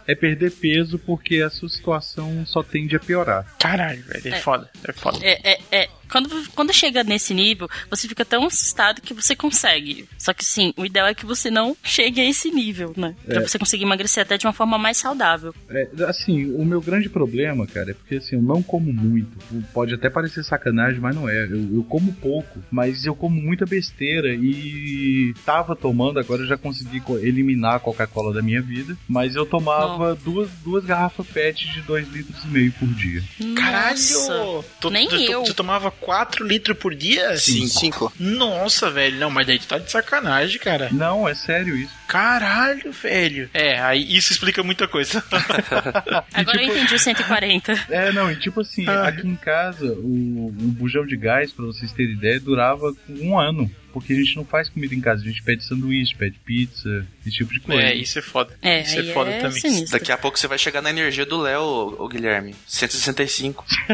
é 0.07 0.15
perder 0.15 0.51
peso 0.53 0.99
porque 0.99 1.37
a 1.43 1.51
sua 1.51 1.69
situação 1.69 2.45
só 2.47 2.63
tende 2.63 2.97
a 2.97 3.01
piorar. 3.01 3.47
Caralho, 3.59 4.03
velho, 4.05 4.29
é, 4.35 4.39
É. 4.39 4.41
foda, 4.41 4.71
é 4.87 4.93
foda. 4.93 5.19
É, 5.23 5.53
é, 5.53 5.61
é. 5.71 5.89
Quando, 6.13 6.51
quando 6.51 6.73
chega 6.73 7.03
nesse 7.03 7.33
nível, 7.35 7.69
você 7.91 8.07
fica 8.07 8.25
tão 8.25 8.45
assustado 8.47 9.01
que 9.01 9.15
você 9.15 9.35
consegue. 9.35 10.07
Só 10.19 10.33
que 10.35 10.45
sim, 10.45 10.73
o 10.77 10.85
ideal 10.85 11.07
é 11.09 11.15
que 11.15 11.25
você 11.27 11.51
não 11.51 11.77
chegue 11.83 12.21
a 12.21 12.25
esse 12.29 12.51
nível, 12.51 12.93
né? 12.97 13.15
Pra 13.25 13.37
É. 13.43 13.49
você 13.49 13.59
conseguir 13.59 13.85
emagrecer 13.85 14.23
até 14.23 14.37
de 14.37 14.47
uma 14.47 14.53
forma 14.53 14.77
mais 14.79 14.97
saudável. 14.99 15.55
É, 15.71 15.89
assim, 16.07 16.53
o 16.55 16.65
meu 16.65 16.81
grande 16.81 17.09
problema, 17.09 17.67
cara, 17.67 17.91
é 17.93 17.95
porque 17.95 18.17
assim, 18.17 18.37
eu 18.37 18.43
não 18.43 18.63
como 18.63 18.93
muito. 18.93 19.37
Pode 19.73 19.95
até 19.95 20.11
parecer 20.11 20.45
sacanagem, 20.45 21.01
mas 21.01 21.15
não 21.17 21.29
é. 21.29 21.45
Eu, 21.45 21.77
eu 21.77 21.87
como 21.89 22.13
pouco, 22.13 22.63
mas 22.71 23.05
eu 23.07 23.15
como 23.15 23.41
muita 23.41 23.65
besteira 23.65 24.35
e 24.35 25.35
tava 25.45 25.75
tomando, 25.75 26.19
agora 26.19 26.43
eu 26.43 26.47
já 26.47 26.57
consegui 26.57 27.01
co- 27.01 27.19
eliminar 27.19 27.77
a 27.77 27.81
Coca-Cola 27.81 28.33
da 28.35 28.43
minha 28.43 28.61
vida, 28.61 28.97
mas 29.09 29.35
eu 29.35 29.47
tomava 29.47 30.15
duas, 30.15 30.51
duas 30.65 30.85
garrafas 30.85 31.27
PET 31.27 31.71
de 31.73 31.81
2 31.83 32.09
litros 32.09 32.45
e 32.45 32.49
meio 32.49 32.73
por 32.73 32.89
dia. 32.89 33.23
Caralho! 33.57 33.93
Nossa. 33.93 34.65
Tu, 34.81 34.91
Nem 34.91 35.09
tu, 35.09 35.17
tu- 35.17 35.23
eu. 35.33 35.43
Tu 35.45 35.55
tomava 35.55 35.91
4 36.03 36.45
litros 36.47 36.77
por 36.77 36.95
dia? 36.95 37.37
Sim, 37.37 37.67
cinco. 37.67 38.13
Nossa, 38.19 38.91
velho. 38.91 39.19
Não, 39.19 39.31
mas 39.31 39.47
daí 39.47 39.59
tu 39.59 39.67
tá 39.67 39.79
de 39.79 39.91
sacanagem, 39.91 40.59
cara. 40.59 40.89
Não, 40.93 41.29
é 41.29 41.35
sério 41.35 41.77
isso. 41.77 41.95
Caralho, 42.13 42.93
velho. 42.93 43.49
É, 43.55 43.81
aí 43.81 44.15
isso 44.15 44.33
explica 44.33 44.63
muita 44.63 44.87
coisa. 44.87 45.25
Agora 46.35 46.63
eu 46.63 46.69
entendi 46.69 46.95
o 46.95 46.99
140. 46.99 47.73
É, 47.89 48.13
não, 48.13 48.31
e 48.31 48.37
tipo 48.37 48.61
assim, 48.61 48.87
Ah. 48.87 49.09
aqui 49.09 49.27
em 49.27 49.35
casa, 49.35 49.87
o, 49.95 50.49
um 50.49 50.69
bujão 50.71 51.07
de 51.07 51.17
gás, 51.17 51.51
pra 51.53 51.65
vocês 51.65 51.91
terem 51.91 52.13
ideia, 52.13 52.39
durava 52.39 52.95
um 53.09 53.39
ano. 53.39 53.71
Porque 53.95 54.13
a 54.13 54.17
gente 54.17 54.37
não 54.37 54.45
faz 54.45 54.69
comida 54.69 54.95
em 54.95 55.01
casa, 55.01 55.23
a 55.23 55.27
gente 55.27 55.43
pede 55.43 55.65
sanduíche, 55.65 56.15
pede 56.15 56.39
pizza, 56.45 57.07
esse 57.27 57.37
tipo 57.37 57.53
de 57.53 57.61
coisa. 57.61 57.83
é, 57.83 57.95
isso 57.95 58.19
é 58.19 58.23
foda. 58.23 58.57
É, 58.61 58.83
isso 58.83 58.99
é 58.99 59.05
foda 59.13 59.31
é 59.31 59.39
também. 59.41 59.61
sinistro. 59.61 59.93
Daqui 59.99 60.13
a 60.13 60.19
pouco 60.19 60.39
você 60.39 60.47
vai 60.47 60.59
chegar 60.59 60.83
na 60.83 60.91
energia 60.91 61.25
do 61.27 61.41
Léo, 61.41 61.97
ô 61.99 62.09
Guilherme. 62.09 62.55
165. 62.67 63.65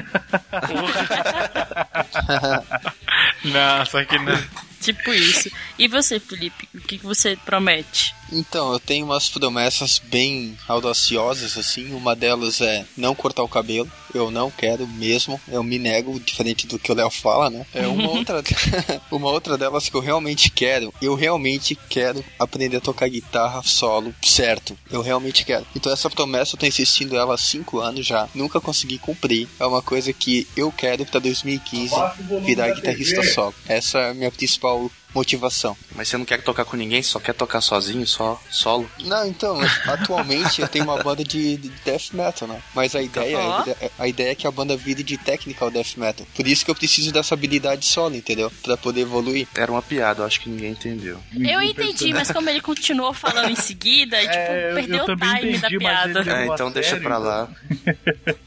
Nossa, 3.45 4.05
que 4.05 4.19
não. 4.19 4.68
Tipo 4.89 5.13
isso. 5.13 5.51
E 5.79 5.87
você, 5.87 6.19
Felipe? 6.19 6.67
O 6.75 6.81
que 6.81 6.97
que 6.97 7.05
você 7.05 7.37
promete? 7.37 8.15
Então, 8.33 8.73
eu 8.73 8.81
tenho 8.81 9.07
umas 9.07 9.29
promessas 9.29 9.99
bem 9.99 10.57
audaciosas, 10.67 11.57
assim. 11.57 11.93
Uma 11.93 12.15
delas 12.15 12.61
é 12.61 12.85
não 12.97 13.15
cortar 13.15 13.43
o 13.43 13.49
cabelo. 13.49 13.91
Eu 14.15 14.31
não 14.31 14.51
quero 14.51 14.87
mesmo. 14.87 15.41
Eu 15.49 15.63
me 15.63 15.79
nego, 15.79 16.19
diferente 16.21 16.67
do 16.67 16.79
que 16.79 16.91
o 16.91 16.95
Léo 16.95 17.11
fala, 17.11 17.51
né? 17.51 17.67
É 17.75 17.87
uma 17.87 18.09
outra, 18.11 18.43
uma 19.11 19.31
outra 19.31 19.57
delas 19.57 19.89
que 19.89 19.95
eu 19.95 20.01
realmente 20.01 20.51
quero. 20.51 20.93
Eu 21.01 21.15
realmente 21.15 21.79
quero 21.89 22.25
aprender 22.39 22.79
a 22.79 22.81
tocar 22.81 23.09
guitarra 23.09 23.63
solo, 23.63 24.15
certo? 24.23 24.79
Eu 24.91 25.03
realmente 25.03 25.45
quero. 25.45 25.67
Então 25.75 25.93
essa 25.93 26.11
promessa 26.11 26.55
eu 26.55 26.61
tô 26.61 26.67
insistindo 26.67 27.17
ela 27.17 27.35
há 27.35 27.39
5 27.39 27.79
anos 27.81 28.07
já. 28.07 28.29
Nunca 28.35 28.61
consegui 28.61 28.99
cumprir. 28.99 29.49
É 29.59 29.67
uma 29.67 29.83
coisa 29.83 30.13
que 30.13 30.47
eu 30.57 30.73
quero 30.73 31.05
pra 31.05 31.21
2015 31.21 31.95
virar 32.43 32.71
guitarrista 32.75 33.23
solo. 33.23 33.55
Essa 33.67 33.99
é 33.99 34.11
a 34.11 34.15
minha 34.15 34.31
principal 34.31 34.91
motivação. 35.15 35.77
Mas 35.95 36.09
você 36.09 36.17
não 36.17 36.25
quer 36.25 36.43
tocar 36.43 36.65
com 36.65 36.77
ninguém, 36.77 37.03
só 37.03 37.19
quer 37.19 37.35
tocar 37.35 37.61
sozinho, 37.61 38.07
só 38.07 38.41
solo. 38.51 38.89
Não, 39.05 39.27
então, 39.27 39.59
atualmente 39.87 40.61
eu 40.61 40.69
tenho 40.69 40.85
uma 40.85 41.03
banda 41.03 41.25
de, 41.25 41.57
de 41.57 41.69
death 41.85 42.13
metal, 42.13 42.47
né? 42.49 42.61
Mas 42.75 42.95
a 42.95 43.03
ideia, 43.03 43.37
é, 43.81 43.91
a 43.99 44.07
ideia 44.09 44.31
é 44.33 44.35
que 44.35 44.47
a 44.47 44.51
banda 44.51 44.77
vire 44.77 45.03
de 45.03 45.17
technical 45.19 45.71
death 45.71 45.97
metal. 45.97 46.27
Por 46.35 46.47
isso 46.47 46.65
que 46.65 46.71
eu 46.71 46.75
preciso 46.75 47.11
dessa 47.13 47.35
habilidade 47.35 47.85
solo, 47.87 48.15
entendeu? 48.17 48.51
Pra 48.63 48.77
poder 48.77 49.01
evoluir. 49.03 49.49
Era 49.55 49.73
uma 49.73 49.83
piada, 49.83 50.23
eu 50.23 50.27
acho 50.27 50.41
que 50.41 50.49
ninguém 50.49 50.71
entendeu. 50.73 51.19
Eu 51.35 51.63
entendi, 51.63 52.13
mas 52.13 52.31
como 52.31 52.49
ele 52.49 52.61
continuou 52.61 53.13
falando 53.15 53.51
em 53.51 53.57
seguida, 53.57 54.19
tipo, 54.21 54.33
É, 54.33 54.71
eu- 54.71 54.75
perdeu 54.75 54.97
eu 54.99 55.15
o 55.15 55.17
time 55.17 55.39
entendi, 55.39 55.59
da 55.59 55.69
piada. 55.69 56.21
É, 56.31 56.47
então 56.47 56.71
deixa 56.71 56.97
pra 56.99 57.19
lá. 57.19 57.49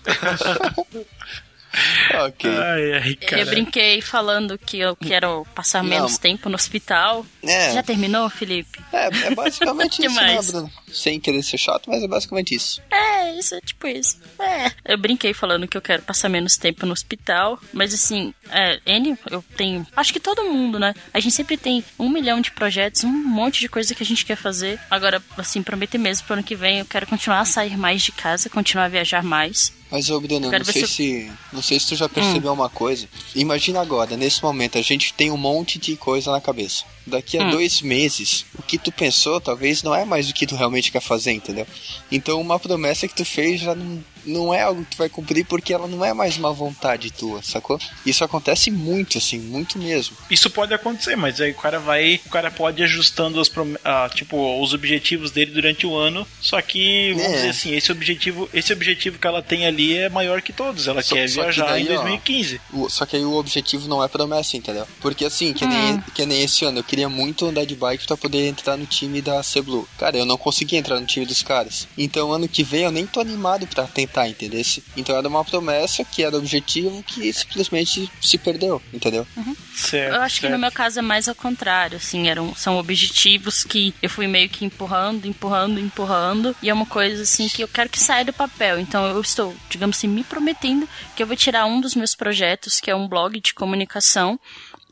Ok. 2.26 2.50
Ai, 2.50 2.94
ai, 2.94 3.16
cara. 3.16 3.42
Eu 3.42 3.46
brinquei 3.48 4.02
falando 4.02 4.58
que 4.58 4.80
eu 4.80 4.96
quero 4.96 5.46
passar 5.56 5.82
Não. 5.82 5.90
menos 5.90 6.18
tempo 6.18 6.50
no 6.50 6.56
hospital. 6.56 7.26
É. 7.44 7.72
Já 7.74 7.82
terminou, 7.82 8.30
Felipe? 8.30 8.80
É, 8.92 9.08
é 9.28 9.36
basicamente 9.36 10.04
isso, 10.06 10.14
mais? 10.16 10.48
né, 10.48 10.52
Bruno? 10.52 10.72
Sem 10.94 11.20
querer 11.20 11.42
ser 11.44 11.58
chato, 11.58 11.90
mas 11.90 12.04
é 12.04 12.08
basicamente 12.08 12.54
isso. 12.56 12.82
É, 12.92 13.34
isso 13.38 13.56
é 13.56 13.62
tipo 13.62 13.88
isso. 13.88 14.18
É. 14.40 14.72
Eu 14.94 14.98
brinquei 14.98 15.34
falando 15.34 15.68
que 15.68 15.78
eu 15.78 15.82
quero 15.82 16.02
passar 16.04 16.30
menos 16.30 16.58
tempo 16.58 16.86
no 16.86 16.94
hospital, 16.94 17.60
mas 17.74 17.94
assim, 17.94 18.34
é, 18.50 18.80
N, 18.86 19.18
eu 19.30 19.44
tenho. 19.56 19.86
Acho 19.96 20.12
que 20.14 20.20
todo 20.20 20.44
mundo, 20.44 20.78
né? 20.80 20.94
A 21.14 21.20
gente 21.20 21.34
sempre 21.34 21.58
tem 21.58 21.84
um 21.98 22.10
milhão 22.10 22.42
de 22.42 22.52
projetos, 22.52 23.04
um 23.04 23.10
monte 23.12 23.60
de 23.60 23.70
coisa 23.70 23.94
que 23.96 24.04
a 24.04 24.06
gente 24.06 24.26
quer 24.26 24.36
fazer. 24.36 24.80
Agora, 24.90 25.22
assim, 25.38 25.62
prometer 25.64 25.98
mesmo 25.98 26.26
pro 26.28 26.34
ano 26.34 26.44
que 26.44 26.56
vem, 26.56 26.80
eu 26.80 26.86
quero 26.86 27.08
continuar 27.08 27.40
a 27.42 27.46
sair 27.46 27.78
mais 27.78 28.02
de 28.02 28.12
casa, 28.12 28.50
continuar 28.50 28.86
a 28.86 28.90
viajar 28.90 29.24
mais. 29.24 29.74
Mas, 29.90 30.10
ô 30.10 30.22
Bruno, 30.22 30.50
não 30.50 30.64
sei 30.64 30.86
se- 30.86 30.88
se. 30.88 31.32
Não 31.52 31.62
sei 31.62 31.78
se 31.78 31.88
tu 31.90 31.96
já 31.98 32.08
percebeu 32.08 32.54
uma 32.54 32.70
coisa. 32.70 33.10
Imagina 33.36 33.82
agora, 33.82 34.16
nesse 34.16 34.42
momento, 34.42 34.78
a 34.78 34.82
gente 34.82 35.14
tem 35.14 35.30
um 35.32 35.36
monte 35.38 35.78
de 35.78 35.98
coisa 35.98 36.32
na 36.32 36.40
cabeça. 36.40 36.86
Daqui 37.06 37.38
a 37.38 37.44
Hum. 37.46 37.52
dois 37.52 37.82
meses, 37.82 38.46
o 38.58 38.62
que 38.62 38.78
tu 38.78 38.92
pensou 38.92 39.42
talvez 39.42 39.82
não 39.82 39.94
é 39.94 40.06
mais 40.06 40.30
o 40.30 40.34
que 40.34 40.46
tu 40.46 40.56
realmente 40.56 40.92
quer 40.92 41.02
fazer, 41.02 41.32
entendeu? 41.32 41.66
Então 42.12 42.40
uma 42.40 42.60
promessa 42.60 43.08
que 43.08 43.16
tu 43.16 43.26
fez 43.26 43.60
já 43.62 43.74
não, 43.74 44.04
não 44.26 44.54
é 44.54 44.62
algo 44.62 44.84
que 44.84 44.92
tu 44.92 44.98
vai 44.98 45.10
cumprir 45.10 45.46
porque 45.46 45.74
ela 45.74 45.88
não 45.88 46.04
é 46.04 46.14
mais 46.14 46.38
uma 46.38 46.52
vontade 46.54 47.12
tua, 47.12 47.42
sacou? 47.42 47.80
Isso 48.06 48.24
acontece 48.24 48.70
muito, 48.72 49.18
assim, 49.18 49.40
muito 49.40 49.78
mesmo. 49.80 50.16
Isso 50.30 50.50
pode 50.50 50.74
acontecer, 50.74 51.16
mas 51.16 51.40
aí 51.42 51.52
o 51.52 51.56
cara 51.56 51.80
vai. 51.80 52.20
O 52.26 52.30
cara 52.30 52.50
pode 52.52 52.82
ir 52.82 52.86
ajustando 52.86 53.40
os, 53.40 53.50
prom- 53.50 53.76
ah, 53.84 54.10
tipo, 54.14 54.62
os 54.62 54.74
objetivos 54.74 55.32
dele 55.32 55.52
durante 55.52 55.86
o 55.86 55.96
ano. 55.96 56.26
Só 56.42 56.62
que, 56.62 57.14
vamos 57.14 57.30
É. 57.32 57.36
dizer 57.36 57.50
assim, 57.50 57.76
esse 57.76 57.92
objetivo, 57.92 58.50
esse 58.54 58.74
objetivo 58.74 59.18
que 59.20 59.28
ela 59.28 59.42
tem 59.42 59.66
ali 59.66 59.98
é 59.98 60.10
maior 60.10 60.42
que 60.42 60.54
todos. 60.54 60.88
Ela 60.88 61.02
Só- 61.02 61.16
quer 61.16 61.28
só 61.30 61.36
que 61.36 61.42
viajar 61.44 61.66
daí, 61.68 61.84
em 61.88 61.92
ó, 61.92 61.96
2015. 62.02 62.62
O- 62.74 62.90
Só 62.90 63.06
que 63.06 63.16
aí 63.16 63.24
o 63.26 63.34
objetivo 63.36 63.88
não 63.88 64.04
é 64.04 64.08
promessa, 64.08 64.58
entendeu? 64.58 64.86
Porque 65.00 65.26
assim, 65.26 65.54
que 65.54 65.66
nem, 65.66 66.00
que 66.14 66.26
nem 66.26 66.44
esse 66.44 66.66
ano, 66.66 66.80
eu 66.80 66.84
queria 66.84 67.10
muito 67.10 67.46
andar 67.46 67.66
de 67.66 67.76
bike 67.76 68.06
pra 68.06 68.18
poder 68.18 68.48
entrar 68.48 68.78
no 68.78 68.86
time 68.86 69.22
da 69.22 69.42
C-Blue. 69.44 69.88
Cara, 69.98 70.18
eu 70.18 70.26
não 70.26 70.38
consegui 70.38 70.76
entrar 70.76 71.00
no 71.00 71.06
time 71.06 71.26
dos 71.26 71.42
caras. 71.42 71.88
Então 71.98 72.32
ano 72.32 72.48
que 72.48 72.64
vem 72.64 72.84
eu 72.84 72.92
nem 72.92 73.06
tô 73.06 73.20
animado 73.20 73.66
pra 73.68 73.86
tentar, 73.86 74.11
entendeu? 74.28 74.62
Então 74.96 75.16
era 75.16 75.28
uma 75.28 75.44
promessa 75.44 76.04
que 76.04 76.24
era 76.24 76.38
objetivo 76.38 77.04
que 77.04 77.32
simplesmente 77.34 78.12
se 78.22 78.38
perdeu, 78.38 78.82
entendeu? 78.94 79.26
Certo. 79.74 80.16
Eu 80.16 80.22
acho 80.22 80.40
que 80.40 80.46
no 80.46 80.52
certo. 80.52 80.62
meu 80.62 80.72
caso 80.72 81.00
é 81.00 81.02
mais 81.02 81.28
ao 81.28 81.36
contrário, 81.36 81.98
assim, 81.98 82.28
eram, 82.28 82.54
são 82.56 82.78
objetivos 82.78 83.64
que 83.64 83.94
eu 84.02 84.10
fui 84.10 84.28
meio 84.28 84.50
que 84.50 84.66
empurrando, 84.66 85.26
empurrando, 85.26 85.80
empurrando, 85.80 86.56
e 86.62 86.70
é 86.70 86.74
uma 86.74 86.86
coisa 86.86 87.24
assim 87.24 87.48
que 87.48 87.64
eu 87.64 87.68
quero 87.68 87.90
que 87.90 88.00
saia 88.00 88.26
do 88.26 88.34
papel. 88.34 88.80
Então 88.80 89.06
eu 89.06 89.22
estou, 89.22 89.56
digamos 89.70 89.98
assim, 89.98 90.08
me 90.08 90.24
prometendo 90.24 90.88
que 91.16 91.24
eu 91.24 91.28
vou 91.28 91.36
tirar 91.36 91.66
um 91.66 91.80
dos 91.80 91.96
meus 91.96 92.16
projetos, 92.16 92.80
que 92.80 92.92
é 92.92 92.96
um 92.96 93.08
blog 93.08 93.40
de 93.40 93.54
comunicação, 93.54 94.40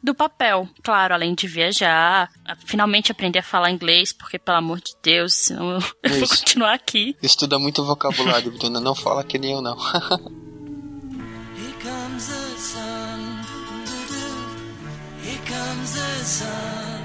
do 0.01 0.13
papel. 0.15 0.67
Claro, 0.83 1.13
além 1.13 1.33
de 1.35 1.47
viajar, 1.47 2.29
finalmente 2.65 3.11
aprender 3.11 3.39
a 3.39 3.43
falar 3.43 3.71
inglês, 3.71 4.13
porque 4.13 4.39
pelo 4.39 4.57
amor 4.57 4.79
de 4.79 4.93
Deus, 5.03 5.33
senão 5.33 5.71
eu, 5.71 5.79
eu 6.03 6.09
vou 6.11 6.23
Isso. 6.23 6.39
continuar 6.39 6.73
aqui. 6.73 7.15
Estuda 7.21 7.59
muito 7.59 7.83
vocabulário, 7.85 8.51
Bruna. 8.51 8.79
Não 8.79 8.95
fala 8.95 9.23
que 9.23 9.37
nem 9.37 9.51
eu, 9.53 9.61
não. 9.61 9.77
Here 11.55 11.73
comes 11.81 12.27
the 12.27 12.57
sun. 12.57 13.41
doo-doo. 13.85 14.45
Here 15.23 15.39
comes 15.47 15.91
the 15.93 16.23
sun. 16.25 17.03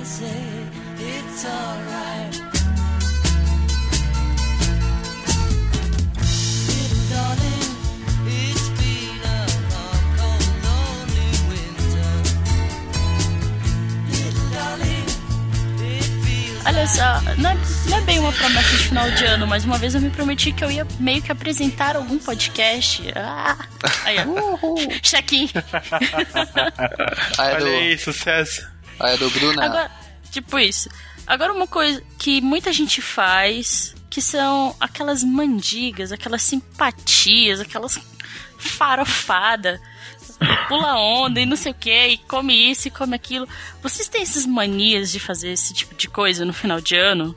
I 0.00 0.04
say 0.04 0.66
it's 0.98 1.44
alright. 1.44 2.07
Não 17.36 17.50
é, 17.50 17.56
não 17.88 17.98
é 17.98 18.00
bem 18.02 18.18
uma 18.18 18.32
promessa 18.32 18.70
de 18.70 18.84
final 18.84 19.10
de 19.10 19.24
ano, 19.24 19.46
mas 19.46 19.64
uma 19.64 19.76
vez 19.78 19.94
eu 19.94 20.00
me 20.00 20.10
prometi 20.10 20.52
que 20.52 20.64
eu 20.64 20.70
ia 20.70 20.86
meio 20.98 21.20
que 21.22 21.30
apresentar 21.30 21.96
algum 21.96 22.18
podcast. 22.18 23.02
Ah, 23.14 23.56
aí, 24.04 24.16
ó. 24.18 24.74
Check-in. 25.02 25.50
Olha 27.38 27.66
aí, 27.66 27.98
sucesso. 27.98 28.66
ah, 28.98 29.10
é 29.10 29.16
do 29.16 29.30
Bruna. 29.30 29.64
Agora, 29.64 29.90
tipo 30.30 30.58
isso. 30.58 30.88
Agora 31.26 31.52
uma 31.52 31.66
coisa 31.66 32.02
que 32.18 32.40
muita 32.40 32.72
gente 32.72 33.02
faz, 33.02 33.94
que 34.08 34.22
são 34.22 34.74
aquelas 34.80 35.22
mandigas, 35.22 36.10
aquelas 36.10 36.42
simpatias, 36.42 37.60
aquelas 37.60 38.00
farofada, 38.58 39.80
pula 40.68 40.98
onda 40.98 41.40
e 41.40 41.46
não 41.46 41.56
sei 41.56 41.72
o 41.72 41.74
que, 41.74 42.06
e 42.08 42.18
come 42.18 42.70
isso 42.70 42.88
e 42.88 42.90
come 42.90 43.14
aquilo. 43.14 43.48
Vocês 43.82 44.08
têm 44.08 44.22
essas 44.22 44.46
manias 44.46 45.10
de 45.10 45.18
fazer 45.18 45.50
esse 45.50 45.72
tipo 45.74 45.94
de 45.94 46.08
coisa 46.08 46.44
no 46.44 46.52
final 46.52 46.80
de 46.80 46.96
ano? 46.96 47.34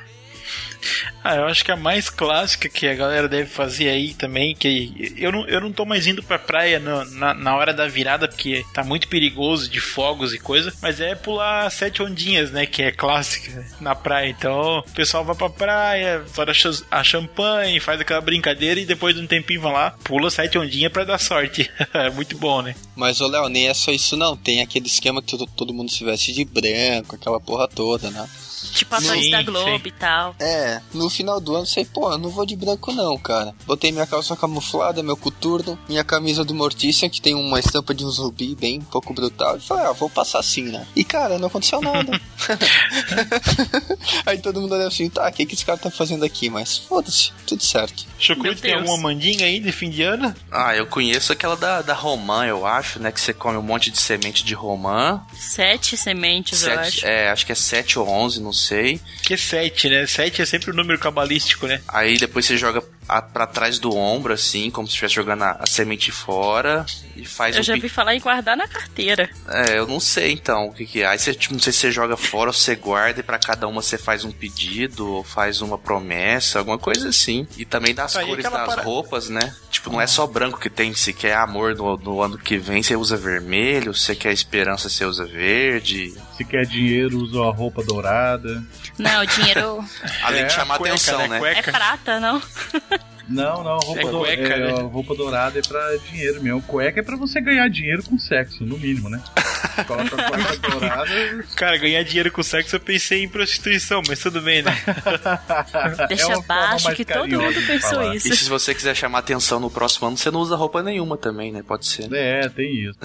Ah, 1.24 1.36
eu 1.36 1.46
acho 1.46 1.64
que 1.64 1.72
a 1.72 1.76
mais 1.76 2.10
clássica 2.10 2.68
que 2.68 2.88
a 2.88 2.96
galera 2.96 3.28
deve 3.28 3.50
fazer 3.50 3.90
aí 3.90 4.14
também, 4.14 4.56
que 4.56 5.14
eu 5.18 5.32
não, 5.32 5.48
eu 5.48 5.62
não 5.62 5.72
tô 5.72 5.86
mais 5.86 6.08
indo 6.08 6.24
pra 6.24 6.40
praia 6.40 6.80
na, 6.80 7.34
na 7.34 7.56
hora 7.56 7.74
da 7.74 7.88
virada, 7.88 8.28
porque 8.28 8.66
tá 8.74 8.84
muito 8.84 9.08
perigoso 9.08 9.70
de 9.70 9.80
fogos 9.80 10.34
e 10.34 10.40
coisa, 10.40 10.74
mas 10.82 11.00
é 11.00 11.14
pular 11.16 11.70
sete 11.70 12.02
ondinhas, 12.02 12.52
né? 12.52 12.66
Que 12.66 12.84
é 12.84 12.92
clássica 12.92 13.66
na 13.80 13.94
praia. 13.96 14.30
Então 14.30 14.80
o 14.80 14.92
pessoal 14.92 15.24
vai 15.24 15.36
pra 15.36 15.50
praia, 15.50 16.24
fora 16.28 16.54
a 16.90 17.04
champanhe, 17.04 17.80
faz 17.80 18.02
aquela 18.02 18.22
brincadeira 18.22 18.80
e 18.80 18.86
depois 18.86 19.16
de 19.16 19.22
um 19.22 19.28
tempinho 19.28 19.62
vão 19.62 19.72
lá, 19.72 19.92
pula 20.04 20.30
sete 20.30 20.58
ondinhas 20.58 20.92
pra 20.92 21.04
dar 21.04 21.20
sorte. 21.20 21.70
é 21.94 22.10
muito 22.10 22.38
bom, 22.38 22.62
né? 22.62 22.76
Mas, 22.96 23.22
ô 23.22 23.28
Léo, 23.28 23.50
nem 23.50 23.70
é 23.70 23.74
só 23.74 23.92
isso 23.92 24.18
não. 24.18 24.36
Tem 24.36 24.62
aquele 24.62 24.88
esquema 24.88 25.22
que 25.22 25.28
todo, 25.28 25.46
todo 25.46 25.74
mundo 25.74 25.92
se 25.92 26.04
veste 26.04 26.34
de 26.34 26.44
branco, 26.46 27.16
aquela 27.16 27.40
porra 27.40 27.68
toda, 27.68 28.10
né? 28.10 28.28
Tipo 28.74 29.00
Sim, 29.02 29.32
da 29.32 29.42
Globo 29.42 29.84
sim. 29.84 29.88
e 29.88 29.92
tal. 29.92 30.36
É, 30.40 30.82
no 30.94 31.10
final 31.10 31.40
do 31.40 31.56
ano 31.56 31.66
sei, 31.66 31.86
pô, 31.86 32.12
eu 32.12 32.18
não 32.18 32.30
vou 32.30 32.46
de 32.46 32.56
branco 32.56 32.92
não, 32.92 33.18
cara. 33.18 33.54
Botei 33.66 33.92
minha 33.92 34.06
calça 34.06 34.36
camuflada, 34.36 35.02
meu 35.04 35.18
coturno, 35.18 35.78
minha 35.88 36.04
camisa 36.04 36.44
do 36.44 36.54
Mortícia, 36.54 37.10
que 37.10 37.22
tem 37.22 37.34
uma 37.34 37.60
estampa 37.60 37.94
de 37.94 38.06
um 38.06 38.10
zumbi 38.10 38.56
bem 38.56 38.80
um 38.80 38.84
pouco 38.84 39.14
brutal. 39.14 39.58
E 39.58 39.62
falei, 39.62 39.86
ah, 39.86 39.92
vou 39.92 40.10
passar 40.10 40.40
assim, 40.40 40.64
né? 40.64 40.86
E 40.96 41.04
cara, 41.04 41.38
não 41.38 41.48
aconteceu 41.48 41.82
nada. 41.82 42.20
Aí 44.26 44.38
todo 44.40 44.62
mundo 44.62 44.76
olhou 44.76 44.88
assim, 44.88 45.10
tá, 45.10 45.28
o 45.28 45.32
que, 45.32 45.46
que 45.46 45.54
esse 45.54 45.66
cara 45.66 45.78
tá 45.78 45.92
fazendo 45.92 46.24
aqui? 46.24 46.50
Mas 46.50 46.78
foda-se, 46.78 47.32
tudo 47.46 47.64
certo. 47.64 48.06
Chucrute 48.20 48.62
tem 48.62 48.74
alguma 48.74 48.98
mandinga 48.98 49.46
aí 49.46 49.60
de 49.60 49.72
fim 49.72 49.90
de 49.90 50.04
ano? 50.04 50.34
Ah, 50.52 50.76
eu 50.76 50.86
conheço 50.86 51.32
aquela 51.34 51.56
da, 51.56 51.82
da 51.82 51.94
romã, 51.94 52.46
eu 52.46 52.66
acho, 52.66 53.00
né? 53.00 53.12
Que 53.12 53.20
você 53.20 53.34
come 53.34 53.58
um 53.58 53.62
monte 53.62 53.90
de 53.90 53.98
semente 53.98 54.44
de 54.44 54.54
romã. 54.54 55.22
Sete 55.34 55.98
sementes, 55.98 56.64
eu 56.64 56.80
acho. 56.80 56.92
Sete, 56.92 57.06
é, 57.06 57.30
acho 57.30 57.46
que 57.46 57.52
é 57.52 57.56
7 57.56 58.00
ou 58.00 58.08
11, 58.08 58.42
não 58.42 58.51
sei. 58.54 59.00
Que 59.24 59.34
é 59.34 59.38
7, 59.38 59.90
né? 59.90 60.08
7 60.08 60.42
é 60.42 60.46
sempre 60.46 60.72
o 60.72 60.74
número 60.74 61.00
cabalístico, 61.00 61.68
né? 61.68 61.82
Aí 61.88 62.18
depois 62.18 62.46
você 62.46 62.58
joga 62.58 62.84
a, 63.18 63.22
pra 63.22 63.46
trás 63.46 63.78
do 63.80 63.96
ombro, 63.96 64.34
assim, 64.34 64.70
como 64.72 64.88
se 64.88 64.92
estivesse 64.94 65.16
jogando 65.16 65.44
a, 65.44 65.58
a 65.60 65.66
semente 65.66 66.12
fora. 66.12 66.86
E 67.16 67.26
faz 67.26 67.56
Eu 67.56 67.60
um 67.62 67.64
já 67.64 67.76
vi 67.76 67.90
falar 67.90 68.16
em 68.16 68.20
guardar 68.20 68.56
na 68.58 68.68
carteira. 68.68 69.30
É, 69.48 69.78
eu 69.78 69.86
não 69.86 70.00
sei 70.00 70.32
então 70.32 70.68
o 70.68 70.74
que, 70.74 70.86
que 70.86 71.02
é. 71.04 71.08
Aí 71.08 71.20
você, 71.20 71.34
tipo, 71.34 71.54
não 71.54 71.60
sei 71.62 71.74
se 71.74 71.80
você 71.80 71.92
joga 71.92 72.16
fora 72.16 72.50
ou 72.50 72.54
você 72.54 72.76
guarda 72.76 73.20
e 73.20 73.24
pra 73.24 73.38
cada 73.38 73.68
uma 73.68 73.82
você 73.82 73.98
faz 73.98 74.24
um 74.24 74.32
pedido 74.32 75.08
ou 75.16 75.24
faz 75.24 75.62
uma 75.62 75.78
promessa, 75.78 76.60
alguma 76.60 76.78
coisa 76.80 77.10
assim. 77.10 77.46
E 77.58 77.66
também 77.66 77.94
das 77.94 78.16
Aí 78.16 78.26
cores 78.26 78.44
das 78.44 78.54
para- 78.54 78.82
roupas, 78.82 79.30
né? 79.30 79.54
Tipo, 79.70 79.92
não 79.92 80.00
é 80.02 80.08
só 80.08 80.26
branco 80.26 80.60
que 80.60 80.70
tem. 80.70 80.94
Se 80.94 81.12
quer 81.14 81.36
amor 81.36 81.76
no, 81.76 81.98
no 81.98 82.22
ano 82.22 82.38
que 82.38 82.58
vem, 82.58 82.82
você 82.82 82.96
usa 82.96 83.18
vermelho. 83.18 83.94
Se 83.94 84.06
você 84.06 84.16
quer 84.16 84.32
esperança, 84.32 84.88
você 84.90 85.04
usa 85.06 85.26
verde. 85.26 86.14
Se 86.38 86.46
quer 86.46 86.66
dinheiro, 86.66 87.18
usa 87.20 87.40
a 87.42 87.52
roupa 87.52 87.84
dourada. 87.84 88.64
Não, 88.98 89.22
o 89.22 89.26
dinheiro 89.26 89.84
Além 90.24 90.42
É, 90.42 90.46
de 90.46 90.54
chamar 90.54 90.78
Cueca, 90.78 90.96
atenção, 90.96 91.28
né? 91.28 91.38
é 91.38 91.40
Cueca. 91.40 91.72
prata, 91.72 92.20
não? 92.20 92.42
Não, 93.32 93.64
não, 93.64 93.78
roupa, 93.80 94.02
É 94.02 94.04
do- 94.06 94.18
cueca, 94.20 94.54
é, 94.54 94.74
né? 94.74 94.82
roupa 94.82 95.16
dourada 95.16 95.58
é 95.60 95.62
pra 95.62 95.96
dinheiro 96.10 96.42
mesmo. 96.44 96.62
Cueca 96.62 97.00
é 97.00 97.04
pra 97.04 97.16
você 97.16 97.40
ganhar 97.42 97.68
dinheiro 97.70 98.04
com 98.04 98.18
sexo, 98.18 98.64
no 98.66 98.78
mínimo, 98.78 99.10
né? 99.10 99.22
Coloca 99.88 100.16
a 100.16 100.30
cueca 100.30 100.70
dourada. 100.70 101.46
Cara, 101.56 101.78
ganhar 101.78 102.04
dinheiro 102.04 102.32
com 102.32 102.44
sexo 102.44 102.76
eu 102.76 102.80
pensei 102.80 103.24
em 103.24 103.30
prostituição, 103.30 104.02
mas 104.08 104.20
tudo 104.20 104.42
bem, 104.42 104.62
né? 104.62 104.72
Deixa 106.08 106.34
é 106.34 106.42
baixo 106.42 106.94
que 106.94 107.06
todo 107.06 107.28
mundo 107.28 107.68
pensou 107.68 107.90
falar. 107.90 108.16
isso. 108.16 108.28
E 108.28 108.36
se 108.36 108.50
você 108.50 108.74
quiser 108.74 108.96
chamar 108.96 109.20
atenção 109.20 109.60
no 109.60 109.70
próximo 109.70 110.08
ano, 110.08 110.18
você 110.18 110.32
não 110.32 110.40
usa 110.40 110.56
roupa 110.56 110.84
nenhuma 110.84 111.18
também, 111.18 111.52
né? 111.52 111.64
Pode 111.64 111.88
ser. 111.88 112.12
É, 112.14 112.48
tem 112.50 112.74
isso. 112.76 113.00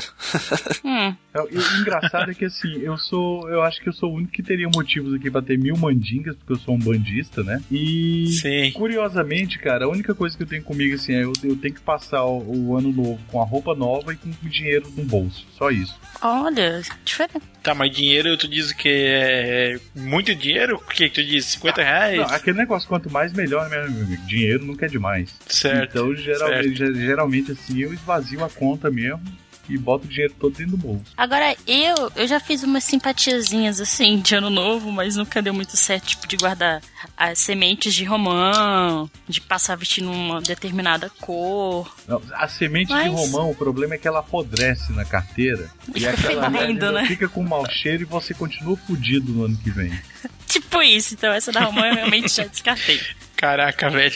Hum, 0.85 1.15
o 1.35 1.81
engraçado 1.81 2.31
é 2.31 2.35
que 2.35 2.45
assim, 2.45 2.81
eu 2.81 2.97
sou. 2.97 3.49
Eu 3.49 3.63
acho 3.63 3.81
que 3.81 3.89
eu 3.89 3.93
sou 3.93 4.13
o 4.13 4.17
único 4.17 4.33
que 4.33 4.43
teria 4.43 4.69
motivos 4.69 5.15
aqui 5.15 5.31
pra 5.31 5.43
ter 5.43 5.59
mil 5.59 5.77
mandingas, 5.77 6.37
porque 6.37 6.53
eu 6.53 6.59
sou 6.59 6.75
um 6.75 6.79
bandista, 6.79 7.43
né? 7.43 7.63
E. 7.71 8.27
Sim. 8.41 8.73
Curiosamente, 8.73 9.59
cara, 9.59 9.85
a 9.85 9.89
única 9.89 10.15
coisa 10.15 10.37
que 10.37 10.43
eu 10.43 10.47
tenho 10.47 10.63
comigo 10.63 10.95
assim 10.95 11.15
é 11.15 11.25
eu, 11.25 11.33
eu 11.43 11.57
tenho 11.57 11.75
que 11.75 11.81
passar 11.81 12.25
o, 12.25 12.69
o 12.69 12.77
ano 12.77 12.93
novo 12.93 13.19
com 13.29 13.41
a 13.41 13.45
roupa 13.45 13.75
nova 13.75 14.13
e 14.13 14.17
com 14.17 14.31
dinheiro 14.43 14.91
no 14.97 15.05
bolso. 15.05 15.47
Só 15.57 15.71
isso. 15.71 15.99
olha, 16.23 16.56
diferente. 17.05 17.43
Tá, 17.63 17.75
mas 17.75 17.91
dinheiro, 17.91 18.37
tu 18.37 18.49
diz 18.49 18.73
que 18.73 18.89
é 18.89 19.79
muito 19.95 20.35
dinheiro? 20.35 20.77
O 20.77 20.81
que 20.81 21.09
que 21.09 21.15
tu 21.15 21.25
diz? 21.25 21.45
50 21.47 21.83
reais? 21.83 22.19
Não, 22.19 22.25
aquele 22.27 22.59
negócio, 22.59 22.89
quanto 22.89 23.11
mais 23.11 23.33
melhor, 23.33 23.69
né, 23.69 23.87
meu 23.89 24.03
amigo? 24.03 24.27
Dinheiro 24.27 24.65
nunca 24.65 24.87
é 24.87 24.89
demais. 24.89 25.35
certo. 25.49 25.91
Então, 25.91 26.15
geralmente, 26.15 26.95
geralmente, 26.95 27.53
assim, 27.53 27.81
eu 27.81 27.93
esvazio 27.93 28.45
a 28.45 28.49
conta 28.49 28.91
mesmo 28.91 29.23
e 29.69 29.77
boto 29.79 30.07
o 30.07 30.09
dinheiro 30.09 30.35
todo 30.39 30.55
dentro 30.57 30.77
do 30.77 30.79
bolso. 30.79 31.05
Agora, 31.17 31.57
eu, 31.67 32.11
eu 32.17 32.27
já 32.27 32.39
fiz 32.41 32.63
umas 32.63 32.85
simpatiazinhas 32.85 33.81
assim 33.81 34.21
de 34.21 34.35
ano 34.35 34.51
novo, 34.51 34.91
mas 34.93 35.17
nunca 35.17 35.41
deu 35.43 35.53
muito 35.55 35.77
certo, 35.77 36.07
tipo, 36.07 36.27
de 36.27 36.37
guardar 36.37 36.81
as 37.17 37.39
sementes 37.39 37.95
de 37.95 38.05
romã, 38.05 39.09
de 39.29 39.41
passar 39.41 39.77
vestindo 39.77 40.11
uma 40.11 40.41
determinada 40.41 41.11
cor. 41.21 41.95
Não, 42.07 42.23
a 42.35 42.49
semente 42.49 42.89
de 42.89 42.95
Mas- 42.95 43.11
romão, 43.13 43.51
o 43.51 43.55
problema 43.55 43.95
é 43.95 43.99
que 43.99 44.07
ela 44.09 44.21
apodrece 44.21 44.93
na 44.93 45.05
carteira. 45.05 45.71
E 45.95 46.01
Fica 46.01 46.11
aquela 46.11 46.51
fedendo, 46.51 46.93
né? 46.93 47.07
fica 47.07 47.29
com 47.29 47.43
mau 47.43 47.65
cheiro 47.71 48.03
e 48.03 48.05
você 48.05 48.35
continua 48.35 48.77
fudido 48.77 49.33
no 49.33 49.45
ano 49.45 49.57
que 49.57 49.71
vem. 49.71 49.93
Tipo 50.47 50.83
isso, 50.83 51.15
então 51.15 51.33
essa 51.33 51.51
da 51.53 51.61
romã 51.65 51.87
eu 51.87 51.95
realmente 51.95 52.29
já 52.35 52.45
descartei. 52.45 53.01
Caraca, 53.37 53.91
velho. 53.91 54.15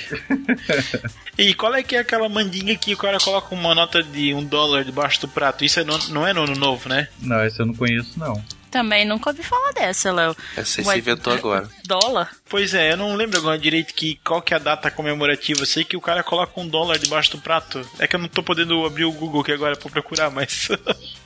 e 1.37 1.53
qual 1.55 1.75
é 1.75 1.83
que 1.83 1.95
é 1.95 1.99
aquela 2.01 2.29
mandinga 2.29 2.75
que 2.75 2.95
o 2.95 2.97
cara 2.97 3.19
coloca 3.19 3.55
uma 3.55 3.75
nota 3.75 4.03
de 4.03 4.33
um 4.35 4.43
dólar 4.45 4.85
debaixo 4.85 5.21
do 5.21 5.29
prato? 5.29 5.65
Isso 5.65 5.79
é 5.81 5.85
no- 5.85 6.09
não 6.09 6.27
é 6.27 6.33
no 6.33 6.45
ano 6.45 6.55
novo, 6.57 6.89
né? 6.89 7.09
Não, 7.21 7.39
essa 7.41 7.63
eu 7.63 7.67
não 7.67 7.75
conheço, 7.75 8.19
não. 8.19 8.43
Também 8.71 9.05
nunca 9.05 9.31
ouvi 9.31 9.43
falar 9.43 9.73
dessa, 9.73 10.13
Léo. 10.13 10.37
Essa 10.57 10.81
Ué, 10.83 10.93
se 10.95 10.99
inventou 11.01 11.33
agora. 11.33 11.69
Dólar? 11.87 12.31
Pois 12.51 12.75
é, 12.75 12.93
eu 12.93 12.97
não 12.97 13.15
lembro 13.15 13.39
agora 13.39 13.57
direito 13.57 13.95
que, 13.95 14.19
qual 14.25 14.43
que 14.43 14.53
é 14.53 14.57
a 14.57 14.61
data 14.61 14.91
comemorativa. 14.91 15.61
Eu 15.61 15.67
sei 15.67 15.85
que 15.85 15.97
o 15.97 16.01
cara 16.01 16.23
coloca 16.25 16.61
um 16.61 16.67
dólar 16.67 16.99
debaixo 16.99 17.31
do 17.31 17.39
prato. 17.39 17.81
É 18.01 18.09
que 18.09 18.17
eu 18.17 18.21
não 18.21 18.27
tô 18.29 18.43
podendo 18.43 18.85
abrir 18.85 19.05
o 19.05 19.13
Google 19.13 19.41
aqui 19.43 19.53
agora 19.53 19.77
pra 19.77 19.89
procurar, 19.91 20.31
mas. 20.31 20.69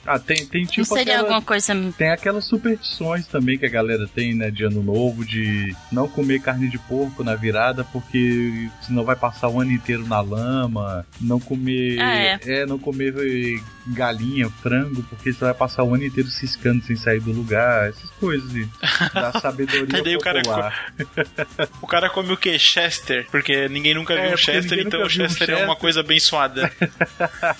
Ah, 0.07 0.19
tem, 0.19 0.45
tem 0.45 0.65
Não 0.65 0.71
tipo 0.71 0.85
seria 0.85 1.01
aquela- 1.15 1.21
alguma 1.21 1.41
coisa. 1.41 1.75
Tem 1.97 2.11
aquelas 2.11 2.45
superstições 2.45 3.27
também 3.27 3.57
que 3.57 3.65
a 3.65 3.71
galera 3.71 4.07
tem, 4.07 4.35
né, 4.35 4.51
de 4.51 4.63
ano 4.63 4.83
novo, 4.83 5.25
de 5.25 5.75
não 5.91 6.07
comer 6.07 6.43
carne 6.43 6.69
de 6.69 6.79
porco 6.79 7.25
na 7.25 7.35
virada, 7.35 7.85
porque 7.85 8.69
senão 8.83 9.03
vai 9.03 9.17
passar 9.17 9.49
o 9.49 9.59
ano 9.63 9.73
inteiro 9.73 10.07
na 10.07 10.21
lama, 10.21 11.07
não 11.19 11.41
comer. 11.41 11.99
Ah, 12.03 12.39
é. 12.47 12.67
não 12.67 12.79
comer 12.79 13.15
galinha, 13.87 14.51
frango, 14.63 15.03
porque 15.05 15.33
você 15.33 15.43
vai 15.43 15.55
passar 15.55 15.83
o 15.85 15.95
ano 15.95 16.05
inteiro 16.05 16.29
ciscando 16.29 16.85
sem 16.85 16.97
sair 16.97 17.21
do 17.21 17.33
lugar, 17.33 17.89
essas 17.89 18.11
coisas 18.21 18.51
da 19.15 19.33
sabedoria 19.41 20.03
daí 20.03 20.17
o 20.17 20.21
cara 20.21 20.43
popular. 20.43 20.95
O 21.81 21.87
cara 21.87 22.09
come 22.11 22.33
o 22.33 22.37
quê? 22.37 22.59
Chester. 22.59 23.27
Porque 23.31 23.69
ninguém 23.69 23.95
nunca 23.95 24.15
É, 24.15 24.17
viu 24.17 24.25
um 24.27 24.31
porque 24.31 24.53
Chester, 24.53 24.79
então 24.79 25.01
nunca 25.01 25.07
o 25.07 25.09
viu 25.09 25.25
um 25.25 25.29
Chester 25.29 25.51
é 25.51 25.53
uma 25.55 25.61
Chester. 25.61 25.77
coisa 25.81 26.01
abençoada. 26.01 26.73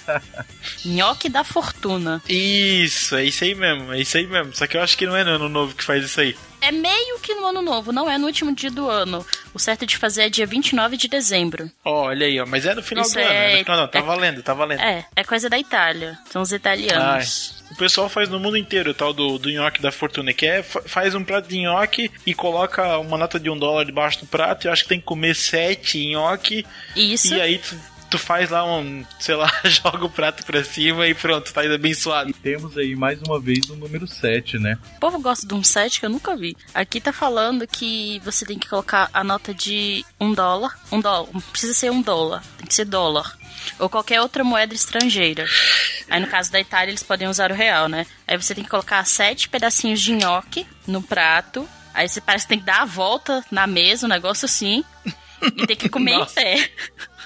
Nhoque 0.85 1.29
da 1.29 1.45
fortuna. 1.45 2.23
isso, 2.29 3.17
é 3.17 3.25
isso 3.25 3.45
aí 3.45 3.55
mesmo, 3.55 3.93
é 3.93 4.01
isso 4.01 4.17
aí 4.17 4.27
mesmo. 4.27 4.55
Só 4.55 4.67
que 4.67 4.77
eu 4.77 4.83
acho 4.83 4.97
que 4.97 5.07
não 5.07 5.17
é 5.17 5.25
no 5.25 5.31
ano 5.33 5.49
novo 5.49 5.75
que 5.75 5.85
faz 5.85 6.05
isso 6.05 6.21
aí. 6.21 6.37
É 6.67 6.73
meio 6.73 7.19
que 7.21 7.35
no 7.35 7.47
ano 7.47 7.61
novo, 7.63 7.93
não 7.93 8.11
é 8.11 8.17
no 8.19 8.27
último 8.27 8.55
dia 8.55 8.71
do 8.71 8.89
ano. 8.89 9.25
O 9.53 9.59
certo 9.59 9.85
de 9.87 9.97
fazer 9.97 10.23
é 10.25 10.29
dia 10.29 10.47
29 10.47 10.97
de 10.97 11.09
dezembro. 11.09 11.71
Ó, 11.85 12.07
olha 12.07 12.27
aí, 12.27 12.41
ó. 12.41 12.47
Mas 12.47 12.65
é 12.67 12.75
no 12.75 12.83
final 12.83 13.05
Isso 13.05 13.15
do 13.15 13.21
ano. 13.21 13.29
é- 13.31 13.53
É 13.55 13.59
no 13.59 13.65
final, 13.65 13.77
não, 13.81 13.89
tá 13.89 13.99
é- 13.99 14.03
valendo, 14.03 14.43
tá 14.43 14.55
valendo. 14.55 14.81
É, 14.81 15.05
é 15.15 15.25
coisa 15.25 15.49
da 15.51 15.59
Itália. 15.59 16.19
São 16.31 16.43
os 16.43 16.53
italianos. 16.53 17.63
o 17.71 17.77
pessoal 17.77 18.09
faz 18.09 18.29
no 18.29 18.39
mundo 18.39 18.57
inteiro 18.57 18.91
o 18.91 18.95
tal 18.95 19.13
do, 19.13 19.39
do 19.39 19.51
nhoque 19.51 19.83
da 19.83 19.91
fortuna, 19.91 20.33
que 20.33 20.47
é 20.47 20.63
fa- 20.63 20.83
faz 20.87 21.15
um 21.15 21.25
prato 21.25 21.49
de 21.49 21.59
nhoque 21.59 22.11
e 22.25 22.33
coloca 22.35 22.99
uma 22.99 23.19
nota 23.19 23.39
de 23.41 23.51
um 23.51 23.59
dólar 23.59 23.85
debaixo 23.85 24.21
do 24.21 24.27
prato. 24.27 24.65
E 24.65 24.69
eu 24.69 24.73
acho 24.73 24.85
que 24.85 24.89
tem 24.89 25.01
que 25.01 25.07
comer 25.07 25.35
sete 25.35 25.99
nhoque. 26.07 26.65
Isso. 26.95 27.35
E 27.35 27.41
aí 27.41 27.59
tu, 27.59 27.75
tu 28.15 28.19
faz 28.19 28.49
lá 28.49 28.65
um, 28.65 29.05
sei 29.19 29.35
lá, 29.35 29.51
joga 29.65 30.05
o 30.05 30.09
prato 30.09 30.45
pra 30.45 30.63
cima 30.63 31.05
e 31.09 31.15
pronto, 31.15 31.53
tá 31.53 31.63
abençoado. 31.63 32.31
E 32.31 32.33
temos 32.33 32.79
aí 32.79 32.95
mais 32.95 33.21
uma 33.21 33.41
vez 33.41 33.69
o 33.69 33.75
número 33.75 34.07
7, 34.07 34.57
né? 34.57 34.79
O 34.97 35.01
povo 35.01 35.19
gosta 35.19 35.45
de 35.45 35.53
um 35.53 35.65
set 35.65 35.99
que 35.99 36.07
eu 36.07 36.11
nunca 36.11 36.37
vi. 36.37 36.57
Aqui 36.73 37.01
tá 37.01 37.13
falando 37.13 37.67
que 37.67 38.21
você 38.25 38.47
tem 38.47 38.57
que 38.57 38.69
colocar 38.69 39.11
a 39.13 39.25
nota 39.25 39.53
de 39.53 40.05
um 40.21 40.33
dólar. 40.33 40.79
Um 40.93 41.01
dólar. 41.01 41.29
Não 41.35 41.41
precisa 41.41 41.75
ser 41.75 41.91
um 41.91 42.01
dólar. 42.01 42.45
Tem 42.57 42.69
que 42.69 42.75
ser 42.75 42.85
dólar. 42.85 43.37
Ou 43.81 43.89
qualquer 43.89 44.21
outra 44.21 44.45
moeda 44.45 44.73
estrangeira. 44.73 45.45
Aí 46.09 46.21
no 46.21 46.29
caso 46.29 46.53
da 46.53 46.61
Itália 46.61 46.93
eles 46.93 47.03
podem 47.03 47.27
usar 47.27 47.51
o 47.51 47.55
real, 47.55 47.89
né? 47.89 48.07
Aí 48.29 48.41
você 48.41 48.55
tem 48.55 48.63
que 48.63 48.71
colocar 48.71 49.05
sete 49.05 49.49
pedacinhos 49.49 50.01
de 50.01 50.13
nhoque 50.13 50.65
no 50.87 51.03
prato. 51.03 51.69
Aí 51.93 52.09
você 52.09 52.21
parece 52.21 52.45
que 52.45 52.51
tem 52.51 52.61
que 52.61 52.67
dar 52.67 52.83
a 52.83 52.87
volta 52.87 53.45
na 53.51 53.67
mesa, 53.67 54.07
um 54.07 54.09
negócio 54.09 54.45
assim. 54.45 54.85
E 55.43 55.67
tem 55.67 55.77
que 55.77 55.89
comer 55.89 56.13
em 56.13 56.27
pé. 56.27 56.71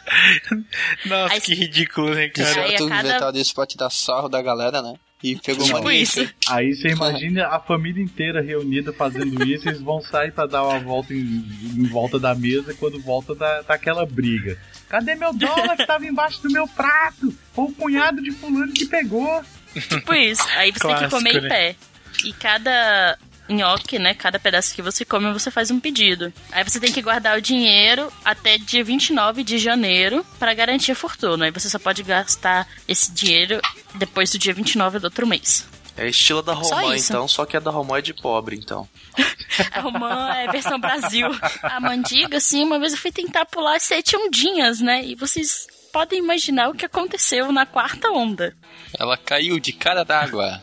Nossa, 1.07 1.35
Aí- 1.35 1.41
que 1.41 1.55
ridículo, 1.55 2.15
né, 2.15 2.29
cara? 2.29 2.49
A 2.51 2.55
certo 2.55 2.89
cada- 2.89 3.09
inventado 3.09 3.39
isso 3.39 3.55
pra 3.55 3.67
tirar 3.67 3.91
sarro 3.91 4.29
da 4.29 4.41
galera, 4.43 4.83
né? 4.83 4.95
E 5.23 5.35
pegou 5.35 5.65
Tipo 5.65 5.79
uma 5.81 5.93
isso. 5.95 6.29
Aí 6.49 6.75
você 6.75 6.89
imagina 6.95 7.49
a 7.49 7.59
família 7.59 8.01
inteira 8.03 8.41
reunida 8.41 8.93
fazendo 8.93 9.43
isso, 9.45 9.69
eles 9.69 9.81
vão 9.81 10.01
sair 10.01 10.31
pra 10.31 10.47
dar 10.47 10.63
uma 10.63 10.79
volta 10.79 11.13
em, 11.13 11.45
em 11.77 11.89
volta 11.89 12.21
da 12.21 12.35
mesa, 12.37 12.73
quando 12.75 13.01
volta 13.01 13.35
tá 13.35 13.65
aquela 13.75 14.07
briga. 14.07 14.57
Cadê 14.89 15.17
meu 15.17 15.35
dólar 15.35 15.77
que 15.77 15.85
tava 15.87 16.07
embaixo 16.07 16.41
do 16.43 16.51
meu 16.51 16.67
prato? 16.69 17.35
Foi 17.53 17.65
o 17.65 17.73
cunhado 17.73 18.23
de 18.23 18.31
fulano 18.31 18.73
que 18.73 18.87
pegou. 18.87 19.43
Tipo 19.75 20.15
isso. 20.15 20.43
Aí 20.57 20.73
você 20.73 20.87
tem 20.87 20.97
que 20.97 21.11
comer 21.11 21.35
em 21.37 21.41
né? 21.43 21.49
pé. 21.49 21.77
E 22.25 22.33
cada 22.33 23.19
nhoque, 23.49 23.99
né? 23.99 24.15
Cada 24.15 24.39
pedaço 24.39 24.75
que 24.75 24.83
você 24.83 25.05
come, 25.05 25.33
você 25.33 25.51
faz 25.51 25.71
um 25.71 25.81
pedido. 25.81 26.33
Aí 26.53 26.65
você 26.65 26.79
tem 26.79 26.93
que 26.93 27.03
guardar 27.03 27.39
o 27.39 27.43
dinheiro 27.43 28.13
até 28.25 28.59
dia 28.59 28.85
29 28.85 29.43
de 29.43 29.59
janeiro 29.59 30.25
para 30.39 30.55
garantir 30.55 30.93
a 30.93 30.95
fortuna. 30.95 31.47
Aí 31.47 31.51
você 31.51 31.69
só 31.69 31.79
pode 31.79 32.03
gastar 32.03 32.69
esse 32.87 33.13
dinheiro 33.13 33.61
depois 33.95 34.31
do 34.31 34.39
dia 34.39 34.53
29 34.53 34.99
do 34.99 35.05
outro 35.05 35.27
mês. 35.27 35.67
É 35.97 36.09
estilo 36.09 36.43
da 36.43 36.53
Romã, 36.53 36.97
então, 36.97 37.27
só 37.27 37.45
que 37.45 37.57
a 37.57 37.61
da 37.61 37.73
Romã 37.73 37.99
é 37.99 38.01
de 38.01 38.15
pobre, 38.15 38.55
então. 38.57 38.89
A 39.73 39.81
romã 39.81 40.33
é 40.33 40.47
versão 40.47 40.79
Brasil. 40.79 41.27
A 41.61 41.81
mandiga, 41.81 42.37
assim, 42.37 42.63
uma 42.63 42.79
vez 42.79 42.93
eu 42.93 42.99
fui 42.99 43.11
tentar 43.11 43.45
pular 43.47 43.81
sete 43.81 44.17
ondinhas, 44.17 44.81
né? 44.81 45.05
E 45.05 45.17
vocês 45.17 45.67
podem 45.93 46.21
imaginar 46.21 46.69
o 46.69 46.75
que 46.75 46.85
aconteceu 46.85 47.51
na 47.51 47.67
quarta 47.67 48.11
onda. 48.11 48.57
Ela 48.97 49.17
caiu 49.17 49.59
de 49.59 49.73
cara 49.73 50.05
d'água. 50.05 50.63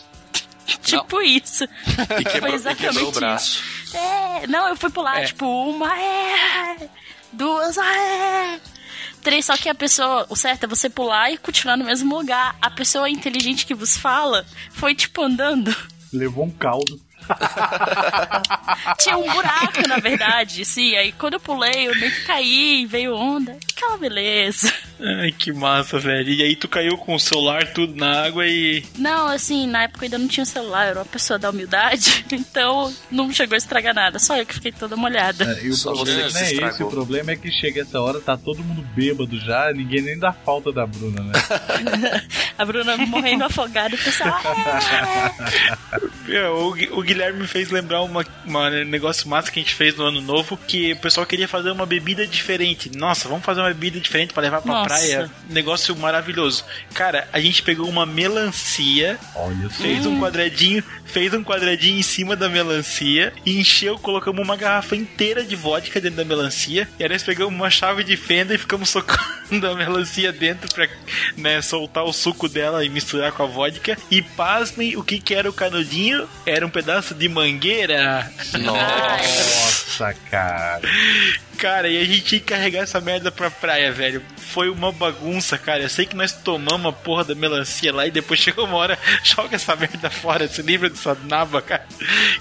Tipo 0.83 1.21
isso. 1.21 1.63
E 2.19 2.23
quebrou, 2.23 2.51
e 2.51 2.55
exatamente 2.55 2.81
quebrou 2.87 3.05
o 3.07 3.11
isso. 3.11 3.19
braço. 3.19 3.63
É, 3.93 4.47
não, 4.47 4.67
eu 4.67 4.75
fui 4.75 4.89
pular, 4.89 5.21
É. 5.21 5.25
tipo, 5.25 5.45
uma 5.45 5.97
é, 5.99 6.89
duas 7.31 7.77
é, 7.77 8.59
três, 9.21 9.45
só 9.45 9.55
que 9.57 9.69
a 9.69 9.75
pessoa, 9.75 10.25
o 10.29 10.35
certo 10.35 10.63
é 10.63 10.67
você 10.67 10.89
pular 10.89 11.31
e 11.31 11.37
continuar 11.37 11.77
no 11.77 11.85
mesmo 11.85 12.15
lugar. 12.17 12.55
A 12.61 12.69
pessoa 12.69 13.09
inteligente 13.09 13.65
que 13.65 13.73
vos 13.75 13.95
fala 13.97 14.45
foi, 14.71 14.95
tipo, 14.95 15.21
andando. 15.21 15.75
Levou 16.11 16.45
um 16.45 16.51
caldo. 16.51 16.99
Tinha 18.99 19.17
um 19.17 19.31
buraco, 19.31 19.87
na 19.87 19.97
verdade, 19.97 20.63
sim. 20.65 20.95
Aí 20.95 21.11
quando 21.11 21.33
eu 21.35 21.39
pulei, 21.39 21.87
eu 21.87 21.95
meio 21.95 22.11
que 22.11 22.21
caí, 22.25 22.85
veio 22.85 23.15
onda. 23.15 23.57
Aquela 23.75 23.97
beleza. 23.97 24.71
Ai, 24.99 25.31
que 25.31 25.51
massa, 25.51 25.99
velho. 25.99 26.29
E 26.29 26.41
aí 26.41 26.55
tu 26.55 26.67
caiu 26.67 26.97
com 26.97 27.13
o 27.15 27.19
celular 27.19 27.67
tudo 27.73 27.95
na 27.95 28.23
água 28.25 28.47
e. 28.47 28.83
Não, 28.97 29.27
assim, 29.27 29.67
na 29.67 29.83
época 29.83 30.01
eu 30.01 30.05
ainda 30.05 30.17
não 30.17 30.27
tinha 30.27 30.45
celular, 30.45 30.85
eu 30.85 30.89
era 30.91 30.99
uma 30.99 31.05
pessoa 31.05 31.37
da 31.37 31.49
humildade, 31.49 32.25
então 32.31 32.93
não 33.11 33.31
chegou 33.33 33.55
a 33.55 33.57
estragar 33.57 33.93
nada. 33.93 34.17
Só 34.19 34.37
eu 34.37 34.45
que 34.45 34.53
fiquei 34.53 34.71
toda 34.71 34.95
molhada. 34.95 35.43
É, 35.59 35.65
E 35.65 35.69
o 35.69 35.73
Só 35.75 35.93
problema 35.93 36.27
que 36.27 36.33
não 36.33 36.39
é 36.39 36.43
esse, 36.43 36.53
estragou. 36.53 36.87
o 36.87 36.91
problema 36.91 37.31
é 37.31 37.35
que 37.35 37.51
chega 37.51 37.81
essa 37.81 37.99
hora, 37.99 38.21
tá 38.21 38.37
todo 38.37 38.63
mundo 38.63 38.81
bêbado 38.95 39.37
já, 39.39 39.71
ninguém 39.73 40.01
nem 40.01 40.17
dá 40.17 40.31
falta 40.31 40.71
da 40.71 40.85
Bruna, 40.87 41.21
né? 41.21 41.33
A 42.57 42.63
Bruna 42.63 42.95
morrendo 42.97 43.43
afogada, 43.43 43.93
o 43.95 43.97
pessoal. 43.97 44.39
"É". 46.29 46.35
É, 46.37 46.49
o, 46.49 46.71
Gui- 46.71 46.89
o 46.91 47.01
Guilherme 47.15 47.39
me 47.39 47.47
fez 47.47 47.69
lembrar 47.69 48.01
uma, 48.01 48.25
uma 48.45 48.69
negócio 48.69 49.29
massa 49.29 49.49
que 49.49 49.59
a 49.59 49.63
gente 49.63 49.73
fez 49.73 49.95
no 49.95 50.03
ano 50.03 50.19
novo, 50.19 50.57
que 50.57 50.91
o 50.91 50.97
pessoal 50.97 51.25
queria 51.25 51.47
fazer 51.47 51.71
uma 51.71 51.85
bebida 51.85 52.27
diferente. 52.27 52.91
Nossa, 52.95 53.29
vamos 53.29 53.45
fazer 53.45 53.61
uma 53.61 53.69
bebida 53.69 53.99
diferente 54.01 54.33
pra 54.33 54.43
levar 54.43 54.61
pra 54.61 54.73
Nossa. 54.73 54.87
praia. 54.89 55.31
Negócio 55.49 55.95
maravilhoso. 55.95 56.65
Cara, 56.93 57.27
a 57.31 57.39
gente 57.39 57.63
pegou 57.63 57.87
uma 57.87 58.05
melancia, 58.05 59.17
Olha 59.33 59.69
fez 59.69 60.05
um 60.05 60.19
quadradinho, 60.19 60.83
fez 61.05 61.33
um 61.33 61.43
quadradinho 61.43 61.97
em 61.97 62.03
cima 62.03 62.35
da 62.35 62.49
melancia, 62.49 63.31
e 63.45 63.59
encheu, 63.59 63.97
colocamos 63.97 64.43
uma 64.43 64.57
garrafa 64.57 64.95
inteira 64.95 65.43
de 65.43 65.55
vodka 65.55 66.01
dentro 66.01 66.17
da 66.17 66.25
melancia, 66.25 66.87
e 66.99 67.03
aí 67.03 67.09
nós 67.09 67.23
pegamos 67.23 67.53
uma 67.53 67.69
chave 67.69 68.03
de 68.03 68.17
fenda 68.17 68.53
e 68.53 68.57
ficamos 68.57 68.89
socando 68.95 69.67
a 69.67 69.75
melancia 69.75 70.33
dentro 70.33 70.67
pra 70.73 70.89
né, 71.37 71.61
soltar 71.61 72.03
o 72.03 72.11
suco 72.11 72.49
dela 72.49 72.83
e 72.83 72.89
misturar 72.89 73.31
com 73.31 73.43
a 73.43 73.45
vodka. 73.45 73.97
E 74.11 74.21
pasmem, 74.21 74.97
o 74.97 75.03
que 75.03 75.19
que 75.19 75.33
era 75.33 75.49
o 75.49 75.53
canudinho? 75.53 76.27
Era 76.45 76.65
um 76.65 76.69
pedaço 76.69 77.04
de 77.13 77.29
mangueira. 77.29 78.31
Nossa, 78.59 80.13
cara. 80.31 80.81
Cara, 81.57 81.87
e 81.87 81.97
a 81.99 82.03
gente 82.05 82.21
tinha 82.21 82.39
que 82.41 82.45
carregar 82.47 82.81
essa 82.83 82.99
merda 83.01 83.31
pra 83.31 83.49
praia, 83.49 83.91
velho. 83.91 84.21
Foi 84.37 84.69
uma 84.69 84.91
bagunça, 84.91 85.57
cara. 85.57 85.83
Eu 85.83 85.89
sei 85.89 86.05
que 86.05 86.15
nós 86.15 86.31
tomamos 86.31 86.87
a 86.87 86.91
porra 86.91 87.23
da 87.23 87.35
melancia 87.35 87.93
lá 87.93 88.05
e 88.07 88.11
depois 88.11 88.39
chegou 88.41 88.65
uma 88.65 88.77
hora, 88.77 88.97
joga 89.23 89.55
essa 89.55 89.75
merda 89.75 90.09
fora, 90.09 90.47
se 90.47 90.61
livra 90.61 90.89
dessa 90.89 91.15
naba, 91.25 91.61
cara. 91.61 91.85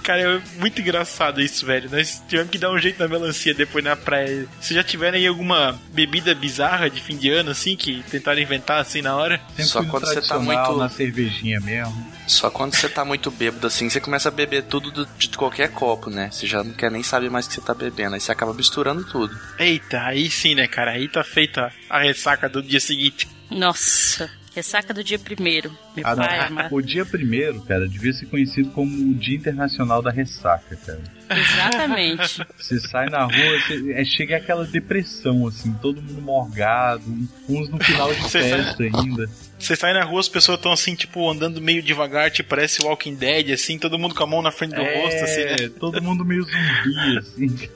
Cara, 0.03 0.21
é 0.21 0.41
muito 0.59 0.81
engraçado 0.81 1.41
isso, 1.41 1.65
velho. 1.67 1.91
Nós 1.91 2.23
tivemos 2.29 2.51
que 2.51 2.59
dar 2.59 2.71
um 2.71 2.79
jeito 2.79 2.99
na 2.99 3.09
melancia 3.09 3.55
depois 3.55 3.85
na 3.85 3.97
praia. 3.97 4.47
Vocês 4.61 4.77
já 4.77 4.85
tiveram 4.85 5.17
aí 5.17 5.27
alguma 5.27 5.79
bebida 5.93 6.35
bizarra 6.35 6.89
de 6.91 7.01
fim 7.01 7.17
de 7.17 7.31
ano, 7.31 7.51
assim, 7.51 7.77
que 7.77 8.03
tentaram 8.11 8.41
inventar 8.41 8.81
assim 8.81 9.01
na 9.03 9.17
hora? 9.17 9.41
Sempre 9.51 9.65
Só 9.65 9.85
quando 9.85 10.07
você 10.07 10.21
tá 10.23 10.39
muito- 10.39 10.77
na 10.77 10.89
cervejinha 10.89 11.61
mesmo. 11.61 12.15
Só 12.27 12.49
quando 12.51 12.75
você 12.75 12.89
tá 12.89 13.05
muito 13.05 13.31
bêbado 13.31 13.67
assim, 13.67 13.91
você 13.91 14.01
começa 14.01 14.29
a 14.29 14.33
beber 14.33 14.63
tudo 14.65 14.91
do- 14.91 15.07
de 15.19 15.29
qualquer 15.37 15.69
copo, 15.71 16.09
né? 16.09 16.31
Você 16.33 16.47
já 16.47 16.65
não 16.65 16.73
quer 16.73 16.91
nem 16.91 17.03
saber 17.03 17.31
mais 17.31 17.45
o 17.45 17.49
que 17.51 17.55
você 17.57 17.61
tá 17.61 17.75
bebendo. 17.75 18.15
Aí 18.15 18.21
você 18.21 18.33
acaba 18.33 18.55
misturando 18.55 19.04
tudo. 19.05 19.37
Eita, 19.59 20.03
aí 20.03 20.31
sim, 20.31 20.55
né, 20.55 20.67
cara? 20.67 20.93
Aí 20.93 21.09
tá 21.09 21.23
feita 21.23 21.73
a 21.89 22.01
ressaca 22.01 22.49
do 22.49 22.63
dia 22.63 22.81
seguinte. 22.81 23.29
Nossa, 23.51 24.31
ressaca 24.55 24.93
do 24.93 25.05
dia 25.05 25.19
primeiro. 25.19 25.71
Meu 25.97 26.07
Ah, 26.07 26.17
não. 26.17 26.25
pai, 26.27 26.39
amado. 26.41 26.75
O 26.75 26.81
dia 26.83 27.05
primeiro, 27.07 27.61
cara, 27.63 27.87
devia 27.89 28.13
ser 28.13 28.27
conhecido 28.27 28.71
como 28.71 28.95
o 28.97 29.15
Dia 29.15 29.37
Internacional 29.37 30.03
da 30.03 30.11
Ressaca, 30.11 30.77
cara. 30.85 31.01
Exatamente. 31.35 32.47
Você 32.59 32.81
sai 32.81 33.09
na 33.09 33.25
rua, 33.25 33.61
você, 33.61 33.93
é, 33.93 34.05
chega 34.05 34.37
aquela 34.37 34.65
depressão, 34.65 35.47
assim, 35.47 35.73
todo 35.81 36.01
mundo 36.03 36.21
morgado, 36.21 37.03
uns 37.49 37.69
no 37.69 37.83
final 37.83 38.13
de 38.13 38.21
Você 38.23 38.43
festa 38.43 38.83
ainda. 38.83 39.29
Você 39.59 39.77
sai 39.77 39.95
na 39.95 40.05
rua, 40.05 40.21
as 40.21 40.29
pessoas 40.29 40.59
estão 40.59 40.73
assim, 40.73 40.95
tipo, 40.95 41.31
andando 41.31 41.61
meio 41.61 41.83
devagar, 41.83 42.31
tipo, 42.31 42.51
parece 42.51 42.85
Walking 42.85 43.15
Dead, 43.15 43.51
assim, 43.51 43.79
todo 43.79 43.99
mundo 43.99 44.15
com 44.15 44.23
a 44.23 44.27
mão 44.27 44.43
na 44.43 44.51
frente 44.51 44.75
do 44.75 44.83
rosto, 44.83 45.25
assim, 45.25 45.45
né? 45.45 45.57
É, 45.61 45.69
todo 45.69 46.03
mundo 46.03 46.25
meio 46.25 46.43
zumbi, 46.43 47.19
assim. 47.19 47.69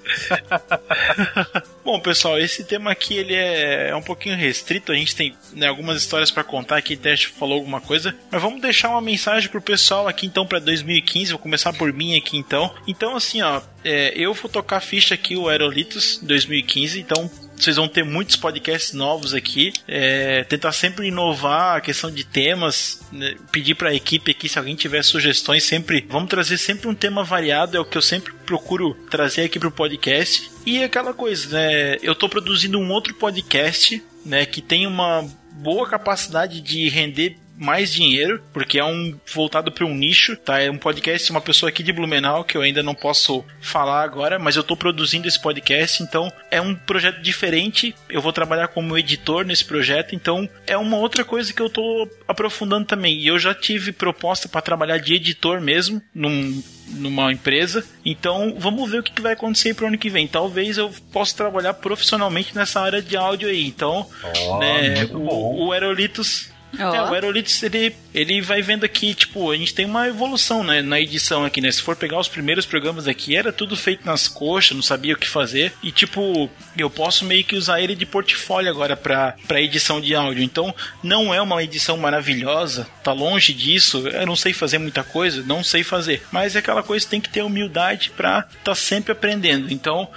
Bom, 1.85 1.99
pessoal, 2.01 2.39
esse 2.39 2.65
tema 2.65 2.91
aqui 2.91 3.15
ele 3.15 3.35
é, 3.35 3.89
é 3.89 3.97
um 3.97 4.03
pouquinho 4.03 4.37
restrito. 4.37 4.93
A 4.93 4.95
gente 4.95 5.17
tem 5.17 5.35
né, 5.55 5.69
algumas 5.69 5.97
histórias 5.97 6.31
pra 6.31 6.45
contar 6.45 6.77
aqui. 6.77 6.97
Teste 6.97 7.29
falou 7.29 7.55
alguma 7.55 7.81
coisa, 7.81 8.15
mas 8.31 8.43
vamos 8.43 8.61
deixar 8.61 8.91
uma 8.91 9.01
mensagem 9.01 9.49
pro 9.49 9.63
pessoal 9.63 10.07
aqui 10.07 10.27
então 10.27 10.47
pra 10.47 10.59
2015. 10.59 11.33
Vou 11.33 11.39
começar 11.39 11.73
por 11.73 11.91
mim 11.93 12.17
aqui 12.17 12.37
então. 12.37 12.75
Então, 12.87 13.17
assim, 13.17 13.38
ó, 13.43 13.61
é, 13.85 14.13
eu 14.17 14.35
vou 14.35 14.51
tocar 14.51 14.81
ficha 14.81 15.15
aqui 15.15 15.37
o 15.37 15.49
Aerolitos 15.49 16.19
2015. 16.23 17.01
Então, 17.01 17.31
vocês 17.57 17.77
vão 17.77 17.89
ter 17.89 18.05
muitos 18.05 18.37
podcasts 18.37 18.93
novos 18.93 19.35
aqui. 19.35 19.73
É, 19.87 20.45
tentar 20.45 20.73
sempre 20.73 21.09
inovar 21.09 21.77
a 21.77 21.81
questão 21.81 22.11
de 22.11 22.25
temas. 22.25 23.01
né, 23.13 23.35
pedir 23.51 23.75
pra 23.75 23.95
equipe 23.95 24.31
aqui 24.31 24.49
se 24.49 24.59
alguém 24.59 24.77
tiver 24.77 25.03
sugestões. 25.03 25.65
Sempre 25.65 26.07
vamos 26.09 26.29
trazer 26.29 26.57
sempre 26.57 26.89
um 26.89 26.95
tema 26.95 27.25
variado. 27.25 27.77
É 27.77 27.81
o 27.81 27.85
que 27.85 27.99
eu 27.99 28.03
sempre 28.03 28.33
procuro 28.47 28.95
trazer 29.11 29.43
aqui 29.43 29.59
pro 29.59 29.71
podcast. 29.71 30.51
E 30.65 30.83
aquela 30.83 31.13
coisa, 31.13 31.49
né? 31.49 31.97
Eu 32.03 32.15
tô 32.15 32.29
produzindo 32.29 32.79
um 32.79 32.91
outro 32.91 33.15
podcast, 33.15 34.03
né? 34.25 34.47
Que 34.47 34.63
tem 34.63 34.87
uma 34.87 35.29
boa 35.53 35.89
capacidade 35.89 36.61
de 36.61 36.89
render 36.89 37.37
mais 37.59 37.93
dinheiro, 37.93 38.43
porque 38.53 38.79
é 38.79 38.85
um 38.85 39.19
voltado 39.35 39.73
para 39.73 39.85
um 39.85 39.95
nicho, 39.95 40.37
tá? 40.37 40.61
É 40.61 40.71
um 40.71 40.79
podcast 40.79 41.31
uma 41.31 41.41
pessoa 41.41 41.69
aqui 41.69 41.83
de 41.83 41.93
Blumenau 41.93 42.45
que 42.45 42.57
eu 42.57 42.63
ainda 42.63 42.83
não 42.83 42.95
posso 42.95 43.45
falar 43.61 44.03
agora, 44.03 44.39
mas 44.39 44.57
eu 44.57 44.63
tô 44.63 44.77
produzindo 44.77 45.27
esse 45.27 45.41
podcast, 45.41 46.03
então 46.03 46.33
é 46.51 46.61
um 46.61 46.75
projeto 46.75 47.21
diferente. 47.21 47.95
Eu 48.09 48.23
vou 48.23 48.33
trabalhar 48.33 48.69
como 48.69 48.97
editor 48.97 49.45
nesse 49.45 49.65
projeto, 49.65 50.15
então 50.15 50.49
é 50.67 50.77
uma 50.77 50.97
outra 50.97 51.25
coisa 51.25 51.53
que 51.53 51.61
eu 51.61 51.69
tô 51.69 52.09
aprofundando 52.27 52.87
também. 52.87 53.19
E 53.19 53.27
eu 53.27 53.39
já 53.39 53.55
tive 53.55 53.93
proposta 53.93 54.49
para 54.49 54.63
trabalhar 54.63 54.99
de 54.99 55.15
editor 55.15 55.61
mesmo 55.61 56.01
num 56.15 56.63
numa 56.91 57.31
empresa. 57.31 57.85
Então, 58.03 58.55
vamos 58.57 58.91
ver 58.91 59.01
o 59.01 59.03
que 59.03 59.13
que 59.13 59.21
vai 59.21 59.35
acontecer 59.35 59.75
pro 59.75 59.87
ano 59.87 59.99
que 59.99 60.09
vem. 60.09 60.27
Talvez 60.27 60.79
eu 60.79 60.91
possa 61.13 61.37
trabalhar 61.37 61.75
profissionalmente 61.75 62.55
nessa 62.55 62.81
área 62.81 63.03
de 63.03 63.15
áudio 63.15 63.49
aí. 63.49 63.67
Então, 63.67 64.09
Ó, 64.23 64.59
né, 64.59 65.05
bom. 65.05 65.19
o, 65.19 65.67
o 65.67 65.73
Aerolitos 65.73 66.51
Ó. 66.79 66.95
é, 66.95 67.03
o 67.03 67.15
Aerolitos, 67.15 67.63
ele, 67.63 67.95
ele 68.15 68.41
vai 68.41 68.63
vendo 68.63 68.85
aqui, 68.85 69.15
tipo, 69.15 69.51
a 69.51 69.57
gente 69.57 69.75
tem 69.75 69.87
uma 69.87 70.09
evolução, 70.09 70.63
né, 70.63 70.83
na 70.83 71.01
edição 71.01 71.45
aqui, 71.45 71.61
né? 71.61 71.71
Se 71.71 71.83
for 71.83 71.97
pegar 71.97 72.19
os 72.19 72.29
primeiros 72.29 72.67
programas 72.67 73.07
aqui, 73.07 73.37
era 73.37 73.53
tudo 73.53 73.77
feito 73.77 74.05
nas 74.05 74.29
coxas, 74.29 74.77
não 74.77 74.83
sabia 74.83 75.15
o 75.15 75.19
que 75.19 75.29
fazer. 75.29 75.73
E, 75.83 75.91
tipo, 75.91 76.51
eu 76.77 76.91
posso 76.91 77.25
meio 77.25 77.45
que 77.45 77.57
usar 77.57 77.81
ele 77.81 77.95
de 77.95 78.07
portfólio 78.07 78.71
agora 78.71 78.97
pra, 78.97 79.35
pra 79.47 79.61
edição 79.61 80.01
de 80.01 80.15
áudio. 80.15 80.43
Então, 80.43 80.75
não 81.03 81.35
é 81.35 81.41
uma 81.41 81.63
edição 81.63 81.97
maravilhosa, 81.97 82.87
tá 83.03 83.13
longe 83.13 83.53
disso. 83.53 84.07
Eu 84.09 84.27
não 84.27 84.37
sei 84.37 84.53
fazer 84.53 84.79
muita 84.79 85.03
coisa, 85.03 85.43
não 85.43 85.63
sei 85.65 85.83
fazer. 85.83 86.23
Mas 86.31 86.57
é 86.57 86.59
aquela 86.59 86.83
coisa 86.83 87.05
que 87.05 87.11
tem 87.11 87.21
que 87.21 87.29
ter 87.29 87.43
humildade 87.43 88.11
pra 88.17 88.47
tá 88.63 88.75
sempre 88.75 89.13
aprendendo. 89.13 89.73
Então, 89.73 90.09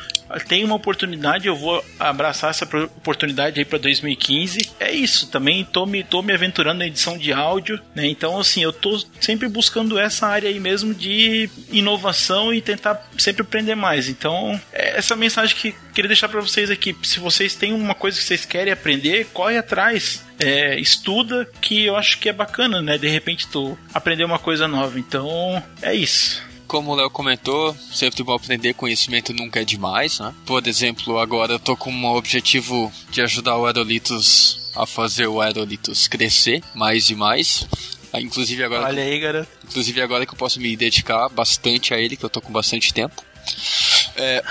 tem 0.47 0.63
uma 0.63 0.75
oportunidade, 0.75 1.47
eu 1.47 1.55
vou 1.55 1.83
abraçar 1.99 2.49
essa 2.49 2.65
oportunidade 2.65 3.59
aí 3.59 3.65
pra 3.65 3.77
2015. 3.77 4.71
É 4.79 4.91
isso, 4.91 5.27
também 5.27 5.63
tô 5.65 5.85
me, 5.85 6.03
tô 6.03 6.21
me 6.21 6.33
aventurando 6.33 6.79
na 6.79 6.87
edição 6.87 7.17
de 7.17 7.33
áudio, 7.33 7.79
né? 7.95 8.07
Então, 8.07 8.39
assim, 8.39 8.63
eu 8.63 8.73
tô 8.73 9.01
sempre 9.19 9.47
buscando 9.47 9.97
essa 9.97 10.27
área 10.27 10.49
aí 10.49 10.59
mesmo 10.59 10.93
de 10.93 11.49
inovação 11.71 12.53
e 12.53 12.61
tentar 12.61 13.09
sempre 13.17 13.41
aprender 13.41 13.75
mais. 13.75 14.09
Então, 14.09 14.59
é 14.71 14.97
essa 14.97 15.15
mensagem 15.15 15.55
que 15.55 15.75
queria 15.93 16.09
deixar 16.09 16.29
pra 16.29 16.41
vocês 16.41 16.69
aqui. 16.69 16.95
Se 17.03 17.19
vocês 17.19 17.55
têm 17.55 17.73
uma 17.73 17.95
coisa 17.95 18.17
que 18.17 18.23
vocês 18.23 18.45
querem 18.45 18.73
aprender, 18.73 19.27
corre 19.33 19.57
atrás. 19.57 20.23
É, 20.39 20.79
estuda, 20.79 21.47
que 21.61 21.85
eu 21.85 21.95
acho 21.95 22.17
que 22.17 22.27
é 22.27 22.33
bacana, 22.33 22.81
né? 22.81 22.97
De 22.97 23.07
repente 23.07 23.47
tu 23.47 23.77
aprender 23.93 24.23
uma 24.23 24.39
coisa 24.39 24.67
nova. 24.67 24.97
Então, 24.97 25.61
é 25.81 25.93
isso. 25.93 26.50
Como 26.71 26.91
o 26.93 26.95
Léo 26.95 27.09
comentou, 27.09 27.75
sempre 27.91 28.23
bom 28.23 28.31
aprender, 28.33 28.73
conhecimento 28.75 29.33
nunca 29.33 29.59
é 29.59 29.65
demais, 29.65 30.19
né? 30.21 30.33
Por 30.45 30.65
exemplo, 30.65 31.19
agora 31.19 31.51
eu 31.51 31.59
tô 31.59 31.75
com 31.75 31.91
um 31.91 32.05
objetivo 32.15 32.89
de 33.09 33.21
ajudar 33.21 33.57
o 33.57 33.65
Aerolitos 33.65 34.71
a 34.73 34.85
fazer 34.85 35.27
o 35.27 35.41
Aerolitos 35.41 36.07
crescer 36.07 36.63
mais 36.73 37.09
e 37.09 37.15
mais. 37.15 37.67
Ah, 38.13 38.21
Inclusive 38.21 38.63
agora, 38.63 38.85
Olha 38.85 39.03
aí, 39.03 39.19
garoto. 39.19 39.49
inclusive 39.67 40.01
agora 40.01 40.25
que 40.25 40.31
eu 40.33 40.37
posso 40.37 40.61
me 40.61 40.73
dedicar 40.77 41.27
bastante 41.27 41.93
a 41.93 41.99
ele, 41.99 42.15
que 42.15 42.23
eu 42.23 42.29
tô 42.29 42.39
com 42.39 42.53
bastante 42.53 42.93
tempo. 42.93 43.21
É, 44.15 44.41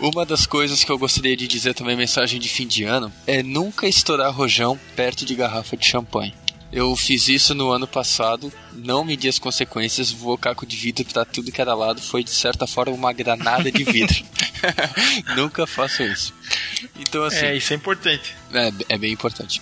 um- 0.00 0.08
uma 0.12 0.26
das 0.26 0.44
coisas 0.44 0.84
que 0.84 0.90
eu 0.92 0.98
gostaria 0.98 1.34
de 1.34 1.48
dizer 1.48 1.72
também, 1.72 1.96
mensagem 1.96 2.38
de 2.38 2.48
fim 2.48 2.66
de 2.66 2.84
ano, 2.84 3.10
é 3.26 3.42
nunca 3.42 3.86
estourar 3.88 4.30
rojão 4.34 4.78
perto 4.94 5.24
de 5.24 5.34
garrafa 5.34 5.78
de 5.78 5.86
champanhe. 5.86 6.34
Eu 6.72 6.94
fiz 6.94 7.28
isso 7.28 7.54
no 7.54 7.70
ano 7.70 7.86
passado, 7.86 8.52
não 8.72 9.04
medi 9.04 9.28
as 9.28 9.38
consequências, 9.38 10.10
voou 10.12 10.38
caco 10.38 10.64
de 10.64 10.76
vidro 10.76 11.04
pra 11.04 11.24
tudo 11.24 11.50
que 11.50 11.60
era 11.60 11.74
lado, 11.74 12.00
foi 12.00 12.22
de 12.22 12.30
certa 12.30 12.66
forma 12.66 12.94
uma 12.94 13.12
granada 13.12 13.70
de 13.72 13.82
vidro. 13.84 14.22
nunca 15.36 15.66
faço 15.66 16.02
isso. 16.02 16.34
Então 16.98 17.24
assim, 17.24 17.46
É, 17.46 17.56
isso 17.56 17.72
é 17.72 17.76
importante. 17.76 18.34
é, 18.52 18.72
é 18.90 18.98
bem 18.98 19.12
importante. 19.12 19.60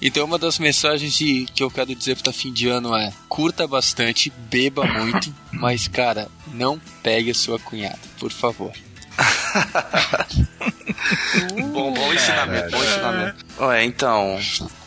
Então, 0.00 0.24
uma 0.24 0.36
das 0.36 0.58
mensagens 0.58 1.14
de, 1.14 1.46
que 1.54 1.62
eu 1.62 1.70
quero 1.70 1.94
dizer 1.94 2.16
para 2.16 2.32
fim 2.32 2.52
de 2.52 2.66
ano 2.68 2.94
é: 2.96 3.12
curta 3.28 3.68
bastante, 3.68 4.32
beba 4.50 4.84
muito, 4.84 5.32
mas, 5.52 5.86
cara, 5.86 6.28
não 6.52 6.80
pegue 7.02 7.30
a 7.30 7.34
sua 7.34 7.58
cunhada, 7.58 8.00
por 8.18 8.32
favor. 8.32 8.72
Bom, 11.72 11.92
bom 11.92 12.12
ensinamento, 12.12 12.70
bom 12.70 12.82
ensinamento. 12.82 13.44
Ué, 13.58 13.84
então, 13.84 14.38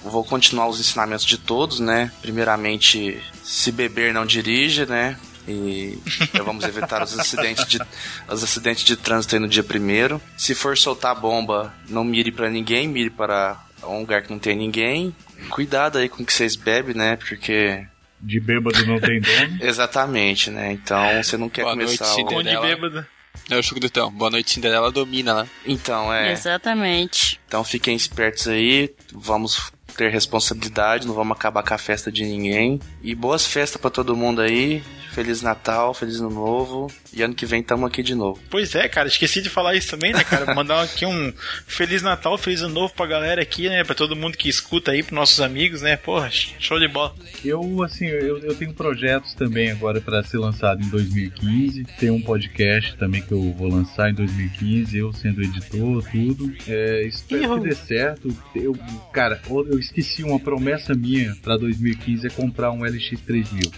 vou 0.03 0.24
continuar 0.24 0.68
os 0.68 0.80
ensinamentos 0.80 1.26
de 1.26 1.38
todos, 1.38 1.80
né? 1.80 2.12
Primeiramente, 2.22 3.22
se 3.43 3.72
beber 3.72 4.14
não 4.14 4.26
dirige, 4.26 4.86
né? 4.86 5.18
E 5.47 5.99
já 6.34 6.43
vamos 6.43 6.64
evitar 6.66 7.03
os 7.03 7.18
acidentes 7.18 7.66
de, 7.68 7.80
os 8.28 8.43
acidentes 8.43 8.84
de 8.84 8.95
trânsito 8.95 9.36
aí 9.36 9.39
no 9.39 9.47
dia 9.47 9.64
primeiro. 9.64 10.22
Se 10.36 10.56
for 10.56 10.78
soltar 10.78 11.20
bomba, 11.20 11.74
não 11.88 12.03
mire 12.03 12.32
pra 12.32 12.49
ninguém, 12.49 12.88
mire 12.88 13.10
para 13.12 13.58
um 13.84 13.99
lugar 13.99 14.24
que 14.24 14.32
não 14.32 14.39
tem 14.39 14.56
ninguém. 14.56 15.16
Cuidado 15.49 15.97
aí 15.97 16.10
com 16.10 16.24
o 16.24 16.26
que 16.26 16.34
vocês 16.34 16.56
bebem, 16.56 16.95
né? 16.95 17.16
Porque. 17.18 17.86
De 18.20 18.39
bêbado 18.39 18.84
não 18.88 18.99
tem 18.99 19.20
dono. 19.20 19.58
Exatamente, 19.62 20.49
né? 20.49 20.72
Então 20.72 21.22
você 21.22 21.38
não 21.38 21.49
quer 21.49 21.62
Boa 21.64 21.76
noite, 21.76 21.97
começar 21.97 22.12
o... 22.12 22.16
Cinderela. 22.16 22.62
bêbado. 22.66 23.06
É 23.50 23.58
o 23.58 23.64
Chucrutão. 23.64 24.12
Boa 24.12 24.32
noite, 24.32 24.52
Cinderela 24.52 24.92
domina, 24.92 25.44
né? 25.44 25.50
Então, 25.66 26.14
é. 26.14 26.32
Exatamente. 26.32 27.40
Então 27.48 27.64
fiquem 27.64 27.96
espertos 27.96 28.48
aí, 28.48 28.94
vamos 29.12 29.72
ter 29.96 30.12
responsabilidade, 30.12 31.08
não 31.08 31.14
vamos 31.14 31.38
acabar 31.38 31.64
com 31.64 31.74
a 31.74 31.78
festa 31.78 32.12
de 32.12 32.24
ninguém. 32.26 32.80
E 33.02 33.16
boas 33.16 33.46
festas 33.46 33.80
pra 33.80 33.90
todo 33.90 34.16
mundo 34.16 34.42
aí. 34.42 34.84
Feliz 35.16 35.41
Natal, 35.41 35.93
Feliz 35.93 36.20
Ano 36.20 36.30
Novo. 36.30 36.91
E 37.13 37.24
ano 37.24 37.34
que 37.34 37.45
vem 37.45 37.63
tamo 37.63 37.86
aqui 37.86 38.03
de 38.03 38.13
novo. 38.13 38.38
Pois 38.49 38.76
é, 38.76 38.86
cara, 38.89 39.07
esqueci 39.07 39.41
de 39.41 39.49
falar 39.49 39.74
isso 39.74 39.91
também, 39.91 40.11
né, 40.11 40.22
cara? 40.26 40.53
Mandar 40.53 40.84
aqui 40.84 41.05
um 41.05 41.32
Feliz 41.66 42.01
Natal, 42.01 42.38
Feliz 42.38 42.61
Ano 42.61 42.74
Novo 42.74 42.93
pra 42.93 43.05
galera 43.05 43.41
aqui, 43.41 43.70
né? 43.70 43.86
Pra 43.86 43.95
todo 43.95 44.13
mundo 44.13 44.38
que 44.38 44.49
escuta 44.49 44.91
aí, 44.91 45.01
pros 45.01 45.16
nossos 45.16 45.39
amigos, 45.39 45.82
né? 45.82 45.95
Porra, 45.95 46.30
show 46.30 46.78
de 46.78 46.89
bola. 46.89 47.16
Eu, 47.45 47.82
assim, 47.82 48.07
eu, 48.07 48.39
eu 48.39 48.55
tenho 48.55 48.74
projetos 48.74 49.34
também 49.34 49.72
agora 49.72 50.01
para 50.01 50.22
ser 50.22 50.38
lançado 50.38 50.84
em 50.84 50.89
2015. 50.89 51.86
Tem 51.97 52.09
um 52.09 52.22
podcast 52.22 52.97
também 52.97 53.22
que 53.22 53.32
eu 53.32 53.53
vou 53.53 53.70
lançar 53.70 54.09
em 54.09 54.13
2015, 54.13 54.97
eu 54.97 55.13
sendo 55.13 55.41
editor, 55.41 56.03
tudo. 56.11 56.53
É, 56.68 57.03
espero 57.07 57.61
que 57.61 57.70
dê 57.70 57.76
certo. 57.76 58.36
Eu, 58.53 58.78
cara, 59.13 59.41
eu 59.49 59.80
esqueci 59.80 60.24
uma 60.24 60.41
promessa 60.41 60.93
minha 60.93 61.34
para 61.41 61.55
2015 61.55 62.28
é 62.28 62.30
comprar 62.30 62.72
um 62.72 62.84
LX 62.84 63.22
3000, 63.26 63.72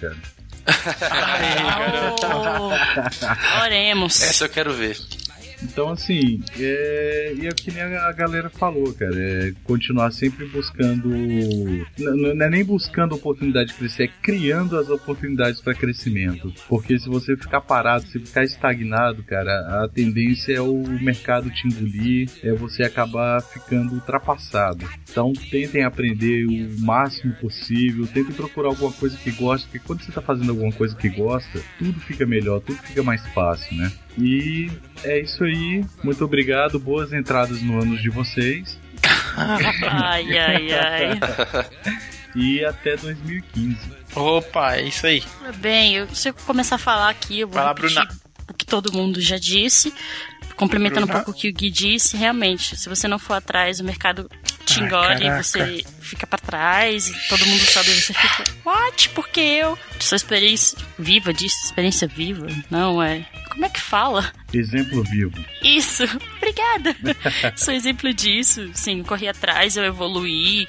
Oh, 2.19 3.63
oremos. 3.63 4.21
Essa 4.21 4.45
eu 4.45 4.49
quero 4.49 4.73
ver. 4.73 4.97
Então, 5.63 5.89
assim, 5.89 6.41
é, 6.59 7.33
e 7.35 7.47
é 7.47 7.51
que 7.51 7.71
nem 7.71 7.81
a 7.81 8.11
galera 8.11 8.49
falou, 8.49 8.93
cara, 8.93 9.15
é 9.15 9.53
continuar 9.63 10.11
sempre 10.11 10.45
buscando. 10.47 11.09
Não 11.97 12.45
é 12.45 12.49
nem 12.49 12.63
buscando 12.63 13.15
oportunidade 13.15 13.69
de 13.69 13.75
crescer, 13.75 14.03
é 14.03 14.07
criando 14.21 14.77
as 14.77 14.89
oportunidades 14.89 15.61
para 15.61 15.73
crescimento. 15.73 16.53
Porque 16.67 16.99
se 16.99 17.09
você 17.09 17.35
ficar 17.35 17.61
parado, 17.61 18.07
se 18.07 18.19
ficar 18.19 18.43
estagnado, 18.43 19.23
cara, 19.23 19.83
a 19.83 19.87
tendência 19.87 20.53
é 20.53 20.61
o 20.61 20.83
mercado 21.01 21.49
te 21.49 21.67
engolir, 21.67 22.29
é 22.43 22.53
você 22.53 22.83
acabar 22.83 23.41
ficando 23.41 23.93
ultrapassado. 23.93 24.87
Então, 25.09 25.33
tentem 25.33 25.83
aprender 25.83 26.45
o 26.45 26.81
máximo 26.81 27.33
possível, 27.35 28.05
tentem 28.07 28.33
procurar 28.33 28.69
alguma 28.69 28.91
coisa 28.91 29.17
que 29.17 29.31
gosta, 29.31 29.67
porque 29.67 29.85
quando 29.85 30.01
você 30.01 30.11
tá 30.11 30.21
fazendo 30.21 30.51
alguma 30.51 30.71
coisa 30.71 30.95
que 30.95 31.09
gosta, 31.09 31.61
tudo 31.79 31.99
fica 32.01 32.25
melhor, 32.25 32.61
tudo 32.61 32.77
fica 32.83 33.03
mais 33.03 33.25
fácil, 33.27 33.77
né? 33.77 33.91
E 34.17 34.71
é 35.03 35.19
isso 35.19 35.43
aí. 35.43 35.85
Muito 36.03 36.23
obrigado. 36.25 36.79
Boas 36.79 37.13
entradas 37.13 37.61
no 37.61 37.79
ano 37.81 37.97
de 37.97 38.09
vocês. 38.09 38.79
Ai, 39.37 40.37
ai, 40.37 40.73
ai. 40.73 41.19
E 42.35 42.63
até 42.63 42.95
2015. 42.95 43.77
Opa, 44.15 44.75
é 44.75 44.83
isso 44.83 45.07
aí. 45.07 45.23
Bem, 45.57 45.95
eu, 45.95 46.07
se 46.13 46.29
eu 46.29 46.33
começar 46.33 46.75
a 46.75 46.79
falar 46.79 47.09
aqui, 47.09 47.39
eu 47.39 47.47
vou 47.47 47.63
repetir 47.65 47.95
Bruna. 47.95 48.07
o 48.49 48.53
que 48.53 48.65
todo 48.65 48.93
mundo 48.93 49.19
já 49.19 49.37
disse. 49.37 49.91
Complementando 50.57 51.05
um 51.05 51.09
pouco 51.09 51.31
o 51.31 51.33
que 51.33 51.49
o 51.49 51.53
Gui 51.53 51.69
disse, 51.69 52.17
realmente, 52.17 52.75
se 52.75 52.89
você 52.89 53.07
não 53.07 53.19
for 53.19 53.35
atrás, 53.35 53.79
o 53.79 53.83
mercado 53.83 54.29
te 54.65 54.81
engole 54.81 55.25
e 55.25 55.43
você 55.43 55.85
fica 56.01 56.25
pra 56.27 56.37
trás, 56.37 57.07
e 57.07 57.29
todo 57.29 57.45
mundo 57.45 57.61
sabe, 57.61 57.89
e 57.89 58.01
você 58.01 58.13
fica, 58.13 58.43
what? 58.65 59.09
Por 59.09 59.29
que 59.29 59.39
eu? 59.39 59.77
Sua 59.99 60.15
experiência 60.15 60.77
viva 60.97 61.31
disso, 61.33 61.55
experiência 61.63 62.07
viva, 62.07 62.47
não 62.69 63.01
é? 63.01 63.25
Como 63.49 63.65
é 63.65 63.69
que 63.69 63.79
fala? 63.79 64.31
Exemplo 64.53 65.03
vivo. 65.03 65.33
Isso, 65.63 66.03
obrigada. 66.37 66.95
Sou 67.55 67.73
exemplo 67.73 68.13
disso. 68.13 68.69
Sim, 68.73 69.03
corri 69.03 69.27
atrás, 69.27 69.77
eu 69.77 69.83
evoluí, 69.83 70.67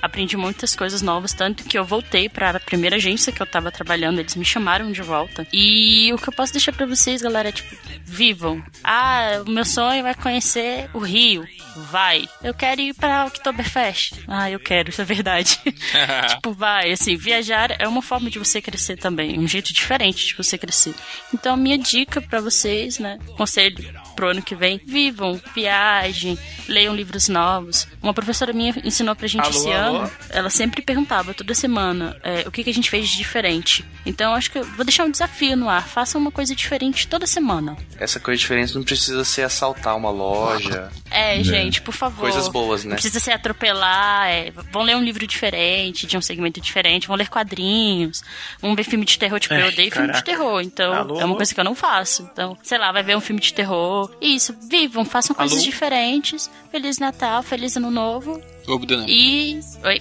aprendi 0.00 0.36
muitas 0.36 0.74
coisas 0.74 1.02
novas, 1.02 1.32
tanto 1.32 1.64
que 1.64 1.78
eu 1.78 1.84
voltei 1.84 2.28
para 2.28 2.50
a 2.50 2.60
primeira 2.60 2.96
agência 2.96 3.32
que 3.32 3.40
eu 3.40 3.46
tava 3.46 3.70
trabalhando, 3.70 4.18
eles 4.18 4.34
me 4.34 4.44
chamaram 4.44 4.90
de 4.90 5.02
volta. 5.02 5.46
E 5.52 6.12
o 6.12 6.18
que 6.18 6.28
eu 6.28 6.32
posso 6.32 6.52
deixar 6.52 6.72
para 6.72 6.86
vocês, 6.86 7.22
galera, 7.22 7.48
é 7.48 7.52
tipo, 7.52 7.74
vivam. 8.04 8.62
Ah, 8.82 9.42
o 9.46 9.50
meu 9.50 9.64
sonho 9.64 10.06
é 10.06 10.14
conhecer 10.14 10.90
o 10.92 10.98
Rio. 10.98 11.46
Vai. 11.90 12.28
Eu 12.42 12.52
quero 12.52 12.80
ir 12.80 12.94
para 12.94 13.26
Oktoberfest. 13.26 14.14
Ah, 14.26 14.50
eu 14.50 14.58
quero, 14.58 14.90
isso 14.90 15.00
é 15.00 15.04
verdade. 15.04 15.58
tipo, 16.28 16.52
vai, 16.52 16.92
assim, 16.92 17.16
viajar 17.16 17.76
é 17.78 17.86
uma 17.86 18.02
forma 18.02 18.28
de 18.28 18.38
você 18.38 18.60
crescer 18.60 18.96
também, 18.96 19.38
um 19.38 19.46
jeito 19.46 19.72
diferente 19.72 20.26
de 20.26 20.34
você 20.34 20.58
crescer. 20.58 20.94
Então, 21.32 21.54
a 21.54 21.56
minha 21.56 21.78
dica 21.78 22.20
para 22.20 22.40
vocês, 22.40 22.98
né, 22.98 23.18
conselho 23.36 23.76
pro 24.20 24.28
ano 24.28 24.42
que 24.42 24.54
vem, 24.54 24.78
vivam, 24.84 25.40
viajem, 25.54 26.38
leiam 26.68 26.94
livros 26.94 27.26
novos. 27.26 27.88
Uma 28.02 28.12
professora 28.12 28.52
minha 28.52 28.74
ensinou 28.84 29.16
pra 29.16 29.26
gente 29.26 29.46
Alô, 29.46 29.50
esse 29.56 29.72
alô? 29.72 29.96
ano, 30.00 30.10
ela 30.28 30.50
sempre 30.50 30.82
perguntava 30.82 31.32
toda 31.32 31.54
semana 31.54 32.14
é, 32.22 32.46
o 32.46 32.50
que, 32.50 32.62
que 32.62 32.68
a 32.68 32.74
gente 32.74 32.90
fez 32.90 33.08
de 33.08 33.16
diferente. 33.16 33.82
Então, 34.04 34.34
acho 34.34 34.50
que 34.50 34.58
eu 34.58 34.64
vou 34.64 34.84
deixar 34.84 35.04
um 35.04 35.10
desafio 35.10 35.56
no 35.56 35.70
ar, 35.70 35.86
faça 35.88 36.18
uma 36.18 36.30
coisa 36.30 36.54
diferente 36.54 37.08
toda 37.08 37.26
semana. 37.26 37.78
Essa 37.98 38.20
coisa 38.20 38.38
diferente 38.38 38.74
não 38.74 38.82
precisa 38.82 39.24
ser 39.24 39.42
assaltar 39.42 39.96
uma 39.96 40.10
loja. 40.10 40.90
É, 41.10 41.42
gente, 41.42 41.80
por 41.80 41.92
favor. 41.92 42.20
Coisas 42.20 42.46
boas, 42.48 42.84
né? 42.84 42.90
Não 42.90 42.96
precisa 42.96 43.20
ser 43.20 43.32
atropelar, 43.32 44.28
é, 44.28 44.52
vão 44.70 44.82
ler 44.82 44.96
um 44.96 45.02
livro 45.02 45.26
diferente, 45.26 46.06
de 46.06 46.16
um 46.18 46.20
segmento 46.20 46.60
diferente, 46.60 47.08
vão 47.08 47.16
ler 47.16 47.28
quadrinhos, 47.30 48.22
vão 48.60 48.74
ver 48.76 48.84
filme 48.84 49.06
de 49.06 49.18
terror, 49.18 49.40
tipo, 49.40 49.54
eu 49.54 49.64
Ai, 49.64 49.68
odeio 49.72 49.90
filme 49.90 50.08
de 50.08 50.12
caraca. 50.12 50.30
terror, 50.30 50.60
então 50.60 50.92
Alô, 50.92 51.20
é 51.20 51.24
uma 51.24 51.36
coisa 51.36 51.54
que 51.54 51.60
eu 51.60 51.64
não 51.64 51.74
faço. 51.74 52.28
Então, 52.32 52.56
sei 52.62 52.76
lá, 52.76 52.92
vai 52.92 53.02
ver 53.02 53.16
um 53.16 53.20
filme 53.20 53.40
de 53.40 53.54
terror. 53.54 54.09
Isso, 54.20 54.54
vivam, 54.68 55.04
façam 55.04 55.34
coisas 55.34 55.58
Alô? 55.58 55.64
diferentes. 55.64 56.50
Feliz 56.70 56.98
Natal, 56.98 57.42
feliz 57.42 57.76
Ano 57.76 57.90
Novo. 57.90 58.40
Ô, 58.66 58.78
Bruna, 58.78 59.06
E. 59.08 59.60
Oi. 59.84 60.00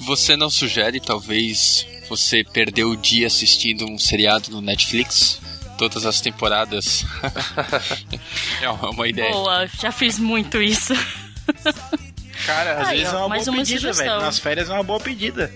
você 0.00 0.36
não 0.36 0.48
sugere, 0.48 1.00
talvez, 1.00 1.86
você 2.08 2.44
perdeu 2.44 2.90
o 2.90 2.96
dia 2.96 3.26
assistindo 3.26 3.84
um 3.84 3.98
seriado 3.98 4.50
no 4.50 4.60
Netflix? 4.60 5.40
Todas 5.76 6.04
as 6.06 6.20
temporadas. 6.20 7.04
é 8.60 8.68
uma 8.70 9.06
ideia. 9.06 9.30
Boa, 9.30 9.66
já 9.66 9.92
fiz 9.92 10.18
muito 10.18 10.60
isso. 10.60 10.92
Cara, 12.46 12.80
às 12.80 12.88
Aí, 12.88 12.98
vezes 12.98 13.12
ó, 13.12 13.16
é 13.16 13.20
uma 13.26 13.28
boa 13.36 13.50
uma 13.50 13.56
pedida, 13.58 13.92
velho. 13.92 14.20
Nas 14.20 14.38
férias 14.38 14.70
é 14.70 14.72
uma 14.72 14.82
boa 14.82 15.00
pedida. 15.00 15.50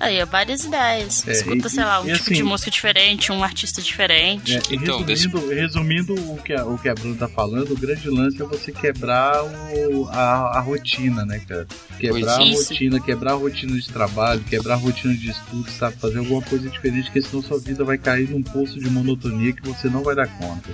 Aí, 0.00 0.22
ó, 0.22 0.26
várias 0.26 0.64
ideias. 0.64 1.26
É, 1.26 1.32
Escuta, 1.32 1.66
e- 1.66 1.70
sei 1.70 1.84
lá, 1.84 2.00
um 2.00 2.04
tipo 2.04 2.16
assim- 2.16 2.34
de 2.34 2.42
música 2.44 2.70
diferente, 2.70 3.32
um 3.32 3.42
artista 3.42 3.82
diferente. 3.82 4.56
É, 4.56 4.60
e 4.70 4.76
Então, 4.76 5.02
resumindo, 5.02 5.48
resumindo 5.48 6.14
o, 6.14 6.36
que 6.42 6.52
a, 6.52 6.64
o 6.64 6.78
que 6.78 6.88
a 6.88 6.94
Bruna 6.94 7.16
tá 7.16 7.28
falando, 7.28 7.72
o 7.72 7.76
grande 7.76 8.08
lance 8.08 8.40
é 8.40 8.44
você 8.44 8.70
quebrar 8.70 9.42
o- 9.44 10.08
a, 10.10 10.58
a 10.58 10.60
rotina, 10.60 11.24
né, 11.26 11.40
cara? 11.48 11.66
Quebrar 11.98 12.34
a 12.34 12.36
Pois 12.38 12.50
isso. 12.60 12.68
rotina, 12.70 13.00
quebrar 13.00 13.32
a 13.32 13.36
rotina 13.36 13.76
de 13.78 13.88
trabalho, 13.88 14.40
quebrar 14.48 14.74
a 14.74 14.76
rotina 14.76 15.14
de 15.14 15.30
estudo, 15.30 15.68
sabe? 15.70 15.96
Fazer 15.96 16.18
alguma 16.18 16.42
coisa 16.42 16.68
diferente, 16.70 17.06
porque 17.06 17.22
senão 17.22 17.42
sua 17.42 17.58
vida 17.58 17.82
vai 17.84 17.98
cair 17.98 18.30
num 18.30 18.42
poço 18.42 18.78
de 18.78 18.88
monotonia 18.88 19.52
que 19.52 19.62
você 19.62 19.88
não 19.88 20.02
vai 20.04 20.14
dar 20.14 20.28
conta. 20.28 20.70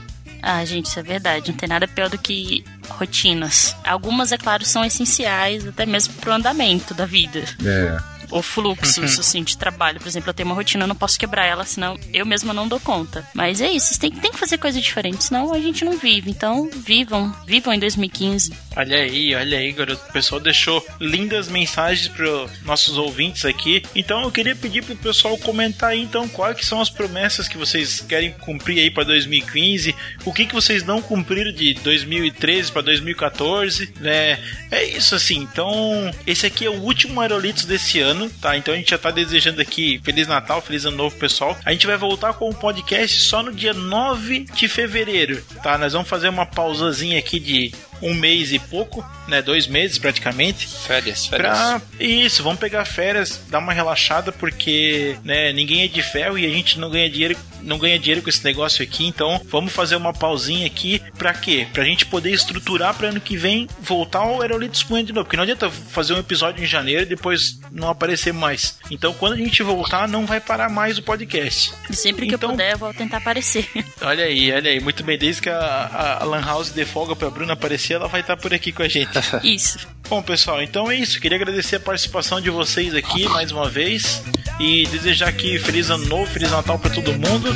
Ah, 0.47 0.63
gente, 0.65 0.87
isso 0.87 1.01
é 1.01 1.03
verdade. 1.03 1.51
Não 1.51 1.57
tem 1.57 1.69
nada 1.69 1.89
pior 1.89 2.11
do 2.11 2.19
que 2.19 2.63
rotinas. 2.91 3.75
Algumas, 3.83 4.31
é 4.31 4.37
claro, 4.37 4.63
são 4.65 4.85
essenciais, 4.85 5.67
até 5.67 5.87
mesmo 5.87 6.13
pro 6.15 6.33
andamento 6.33 6.93
da 6.93 7.07
vida. 7.07 7.43
É. 7.65 8.14
ou 8.35 8.43
fluxos, 8.43 9.17
assim, 9.17 9.45
de 9.45 9.57
trabalho. 9.57 10.01
Por 10.01 10.09
exemplo, 10.09 10.31
eu 10.31 10.35
tenho 10.35 10.49
uma 10.49 10.57
rotina, 10.57 10.83
eu 10.83 10.89
não 10.89 10.97
posso 10.97 11.17
quebrar 11.17 11.47
ela, 11.47 11.65
senão 11.65 11.97
eu 12.13 12.27
mesma 12.27 12.53
não 12.53 12.67
dou 12.67 12.81
conta. 12.81 13.25
Mas 13.33 13.61
é 13.61 13.71
isso, 13.71 13.99
tem, 13.99 14.11
tem 14.11 14.33
que 14.33 14.39
fazer 14.39 14.59
coisa 14.59 14.81
diferente, 14.81 15.23
senão 15.23 15.55
a 15.55 15.61
gente 15.61 15.85
não 15.85 15.97
vive. 15.97 16.33
Então, 16.33 16.69
vivam, 16.75 17.33
vivam 17.47 17.73
em 17.73 17.79
2015. 17.79 18.53
Olha 18.77 18.99
aí, 18.99 19.33
olha 19.37 19.59
aí, 19.59 19.71
garoto. 19.71 20.03
O 20.09 20.13
pessoal 20.13 20.41
deixou 20.41 20.85
lindas 21.01 21.47
mensagens 21.49 22.09
para 22.09 22.27
nossos 22.65 22.99
ouvintes 22.99 23.45
aqui. 23.45 23.85
Então 23.95 24.23
eu 24.23 24.33
queria 24.33 24.57
pedir 24.57 24.83
pro 24.83 24.97
pessoal 24.97 25.39
comentar 25.39 25.91
aí, 25.91 26.03
então, 26.03 26.29
quais 26.29 26.67
são 26.67 26.81
as 26.81 26.91
promessas 26.91 27.47
que 27.47 27.57
vocês 27.57 28.01
querem 28.01 28.33
cumprir 28.33 28.81
aí 28.81 28.91
para 28.91 29.05
2015, 29.05 29.95
o 30.25 30.33
que 30.33 30.47
que 30.47 30.55
vocês 30.55 30.83
não 30.83 31.01
cumpriram 31.01 31.53
de 31.53 31.75
2013 31.75 32.73
para 32.73 32.83
2014, 32.83 33.95
né? 34.01 34.41
É 34.73 34.85
isso 34.85 35.15
assim. 35.15 35.37
Então, 35.37 36.11
esse 36.27 36.47
aqui 36.47 36.65
é 36.65 36.71
o 36.71 36.81
último 36.81 37.21
Aerolitos 37.21 37.65
desse 37.65 38.01
ano, 38.01 38.24
tá? 38.29 38.57
Então 38.57 38.75
a 38.75 38.77
gente 38.77 38.91
já 38.91 38.99
tá 38.99 39.11
desejando 39.11 39.61
aqui 39.61 40.01
Feliz 40.03 40.27
Natal, 40.27 40.61
Feliz 40.61 40.85
Ano 40.85 40.97
Novo, 40.97 41.17
pessoal. 41.17 41.57
A 41.65 41.73
gente 41.73 41.87
vai 41.87 41.97
voltar 41.97 42.35
com 42.35 42.49
o 42.49 42.55
podcast 42.55 43.21
só 43.21 43.43
no 43.43 43.53
dia 43.53 43.73
9 43.75 44.47
de 44.55 44.69
fevereiro, 44.69 45.43
tá? 45.63 45.79
Nós 45.79 45.93
vamos 45.93 46.09
fazer 46.09 46.29
uma 46.29 46.47
pausazinha 46.47 47.19
aqui 47.19 47.39
de 47.39 47.73
um 48.03 48.15
mês 48.15 48.53
e 48.53 48.59
pouco, 48.59 49.05
né? 49.29 49.41
Dois 49.43 49.67
meses 49.67 49.99
praticamente. 49.99 50.67
Férias, 50.69 51.27
férias. 51.27 51.57
Pra... 51.59 51.83
Isso, 51.99 52.43
vamos 52.43 52.59
pegar 52.59 52.85
férias, 52.85 53.41
dar 53.49 53.59
uma 53.59 53.73
relaxada, 53.73 54.33
porque 54.33 55.17
né, 55.25 55.53
ninguém 55.53 55.83
é 55.85 55.89
de 55.89 56.03
ferro 56.03 56.39
e 56.39 56.47
a 56.47 56.51
gente 56.51 56.79
não 56.79 56.91
ganha 56.91 57.09
dinheiro, 57.09 57.37
não 57.63 57.79
ganha 57.79 57.99
dinheiro 57.99 58.23
com 58.23 58.29
esse 58.29 58.45
negócio 58.45 58.83
aqui, 58.83 59.07
então 59.07 59.41
vamos 59.51 59.73
fazer 59.73 59.97
uma 59.97 60.13
pausinha 60.13 60.67
aqui 60.67 61.01
pra 61.17 61.33
quê? 61.33 61.67
Pra 61.73 61.85
gente 61.85 62.07
poder 62.07 62.31
estruturar 62.33 62.95
pra 62.95 63.09
ano 63.09 63.21
que 63.21 63.37
vem 63.37 63.69
voltar 63.81 64.21
ao 64.21 64.43
Aerolitos 64.43 64.83
com 64.83 65.03
de 65.03 65.13
novo. 65.13 65.25
Porque 65.25 65.37
não 65.37 65.43
adianta 65.45 65.71
fazer 65.71 66.15
um 66.15 66.19
episódio 66.19 66.63
em 66.63 66.67
janeiro 66.67 67.03
e 67.03 67.07
depois 67.07 67.59
não 67.73 67.89
aparecer 67.89 68.33
mais. 68.33 68.79
Então 68.91 69.13
quando 69.15 69.33
a 69.35 69.37
gente 69.37 69.63
voltar, 69.63 70.07
não 70.09 70.27
vai 70.27 70.41
parar 70.41 70.69
mais 70.69 70.99
o 70.99 71.03
podcast. 71.03 71.73
E 71.91 71.97
sempre 71.97 72.27
que 72.27 72.35
Então- 72.35 72.51
eu 72.51 72.53
puder, 72.55 72.73
eu 72.73 72.79
vou 72.79 72.93
tentar 72.95 73.19
aparecer. 73.19 73.67
Olha 74.01 74.25
aí, 74.25 74.53
olha 74.53 74.71
aí, 74.71 74.81
muito 74.81 75.03
bem. 75.03 75.17
Desde 75.19 75.41
que 75.43 75.49
a, 75.51 76.19
a 76.21 76.25
Lan 76.25 76.41
House 76.45 76.71
dê 76.71 76.85
folga 76.85 77.15
pra 77.17 77.31
Bruna 77.31 77.55
aparecer, 77.55 77.84
ela 77.93 78.09
vai 78.09 78.21
estar 78.21 78.37
por 78.37 78.53
aqui 78.55 78.73
com 78.73 78.83
a 78.83 78.89
gente. 78.89 79.11
Isso. 79.43 79.87
Bom, 80.09 80.23
pessoal, 80.23 80.63
então 80.63 80.91
é 80.91 80.97
isso. 80.97 81.19
Queria 81.19 81.37
agradecer 81.37 81.77
a 81.77 81.81
participação 81.81 82.39
de 82.39 82.51
vocês 82.51 82.95
aqui 82.95 83.27
mais 83.27 83.51
uma 83.51 83.71
vez 83.71 84.23
e 84.61 84.87
desejar 84.89 85.29
aqui 85.29 85.59
feliz 85.59 85.89
ano 85.89 86.05
novo, 86.07 86.27
feliz 86.27 86.51
Natal 86.51 86.79
pra 86.79 86.91
todo 86.91 87.13
mundo. 87.13 87.49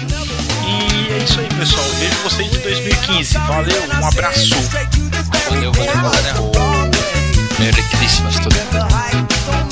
E 0.66 1.12
é 1.12 1.18
isso 1.18 1.38
aí, 1.38 1.48
pessoal. 1.58 1.84
Vejo 1.98 2.16
vocês 2.22 2.54
em 2.54 2.60
2015. 2.60 3.38
Valeu, 3.38 3.82
um 4.00 4.06
abraço. 4.06 4.54
Valeu, 5.48 5.72
valeu, 5.72 5.94
galera. 5.94 6.88
Merry 7.58 7.82
Christmas 7.82 8.38
to 8.38 8.48
them. 8.48 9.67